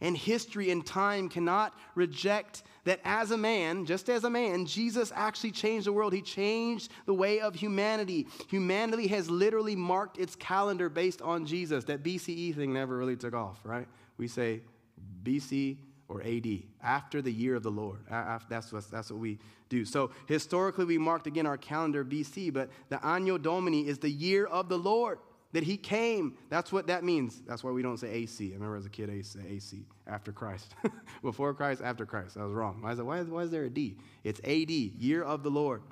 And 0.00 0.16
history 0.16 0.70
and 0.70 0.84
time 0.84 1.28
cannot 1.28 1.74
reject 1.94 2.62
that 2.84 3.00
as 3.04 3.30
a 3.30 3.36
man, 3.36 3.84
just 3.84 4.08
as 4.08 4.24
a 4.24 4.30
man, 4.30 4.64
Jesus 4.64 5.12
actually 5.14 5.50
changed 5.50 5.86
the 5.86 5.92
world. 5.92 6.14
He 6.14 6.22
changed 6.22 6.90
the 7.04 7.12
way 7.12 7.40
of 7.40 7.54
humanity. 7.54 8.26
Humanity 8.48 9.08
has 9.08 9.28
literally 9.28 9.76
marked 9.76 10.18
its 10.18 10.34
calendar 10.34 10.88
based 10.88 11.20
on 11.20 11.44
Jesus. 11.44 11.84
That 11.84 12.02
BCE 12.02 12.54
thing 12.56 12.72
never 12.72 12.96
really 12.96 13.16
took 13.16 13.34
off, 13.34 13.60
right? 13.62 13.86
We 14.16 14.26
say 14.26 14.62
BC 15.22 15.76
or 16.08 16.22
AD, 16.22 16.46
after 16.82 17.22
the 17.22 17.30
year 17.30 17.54
of 17.54 17.62
the 17.62 17.70
Lord. 17.70 17.98
That's 18.48 18.72
what, 18.72 18.90
that's 18.90 19.10
what 19.10 19.20
we 19.20 19.38
do. 19.68 19.84
So 19.84 20.10
historically, 20.26 20.86
we 20.86 20.98
marked 20.98 21.26
again 21.26 21.46
our 21.46 21.58
calendar 21.58 22.04
BC, 22.04 22.52
but 22.52 22.70
the 22.88 23.04
Anno 23.06 23.38
Domini 23.38 23.86
is 23.86 23.98
the 23.98 24.10
year 24.10 24.46
of 24.46 24.68
the 24.68 24.78
Lord 24.78 25.18
that 25.52 25.64
he 25.64 25.76
came. 25.76 26.36
That's 26.48 26.72
what 26.72 26.86
that 26.86 27.04
means. 27.04 27.42
That's 27.46 27.64
why 27.64 27.70
we 27.70 27.82
don't 27.82 27.98
say 27.98 28.10
AC. 28.10 28.50
I 28.50 28.54
remember 28.54 28.76
as 28.76 28.86
a 28.86 28.90
kid, 28.90 29.10
I 29.10 29.14
used 29.14 29.32
to 29.32 29.38
say 29.38 29.44
AC, 29.48 29.84
after 30.06 30.32
Christ. 30.32 30.74
Before 31.22 31.52
Christ, 31.54 31.82
after 31.82 32.06
Christ. 32.06 32.36
I 32.36 32.44
was 32.44 32.52
wrong. 32.52 32.84
Is, 32.88 32.98
it, 32.98 33.06
why, 33.06 33.18
is, 33.18 33.28
why 33.28 33.42
is 33.42 33.50
there 33.50 33.64
a 33.64 33.70
D? 33.70 33.96
It's 34.22 34.40
AD, 34.44 34.70
year 34.70 35.22
of 35.22 35.42
the 35.42 35.50
Lord. 35.50 35.82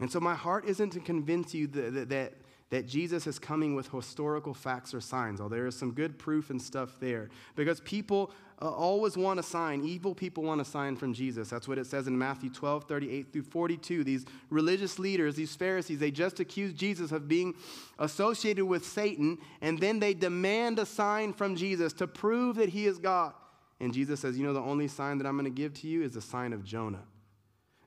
And 0.00 0.10
so 0.10 0.18
my 0.18 0.34
heart 0.34 0.64
isn't 0.66 0.90
to 0.90 1.00
convince 1.00 1.54
you 1.54 1.68
that, 1.68 2.08
that, 2.08 2.32
that 2.70 2.86
Jesus 2.86 3.26
is 3.26 3.38
coming 3.38 3.76
with 3.76 3.88
historical 3.90 4.54
facts 4.54 4.92
or 4.92 5.00
signs, 5.00 5.40
although 5.40 5.54
there 5.54 5.66
is 5.66 5.78
some 5.78 5.92
good 5.92 6.18
proof 6.18 6.50
and 6.50 6.60
stuff 6.60 6.98
there. 6.98 7.30
Because 7.54 7.80
people 7.80 8.32
uh, 8.64 8.70
always 8.70 9.14
want 9.14 9.38
a 9.38 9.42
sign. 9.42 9.84
Evil 9.84 10.14
people 10.14 10.42
want 10.42 10.58
a 10.58 10.64
sign 10.64 10.96
from 10.96 11.12
Jesus. 11.12 11.50
That's 11.50 11.68
what 11.68 11.76
it 11.76 11.86
says 11.86 12.06
in 12.06 12.16
Matthew 12.16 12.48
12, 12.48 12.84
38 12.84 13.30
through 13.30 13.42
42. 13.42 14.04
These 14.04 14.24
religious 14.48 14.98
leaders, 14.98 15.36
these 15.36 15.54
Pharisees, 15.54 15.98
they 15.98 16.10
just 16.10 16.40
accuse 16.40 16.72
Jesus 16.72 17.12
of 17.12 17.28
being 17.28 17.54
associated 17.98 18.64
with 18.64 18.86
Satan, 18.86 19.36
and 19.60 19.78
then 19.78 19.98
they 19.98 20.14
demand 20.14 20.78
a 20.78 20.86
sign 20.86 21.34
from 21.34 21.56
Jesus 21.56 21.92
to 21.94 22.06
prove 22.06 22.56
that 22.56 22.70
he 22.70 22.86
is 22.86 22.98
God. 22.98 23.34
And 23.80 23.92
Jesus 23.92 24.20
says, 24.20 24.38
You 24.38 24.46
know, 24.46 24.54
the 24.54 24.60
only 24.60 24.88
sign 24.88 25.18
that 25.18 25.26
I'm 25.26 25.36
going 25.36 25.44
to 25.44 25.50
give 25.50 25.74
to 25.82 25.86
you 25.86 26.02
is 26.02 26.14
the 26.14 26.22
sign 26.22 26.54
of 26.54 26.64
Jonah. 26.64 27.02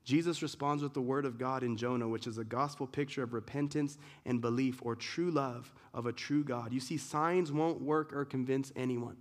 Jesus 0.03 0.43
responds 0.43 0.83
with 0.83 0.93
the 0.93 1.01
word 1.01 1.25
of 1.25 1.39
God 1.39 1.63
in 1.63 1.75
Jonah, 1.75 2.07
which 2.07 2.27
is 2.27 2.37
a 2.37 2.43
gospel 2.43 2.85
picture 2.85 3.23
of 3.23 3.33
repentance 3.33 3.97
and 4.25 4.39
belief 4.39 4.79
or 4.83 4.95
true 4.95 5.31
love 5.31 5.73
of 5.93 6.05
a 6.05 6.13
true 6.13 6.43
God. 6.43 6.71
You 6.71 6.79
see, 6.79 6.97
signs 6.97 7.51
won't 7.51 7.81
work 7.81 8.13
or 8.13 8.23
convince 8.25 8.71
anyone. 8.75 9.17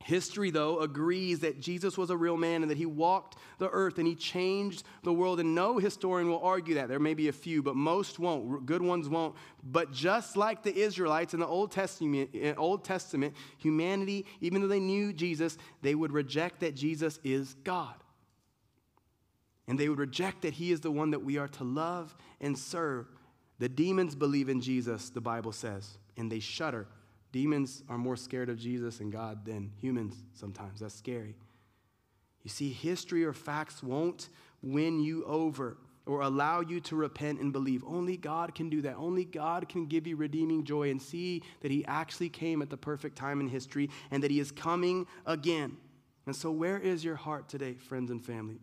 History, 0.00 0.50
though, 0.50 0.80
agrees 0.80 1.40
that 1.40 1.60
Jesus 1.60 1.96
was 1.96 2.10
a 2.10 2.16
real 2.16 2.36
man 2.36 2.60
and 2.60 2.70
that 2.70 2.76
he 2.76 2.84
walked 2.84 3.38
the 3.56 3.70
earth 3.70 3.96
and 3.96 4.06
he 4.06 4.14
changed 4.14 4.84
the 5.02 5.12
world. 5.12 5.40
And 5.40 5.54
no 5.54 5.78
historian 5.78 6.28
will 6.28 6.42
argue 6.42 6.74
that. 6.74 6.88
There 6.88 6.98
may 6.98 7.14
be 7.14 7.28
a 7.28 7.32
few, 7.32 7.62
but 7.62 7.74
most 7.74 8.18
won't. 8.18 8.66
Good 8.66 8.82
ones 8.82 9.08
won't. 9.08 9.34
But 9.62 9.92
just 9.92 10.36
like 10.36 10.62
the 10.62 10.76
Israelites 10.76 11.32
in 11.32 11.40
the 11.40 11.46
Old 11.46 11.72
Testament, 11.72 12.30
eh, 12.34 12.52
Old 12.54 12.84
Testament, 12.84 13.34
humanity, 13.56 14.26
even 14.42 14.60
though 14.60 14.68
they 14.68 14.78
knew 14.78 15.12
Jesus, 15.14 15.56
they 15.80 15.94
would 15.94 16.12
reject 16.12 16.60
that 16.60 16.74
Jesus 16.74 17.18
is 17.24 17.54
God. 17.64 17.94
And 19.66 19.78
they 19.78 19.88
would 19.88 19.98
reject 19.98 20.42
that 20.42 20.52
he 20.52 20.70
is 20.70 20.80
the 20.80 20.90
one 20.90 21.12
that 21.12 21.24
we 21.24 21.38
are 21.38 21.48
to 21.48 21.64
love 21.64 22.14
and 22.42 22.58
serve. 22.58 23.06
The 23.58 23.70
demons 23.70 24.14
believe 24.14 24.50
in 24.50 24.60
Jesus, 24.60 25.08
the 25.08 25.22
Bible 25.22 25.52
says, 25.52 25.96
and 26.18 26.30
they 26.30 26.40
shudder 26.40 26.88
Demons 27.34 27.82
are 27.88 27.98
more 27.98 28.14
scared 28.14 28.48
of 28.48 28.60
Jesus 28.60 29.00
and 29.00 29.10
God 29.10 29.44
than 29.44 29.72
humans 29.80 30.14
sometimes. 30.34 30.78
That's 30.78 30.94
scary. 30.94 31.34
You 32.44 32.48
see, 32.48 32.70
history 32.70 33.24
or 33.24 33.32
facts 33.32 33.82
won't 33.82 34.28
win 34.62 35.00
you 35.00 35.24
over 35.24 35.76
or 36.06 36.20
allow 36.20 36.60
you 36.60 36.78
to 36.82 36.94
repent 36.94 37.40
and 37.40 37.52
believe. 37.52 37.82
Only 37.84 38.16
God 38.16 38.54
can 38.54 38.70
do 38.70 38.80
that. 38.82 38.94
Only 38.94 39.24
God 39.24 39.68
can 39.68 39.86
give 39.86 40.06
you 40.06 40.14
redeeming 40.14 40.62
joy 40.62 40.90
and 40.90 41.02
see 41.02 41.42
that 41.62 41.72
He 41.72 41.84
actually 41.86 42.28
came 42.28 42.62
at 42.62 42.70
the 42.70 42.76
perfect 42.76 43.16
time 43.16 43.40
in 43.40 43.48
history 43.48 43.90
and 44.12 44.22
that 44.22 44.30
He 44.30 44.38
is 44.38 44.52
coming 44.52 45.04
again. 45.26 45.76
And 46.26 46.36
so, 46.36 46.52
where 46.52 46.78
is 46.78 47.04
your 47.04 47.16
heart 47.16 47.48
today, 47.48 47.74
friends 47.74 48.12
and 48.12 48.24
family? 48.24 48.60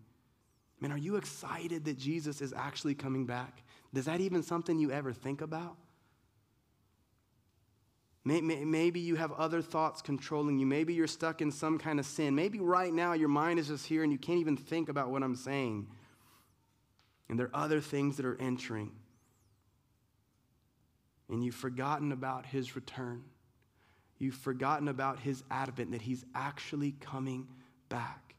Man, 0.80 0.94
are 0.94 0.98
you 0.98 1.18
excited 1.18 1.84
that 1.84 1.98
Jesus 1.98 2.40
is 2.40 2.54
actually 2.54 2.96
coming 2.96 3.26
back? 3.26 3.64
Is 3.94 4.06
that 4.06 4.22
even 4.22 4.44
something 4.44 4.80
you 4.80 4.92
ever 4.92 5.12
think 5.12 5.42
about? 5.42 5.76
Maybe 8.24 9.00
you 9.00 9.16
have 9.16 9.32
other 9.32 9.62
thoughts 9.64 10.02
controlling 10.02 10.60
you. 10.60 10.66
Maybe 10.66 10.94
you're 10.94 11.08
stuck 11.08 11.42
in 11.42 11.52
some 11.52 11.80
kind 11.80 12.00
of 12.00 12.06
sin. 12.06 12.36
Maybe 12.36 12.60
right 12.60 12.94
now 12.94 13.14
your 13.14 13.30
mind 13.30 13.60
is 13.60 13.70
just 13.70 13.88
here 13.88 14.04
and 14.04 14.12
you 14.12 14.20
can't 14.20 14.40
even 14.40 14.56
think 14.56 14.90
about 14.90 15.10
what 15.10 15.24
I'm 15.24 15.36
saying. 15.36 15.88
And 17.30 17.40
there 17.40 17.48
are 17.48 17.64
other 17.64 17.82
things 17.82 18.18
that 18.18 18.26
are 18.26 18.40
entering. 18.40 18.92
And 21.30 21.44
you've 21.44 21.56
forgotten 21.56 22.12
about 22.12 22.46
his 22.46 22.76
return. 22.76 23.24
You've 24.20 24.36
forgotten 24.36 24.88
about 24.88 25.20
his 25.20 25.44
advent, 25.50 25.92
that 25.94 26.02
he's 26.04 26.24
actually 26.36 26.92
coming 27.00 27.48
back. 27.90 28.36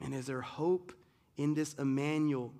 And 0.00 0.12
is 0.12 0.26
there 0.26 0.40
hope 0.40 0.92
in 1.36 1.54
this 1.54 1.74
Emmanuel 1.74 2.52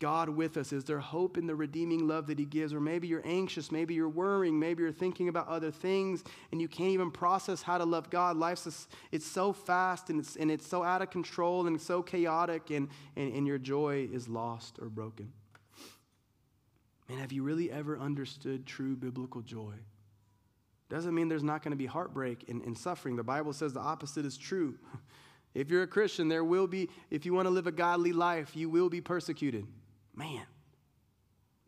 God 0.00 0.28
with 0.28 0.56
us? 0.56 0.72
Is 0.72 0.84
there 0.84 0.98
hope 0.98 1.38
in 1.38 1.46
the 1.46 1.54
redeeming 1.54 2.06
love 2.06 2.26
that 2.26 2.38
He 2.38 2.44
gives? 2.44 2.74
Or 2.74 2.80
maybe 2.80 3.06
you're 3.06 3.22
anxious, 3.24 3.70
maybe 3.70 3.94
you're 3.94 4.08
worrying, 4.08 4.58
maybe 4.58 4.82
you're 4.82 4.92
thinking 4.92 5.28
about 5.28 5.48
other 5.48 5.70
things 5.70 6.24
and 6.52 6.60
you 6.60 6.68
can't 6.68 6.90
even 6.90 7.10
process 7.10 7.62
how 7.62 7.78
to 7.78 7.84
love 7.84 8.10
God. 8.10 8.36
Life's 8.36 8.64
just, 8.64 8.90
it's 9.12 9.26
so 9.26 9.52
fast 9.52 10.10
and 10.10 10.20
it's, 10.20 10.36
and 10.36 10.50
it's 10.50 10.66
so 10.66 10.82
out 10.82 11.02
of 11.02 11.10
control 11.10 11.66
and 11.66 11.80
so 11.80 12.02
chaotic 12.02 12.70
and, 12.70 12.88
and, 13.16 13.32
and 13.32 13.46
your 13.46 13.58
joy 13.58 14.08
is 14.12 14.28
lost 14.28 14.78
or 14.80 14.88
broken. 14.88 15.32
Man, 17.08 17.18
have 17.18 17.32
you 17.32 17.42
really 17.42 17.70
ever 17.70 17.98
understood 17.98 18.66
true 18.66 18.96
biblical 18.96 19.42
joy? 19.42 19.74
Doesn't 20.88 21.14
mean 21.14 21.28
there's 21.28 21.42
not 21.42 21.62
going 21.62 21.72
to 21.72 21.76
be 21.76 21.86
heartbreak 21.86 22.48
and, 22.48 22.62
and 22.62 22.76
suffering. 22.76 23.16
The 23.16 23.22
Bible 23.22 23.52
says 23.52 23.72
the 23.72 23.80
opposite 23.80 24.24
is 24.24 24.36
true. 24.36 24.74
If 25.54 25.70
you're 25.70 25.84
a 25.84 25.86
Christian, 25.86 26.26
there 26.28 26.42
will 26.42 26.66
be, 26.66 26.90
if 27.10 27.24
you 27.24 27.32
want 27.32 27.46
to 27.46 27.50
live 27.50 27.68
a 27.68 27.72
godly 27.72 28.12
life, 28.12 28.56
you 28.56 28.68
will 28.68 28.90
be 28.90 29.00
persecuted. 29.00 29.64
Man, 30.16 30.42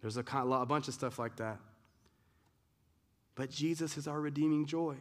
there's 0.01 0.17
a, 0.17 0.21
a 0.21 0.67
bunch 0.67 0.89
of 0.89 0.95
stuff 0.95 1.19
like 1.19 1.37
that. 1.37 1.59
But 3.35 3.51
Jesus 3.51 3.97
is 3.97 4.09
our 4.09 4.21
redeeming 4.21 4.67
joy. 4.67 4.97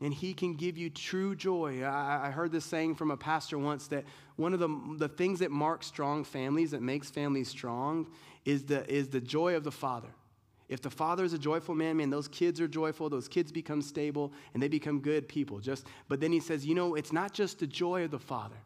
and 0.00 0.12
he 0.12 0.34
can 0.34 0.54
give 0.54 0.76
you 0.76 0.90
true 0.90 1.34
joy. 1.34 1.82
I, 1.82 2.26
I, 2.26 2.30
heard 2.30 2.50
this 2.50 2.64
saying 2.64 2.96
from 2.96 3.10
a 3.10 3.16
pastor 3.16 3.58
once 3.58 3.86
that 3.88 4.04
one 4.36 4.52
of 4.52 4.60
the, 4.60 4.96
the 4.98 5.08
things 5.08 5.38
that 5.38 5.50
marks 5.50 5.86
strong 5.86 6.24
families, 6.24 6.72
that 6.72 6.82
makes 6.82 7.10
families 7.10 7.48
strong, 7.48 8.08
is 8.44 8.64
the, 8.64 8.90
is 8.92 9.08
the 9.08 9.20
joy 9.20 9.54
of 9.54 9.62
the 9.62 9.70
father. 9.70 10.08
If 10.68 10.80
the 10.80 10.90
father 10.90 11.24
is 11.24 11.32
a 11.32 11.38
joyful 11.38 11.74
man, 11.74 11.98
man, 11.98 12.10
those 12.10 12.26
kids 12.26 12.60
are 12.60 12.66
joyful, 12.66 13.08
those 13.08 13.28
kids 13.28 13.52
become 13.52 13.82
stable, 13.82 14.32
and 14.52 14.62
they 14.62 14.68
become 14.68 15.00
good 15.00 15.28
people. 15.28 15.58
Just, 15.58 15.86
but 16.08 16.20
then 16.20 16.32
he 16.32 16.40
says, 16.40 16.66
you 16.66 16.74
know, 16.74 16.94
it's 16.94 17.12
not 17.12 17.32
just 17.32 17.60
the 17.60 17.66
joy 17.66 18.04
of 18.04 18.10
the 18.10 18.18
father. 18.18 18.56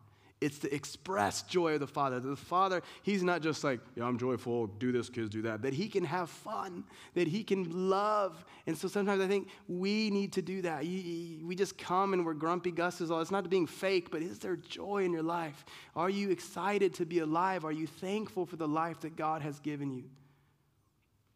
It's 0.40 0.58
the 0.58 0.72
express 0.72 1.42
joy 1.42 1.74
of 1.74 1.80
the 1.80 1.86
Father. 1.88 2.20
The 2.20 2.36
Father, 2.36 2.82
He's 3.02 3.24
not 3.24 3.42
just 3.42 3.64
like, 3.64 3.80
yeah, 3.96 4.04
I'm 4.04 4.18
joyful, 4.18 4.68
do 4.68 4.92
this, 4.92 5.08
kids, 5.08 5.30
do 5.30 5.42
that. 5.42 5.62
That 5.62 5.74
He 5.74 5.88
can 5.88 6.04
have 6.04 6.30
fun, 6.30 6.84
that 7.14 7.26
He 7.26 7.42
can 7.42 7.90
love. 7.90 8.44
And 8.66 8.78
so 8.78 8.86
sometimes 8.86 9.20
I 9.20 9.26
think 9.26 9.48
we 9.66 10.10
need 10.10 10.32
to 10.34 10.42
do 10.42 10.62
that. 10.62 10.82
We 10.82 11.54
just 11.56 11.76
come 11.76 12.12
and 12.12 12.24
we're 12.24 12.34
grumpy 12.34 12.70
gusses. 12.70 13.10
All 13.10 13.20
it's 13.20 13.32
not 13.32 13.50
being 13.50 13.66
fake, 13.66 14.12
but 14.12 14.22
is 14.22 14.38
there 14.38 14.54
joy 14.54 15.04
in 15.04 15.12
your 15.12 15.24
life? 15.24 15.64
Are 15.96 16.10
you 16.10 16.30
excited 16.30 16.94
to 16.94 17.04
be 17.04 17.18
alive? 17.18 17.64
Are 17.64 17.72
you 17.72 17.88
thankful 17.88 18.46
for 18.46 18.56
the 18.56 18.68
life 18.68 19.00
that 19.00 19.16
God 19.16 19.42
has 19.42 19.58
given 19.58 19.90
you? 19.90 20.04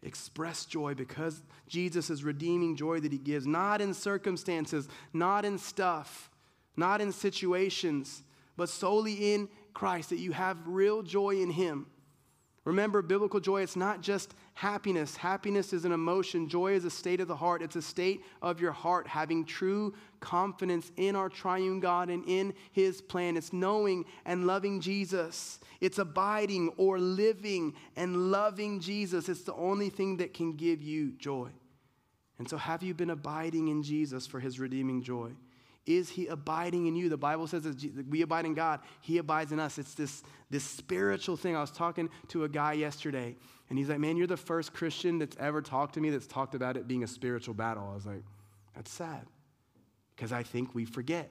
Express 0.04 0.64
joy 0.64 0.94
because 0.94 1.42
Jesus 1.66 2.08
is 2.08 2.22
redeeming 2.22 2.76
joy 2.76 3.00
that 3.00 3.10
He 3.10 3.18
gives, 3.18 3.48
not 3.48 3.80
in 3.80 3.94
circumstances, 3.94 4.86
not 5.12 5.44
in 5.44 5.58
stuff, 5.58 6.30
not 6.76 7.00
in 7.00 7.10
situations 7.10 8.22
but 8.56 8.68
solely 8.68 9.34
in 9.34 9.48
Christ, 9.74 10.10
that 10.10 10.18
you 10.18 10.32
have 10.32 10.58
real 10.66 11.02
joy 11.02 11.40
in 11.40 11.50
Him. 11.50 11.86
Remember, 12.64 13.02
biblical 13.02 13.40
joy, 13.40 13.62
it's 13.62 13.74
not 13.74 14.02
just 14.02 14.34
happiness. 14.54 15.16
Happiness 15.16 15.72
is 15.72 15.84
an 15.84 15.90
emotion. 15.90 16.48
Joy 16.48 16.74
is 16.74 16.84
a 16.84 16.90
state 16.90 17.20
of 17.20 17.26
the 17.26 17.34
heart. 17.34 17.60
It's 17.60 17.74
a 17.74 17.82
state 17.82 18.22
of 18.40 18.60
your 18.60 18.70
heart, 18.70 19.08
having 19.08 19.44
true 19.44 19.94
confidence 20.20 20.92
in 20.96 21.16
our 21.16 21.28
triune 21.28 21.80
God 21.80 22.08
and 22.08 22.22
in 22.28 22.54
His 22.70 23.00
plan. 23.00 23.36
It's 23.36 23.52
knowing 23.52 24.04
and 24.24 24.46
loving 24.46 24.80
Jesus. 24.80 25.58
It's 25.80 25.98
abiding 25.98 26.68
or 26.76 27.00
living 27.00 27.74
and 27.96 28.30
loving 28.30 28.78
Jesus. 28.78 29.28
It's 29.28 29.42
the 29.42 29.54
only 29.54 29.90
thing 29.90 30.18
that 30.18 30.32
can 30.32 30.52
give 30.52 30.80
you 30.80 31.12
joy. 31.12 31.48
And 32.38 32.48
so, 32.48 32.56
have 32.56 32.84
you 32.84 32.94
been 32.94 33.10
abiding 33.10 33.68
in 33.68 33.82
Jesus 33.82 34.28
for 34.28 34.38
His 34.38 34.60
redeeming 34.60 35.02
joy? 35.02 35.32
Is 35.84 36.10
he 36.10 36.28
abiding 36.28 36.86
in 36.86 36.94
you? 36.94 37.08
The 37.08 37.16
Bible 37.16 37.46
says 37.46 37.64
that 37.64 38.06
we 38.08 38.22
abide 38.22 38.44
in 38.44 38.54
God, 38.54 38.80
he 39.00 39.18
abides 39.18 39.50
in 39.50 39.58
us. 39.58 39.78
It's 39.78 39.94
this, 39.94 40.22
this 40.48 40.62
spiritual 40.62 41.36
thing. 41.36 41.56
I 41.56 41.60
was 41.60 41.72
talking 41.72 42.08
to 42.28 42.44
a 42.44 42.48
guy 42.48 42.74
yesterday, 42.74 43.36
and 43.68 43.78
he's 43.78 43.88
like, 43.88 43.98
Man, 43.98 44.16
you're 44.16 44.28
the 44.28 44.36
first 44.36 44.72
Christian 44.72 45.18
that's 45.18 45.36
ever 45.38 45.60
talked 45.60 45.94
to 45.94 46.00
me 46.00 46.10
that's 46.10 46.26
talked 46.26 46.54
about 46.54 46.76
it 46.76 46.86
being 46.86 47.02
a 47.02 47.08
spiritual 47.08 47.54
battle. 47.54 47.88
I 47.90 47.94
was 47.94 48.06
like, 48.06 48.22
That's 48.76 48.90
sad. 48.90 49.26
Because 50.14 50.32
I 50.32 50.44
think 50.44 50.74
we 50.74 50.84
forget. 50.84 51.30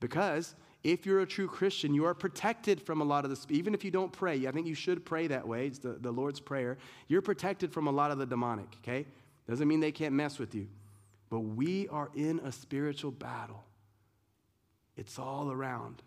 Because 0.00 0.56
if 0.82 1.06
you're 1.06 1.20
a 1.20 1.26
true 1.26 1.46
Christian, 1.46 1.94
you 1.94 2.04
are 2.06 2.14
protected 2.14 2.82
from 2.82 3.00
a 3.00 3.04
lot 3.04 3.22
of 3.22 3.30
this. 3.30 3.46
Even 3.50 3.72
if 3.72 3.84
you 3.84 3.92
don't 3.92 4.10
pray, 4.10 4.48
I 4.48 4.50
think 4.50 4.66
you 4.66 4.74
should 4.74 5.04
pray 5.04 5.28
that 5.28 5.46
way. 5.46 5.68
It's 5.68 5.78
the, 5.78 5.92
the 5.92 6.10
Lord's 6.10 6.40
Prayer. 6.40 6.76
You're 7.06 7.22
protected 7.22 7.72
from 7.72 7.86
a 7.86 7.92
lot 7.92 8.10
of 8.10 8.18
the 8.18 8.26
demonic, 8.26 8.66
okay? 8.82 9.06
Doesn't 9.48 9.68
mean 9.68 9.78
they 9.78 9.92
can't 9.92 10.14
mess 10.14 10.40
with 10.40 10.56
you. 10.56 10.66
But 11.30 11.40
we 11.40 11.86
are 11.88 12.10
in 12.16 12.40
a 12.40 12.50
spiritual 12.50 13.12
battle. 13.12 13.62
It's 14.96 15.18
all 15.18 15.50
around. 15.50 16.02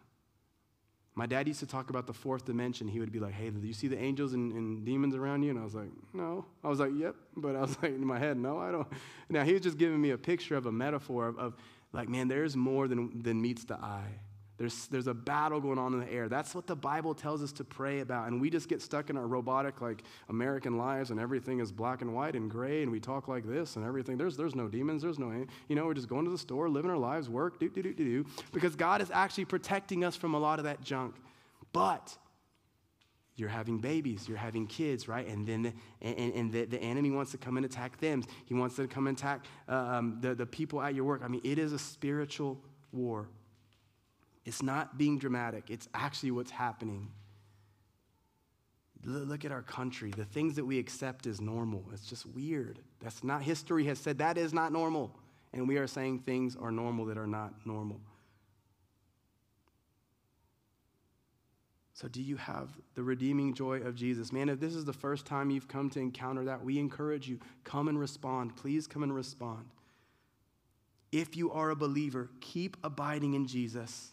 My 1.17 1.25
dad 1.25 1.47
used 1.47 1.61
to 1.61 1.65
talk 1.65 1.89
about 1.89 2.07
the 2.07 2.13
fourth 2.13 2.43
dimension. 2.43 2.89
He 2.89 2.99
would 2.99 3.11
be 3.11 3.19
like, 3.19 3.33
Hey, 3.33 3.49
do 3.49 3.65
you 3.65 3.73
see 3.73 3.87
the 3.87 3.97
angels 3.97 4.33
and, 4.33 4.51
and, 4.51 4.85
demons 4.85 5.15
around 5.15 5.43
you? 5.43 5.49
And 5.49 5.59
I 5.59 5.63
was 5.63 5.73
like, 5.73 5.89
No. 6.13 6.45
I 6.63 6.67
was 6.67 6.79
like, 6.79 6.91
Yep. 6.93 7.15
But 7.37 7.55
I 7.55 7.61
was 7.61 7.77
like, 7.81 7.91
in 7.95 8.05
my 8.05 8.19
head, 8.19 8.37
No, 8.37 8.59
I 8.59 8.71
don't. 8.71 8.87
Now, 9.29 9.43
he 9.43 9.53
was 9.53 9.61
just 9.61 9.77
giving 9.77 10.01
me 10.01 10.11
a 10.11 10.17
picture 10.17 10.55
of 10.55 10.65
a 10.65 10.71
metaphor 10.71 11.27
of, 11.27 11.39
of 11.39 11.55
like, 11.93 12.09
man, 12.09 12.27
there's 12.27 12.57
more 12.57 12.89
than, 12.89 13.21
than 13.23 13.41
meets 13.41 13.63
the 13.63 13.75
eye. 13.75 14.19
There's, 14.57 14.87
there's 14.87 15.07
a 15.07 15.13
battle 15.13 15.59
going 15.59 15.77
on 15.77 15.93
in 15.93 15.99
the 15.99 16.11
air. 16.11 16.29
That's 16.29 16.55
what 16.55 16.65
the 16.65 16.77
Bible 16.77 17.13
tells 17.13 17.43
us 17.43 17.51
to 17.53 17.65
pray 17.65 17.99
about. 17.99 18.27
And 18.27 18.39
we 18.39 18.49
just 18.49 18.69
get 18.69 18.81
stuck 18.81 19.09
in 19.09 19.17
our 19.17 19.27
robotic, 19.27 19.81
like 19.81 20.03
American 20.29 20.77
lives, 20.77 21.11
and 21.11 21.19
everything 21.19 21.59
is 21.59 21.73
black 21.73 22.01
and 22.01 22.13
white 22.13 22.35
and 22.35 22.49
gray, 22.49 22.81
and 22.81 22.89
we 22.91 23.01
talk 23.01 23.27
like 23.27 23.45
this 23.45 23.75
and 23.75 23.85
everything. 23.85 24.17
There's, 24.17 24.37
there's 24.37 24.55
no 24.55 24.69
demons. 24.69 25.01
There's 25.01 25.19
no, 25.19 25.45
you 25.67 25.75
know, 25.75 25.85
we're 25.85 25.93
just 25.93 26.07
going 26.07 26.23
to 26.23 26.31
the 26.31 26.37
store, 26.37 26.69
living 26.69 26.89
our 26.89 26.97
lives, 26.97 27.29
work, 27.29 27.59
do, 27.59 27.69
do, 27.69 27.83
do, 27.83 27.93
do, 27.93 28.23
do. 28.23 28.29
Because 28.53 28.77
God 28.77 29.01
is 29.01 29.11
actually 29.11 29.45
protecting 29.45 30.05
us 30.05 30.15
from 30.15 30.33
a 30.33 30.39
lot 30.39 30.59
of 30.59 30.65
that 30.65 30.81
junk. 30.81 31.15
But 31.73 32.17
you're 33.35 33.49
having 33.49 33.79
babies, 33.79 34.29
you're 34.29 34.37
having 34.37 34.65
kids, 34.67 35.09
right? 35.09 35.27
And 35.27 35.45
then 35.45 35.63
the, 35.63 35.73
and, 36.01 36.33
and 36.33 36.51
the, 36.53 36.63
the 36.63 36.81
enemy 36.81 37.11
wants 37.11 37.31
to 37.31 37.37
come 37.37 37.57
and 37.57 37.65
attack 37.65 37.99
them. 37.99 38.23
He 38.45 38.53
wants 38.53 38.77
to 38.77 38.87
come 38.87 39.07
and 39.07 39.17
attack 39.17 39.43
uh, 39.67 39.73
um, 39.75 40.19
the, 40.21 40.33
the 40.33 40.45
people 40.45 40.81
at 40.81 40.95
your 40.95 41.03
work. 41.03 41.21
I 41.25 41.27
mean, 41.27 41.41
it 41.43 41.59
is 41.59 41.73
a 41.73 41.79
spiritual 41.79 42.61
war. 42.93 43.27
It's 44.45 44.61
not 44.61 44.97
being 44.97 45.17
dramatic, 45.17 45.69
it's 45.69 45.89
actually 45.93 46.31
what's 46.31 46.51
happening. 46.51 47.11
Look 49.03 49.45
at 49.45 49.51
our 49.51 49.61
country. 49.61 50.11
The 50.15 50.25
things 50.25 50.55
that 50.55 50.65
we 50.65 50.79
accept 50.79 51.27
as 51.27 51.39
normal. 51.39 51.85
It's 51.93 52.07
just 52.07 52.25
weird. 52.25 52.79
That's 53.01 53.23
not, 53.23 53.43
history 53.43 53.85
has 53.85 53.99
said 53.99 54.17
that 54.17 54.35
is 54.35 54.51
not 54.51 54.71
normal. 54.71 55.15
And 55.53 55.67
we 55.67 55.77
are 55.77 55.85
saying 55.85 56.19
things 56.19 56.55
are 56.55 56.71
normal 56.71 57.05
that 57.05 57.17
are 57.17 57.27
not 57.27 57.53
normal. 57.65 58.01
So, 61.93 62.09
do 62.09 62.21
you 62.21 62.35
have 62.35 62.71
the 62.95 63.03
redeeming 63.03 63.53
joy 63.53 63.79
of 63.81 63.95
Jesus? 63.95 64.33
Man, 64.33 64.49
if 64.49 64.59
this 64.59 64.73
is 64.75 64.83
the 64.83 64.91
first 64.91 65.25
time 65.25 65.49
you've 65.49 65.69
come 65.69 65.89
to 65.91 65.99
encounter 65.99 66.43
that, 66.43 66.61
we 66.61 66.77
encourage 66.77 67.29
you 67.29 67.39
come 67.63 67.87
and 67.87 67.97
respond. 67.97 68.57
Please 68.57 68.85
come 68.85 69.03
and 69.03 69.15
respond. 69.15 69.65
If 71.13 71.37
you 71.37 71.51
are 71.51 71.69
a 71.69 71.75
believer, 71.75 72.29
keep 72.41 72.75
abiding 72.83 73.35
in 73.35 73.47
Jesus. 73.47 74.11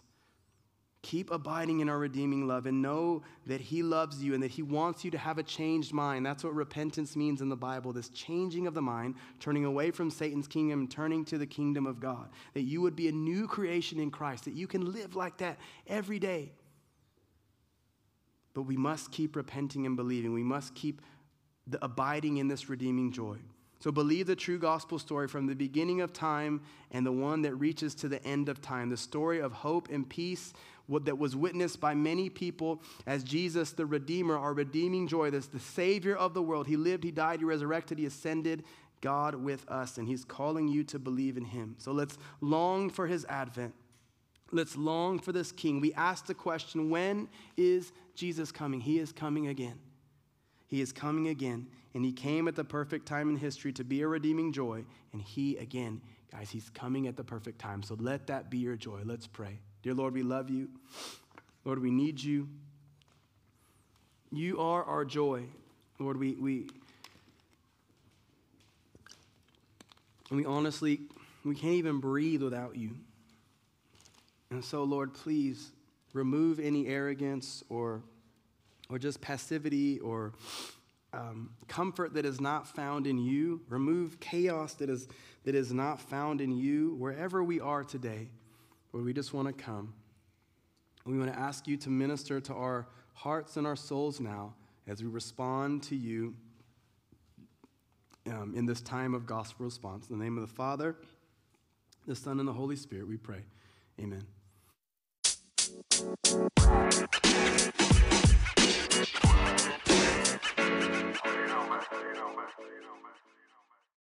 Keep 1.03 1.33
abiding 1.33 1.81
in 1.81 1.89
our 1.89 1.99
redeeming 1.99 2.47
love 2.47 2.67
and 2.67 2.81
know 2.81 3.23
that 3.47 3.61
He 3.61 3.83
loves 3.83 4.23
you 4.23 4.35
and 4.35 4.43
that 4.43 4.53
He 4.53 4.63
wants 4.63 5.05
you 5.05 5.11
to 5.11 5.19
have 5.19 5.37
a 5.37 5.43
changed 5.43 5.93
mind. 5.93 6.25
That's 6.25 6.45
what 6.45 6.55
repentance 6.55 7.17
means 7.17 7.41
in 7.41 7.49
the 7.49 7.57
Bible 7.57 7.93
this 7.93 8.09
changing 8.09 8.69
of 8.69 8.75
the 8.75 8.83
mind, 8.83 9.17
turning 9.41 9.65
away 9.65 9.91
from 9.91 10.11
Satan's 10.11 10.47
kingdom 10.47 10.87
turning 10.87 11.25
to 11.25 11.39
the 11.39 11.47
kingdom 11.47 11.87
of 11.87 11.99
God. 11.99 12.29
That 12.55 12.63
you 12.63 12.81
would 12.83 12.95
be 12.95 13.09
a 13.09 13.13
new 13.13 13.49
creation 13.49 13.99
in 13.99 14.13
Christ, 14.13 14.45
that 14.45 14.55
you 14.55 14.69
can 14.69 14.93
live 14.93 15.17
like 15.17 15.39
that 15.39 15.59
every 15.89 16.21
day. 16.21 16.53
But 18.55 18.63
we 18.63 18.77
must 18.77 19.11
keep 19.11 19.35
repenting 19.35 19.87
and 19.87 19.97
believing. 19.97 20.33
We 20.33 20.45
must 20.45 20.75
keep 20.77 21.03
the, 21.67 21.85
abiding 21.85 22.37
in 22.37 22.47
this 22.47 22.69
redeeming 22.69 23.11
joy. 23.11 23.39
So 23.81 23.91
believe 23.91 24.29
the 24.29 24.37
true 24.37 24.61
gospel 24.61 25.01
story 25.01 25.27
from 25.27 25.49
the 25.49 25.57
beginning 25.57 26.03
of 26.03 26.13
time 26.13 26.61
and 26.93 27.05
the 27.05 27.11
one 27.11 27.43
that 27.43 27.57
reaches 27.57 27.97
to 27.97 28.09
the 28.09 28.25
end 28.25 28.49
of 28.49 28.63
time, 28.63 28.91
the 28.91 28.97
story 28.97 29.41
of 29.41 29.53
hope 29.53 29.89
and 29.91 30.09
peace 30.09 30.53
that 30.89 31.19
was 31.19 31.35
witnessed 31.35 31.81
by 31.81 31.95
many 31.95 32.29
people 32.29 32.83
as 33.07 33.25
Jesus, 33.25 33.73
the 33.73 33.87
Redeemer, 33.87 34.37
our 34.37 34.55
redeeming 34.55 35.07
joy, 35.07 35.31
this 35.31 35.47
the 35.47 35.59
Savior 35.59 36.15
of 36.17 36.35
the 36.35 36.43
world. 36.43 36.67
He 36.67 36.77
lived, 36.77 37.05
He 37.05 37.11
died, 37.11 37.41
He 37.41 37.45
resurrected, 37.45 37.99
He 37.99 38.07
ascended, 38.07 38.65
God 39.01 39.35
with 39.35 39.69
us, 39.69 39.99
and 39.99 40.09
He's 40.09 40.25
calling 40.25 40.69
you 40.69 40.85
to 40.85 40.99
believe 40.99 41.37
in 41.37 41.45
Him. 41.45 41.75
So 41.79 41.93
let's 41.93 42.17
long 42.41 42.91
for 42.91 43.07
His 43.07 43.25
advent. 43.27 43.75
Let's 44.51 44.77
long 44.77 45.19
for 45.19 45.33
this 45.33 45.51
King. 45.51 45.81
We 45.81 45.95
ask 45.95 46.27
the 46.27 46.35
question 46.35 46.91
when 46.91 47.29
is 47.57 47.93
Jesus 48.15 48.53
coming? 48.53 48.81
He 48.81 48.99
is 48.99 49.13
coming 49.13 49.49
again. 49.49 49.79
He 50.67 50.81
is 50.81 50.93
coming 50.93 51.29
again, 51.29 51.69
and 51.95 52.05
He 52.05 52.13
came 52.13 52.49
at 52.49 52.57
the 52.57 52.65
perfect 52.65 53.07
time 53.07 53.29
in 53.29 53.37
history 53.37 53.73
to 53.75 53.85
be 53.85 54.03
a 54.03 54.09
redeeming 54.09 54.53
joy, 54.53 54.85
and 55.13 55.21
He 55.21 55.57
again, 55.57 56.01
guys, 56.31 56.51
He's 56.51 56.71
coming 56.71 57.07
at 57.07 57.17
the 57.17 57.25
perfect 57.25 57.59
time. 57.59 57.83
So 57.83 57.97
let 57.99 58.27
that 58.29 58.51
be 58.51 58.59
your 58.59 58.77
joy. 58.77 59.01
Let's 59.05 59.27
pray. 59.27 59.59
Dear 59.83 59.95
Lord, 59.95 60.15
we 60.15 60.23
love 60.23 60.49
you. 60.49 60.69
Lord, 61.65 61.81
we 61.81 61.91
need 61.91 62.23
you. 62.23 62.49
You 64.31 64.61
are 64.61 64.85
our 64.85 65.05
joy. 65.05 65.45
Lord, 65.99 66.17
we, 66.19 66.35
we, 66.35 66.69
we 70.31 70.45
honestly, 70.45 71.01
we 71.45 71.57
can't 71.57 71.75
even 71.75 71.99
breathe 71.99 72.43
without 72.43 72.77
you. 72.77 72.97
And 74.51 74.65
so, 74.65 74.85
Lord, 74.85 75.15
please 75.15 75.73
remove 76.13 76.61
any 76.61 76.87
arrogance 76.87 77.65
or, 77.69 78.03
or 78.89 78.99
just 78.99 79.21
passivity 79.21 79.99
or 79.99 80.33
um, 81.13 81.51
comfort 81.67 82.15
that 82.15 82.25
is 82.25 82.41
not 82.41 82.69
found 82.69 83.07
in 83.09 83.19
you. 83.19 83.61
Remove 83.69 84.21
chaos 84.21 84.75
that 84.75 84.89
is, 84.89 85.09
that 85.45 85.57
is 85.57 85.73
not 85.73 86.01
found 86.01 86.41
in 86.41 86.53
you 86.53 86.95
wherever 86.99 87.43
we 87.43 87.59
are 87.59 87.83
today. 87.83 88.29
Lord, 88.93 89.07
we 89.07 89.13
just 89.13 89.33
want 89.33 89.49
to 89.49 89.55
come. 89.55 89.95
We 91.07 91.19
want 91.19 91.33
to 91.33 91.39
ask 91.39 91.67
you 91.67 91.77
to 91.79 91.91
minister 91.91 92.41
to 92.41 92.55
our 92.55 92.87
hearts 93.15 93.57
and 93.57 93.67
our 93.67 93.77
souls 93.77 94.21
now 94.21 94.55
as 94.87 95.03
we 95.03 95.09
respond 95.09 95.83
to 95.85 95.97
you 95.97 96.35
um, 98.27 98.55
in 98.55 98.67
this 98.67 98.81
time 98.81 99.15
of 99.15 99.27
gospel 99.27 99.65
response. 99.65 100.11
In 100.11 100.19
the 100.19 100.25
name 100.25 100.37
of 100.37 100.47
the 100.47 100.55
Father, 100.55 100.97
the 102.07 102.15
Son, 102.15 102.39
and 102.39 102.49
the 102.49 102.53
Holy 102.53 102.77
Spirit, 102.77 103.09
we 103.09 103.17
pray. 103.17 103.43
Amen. 104.01 104.23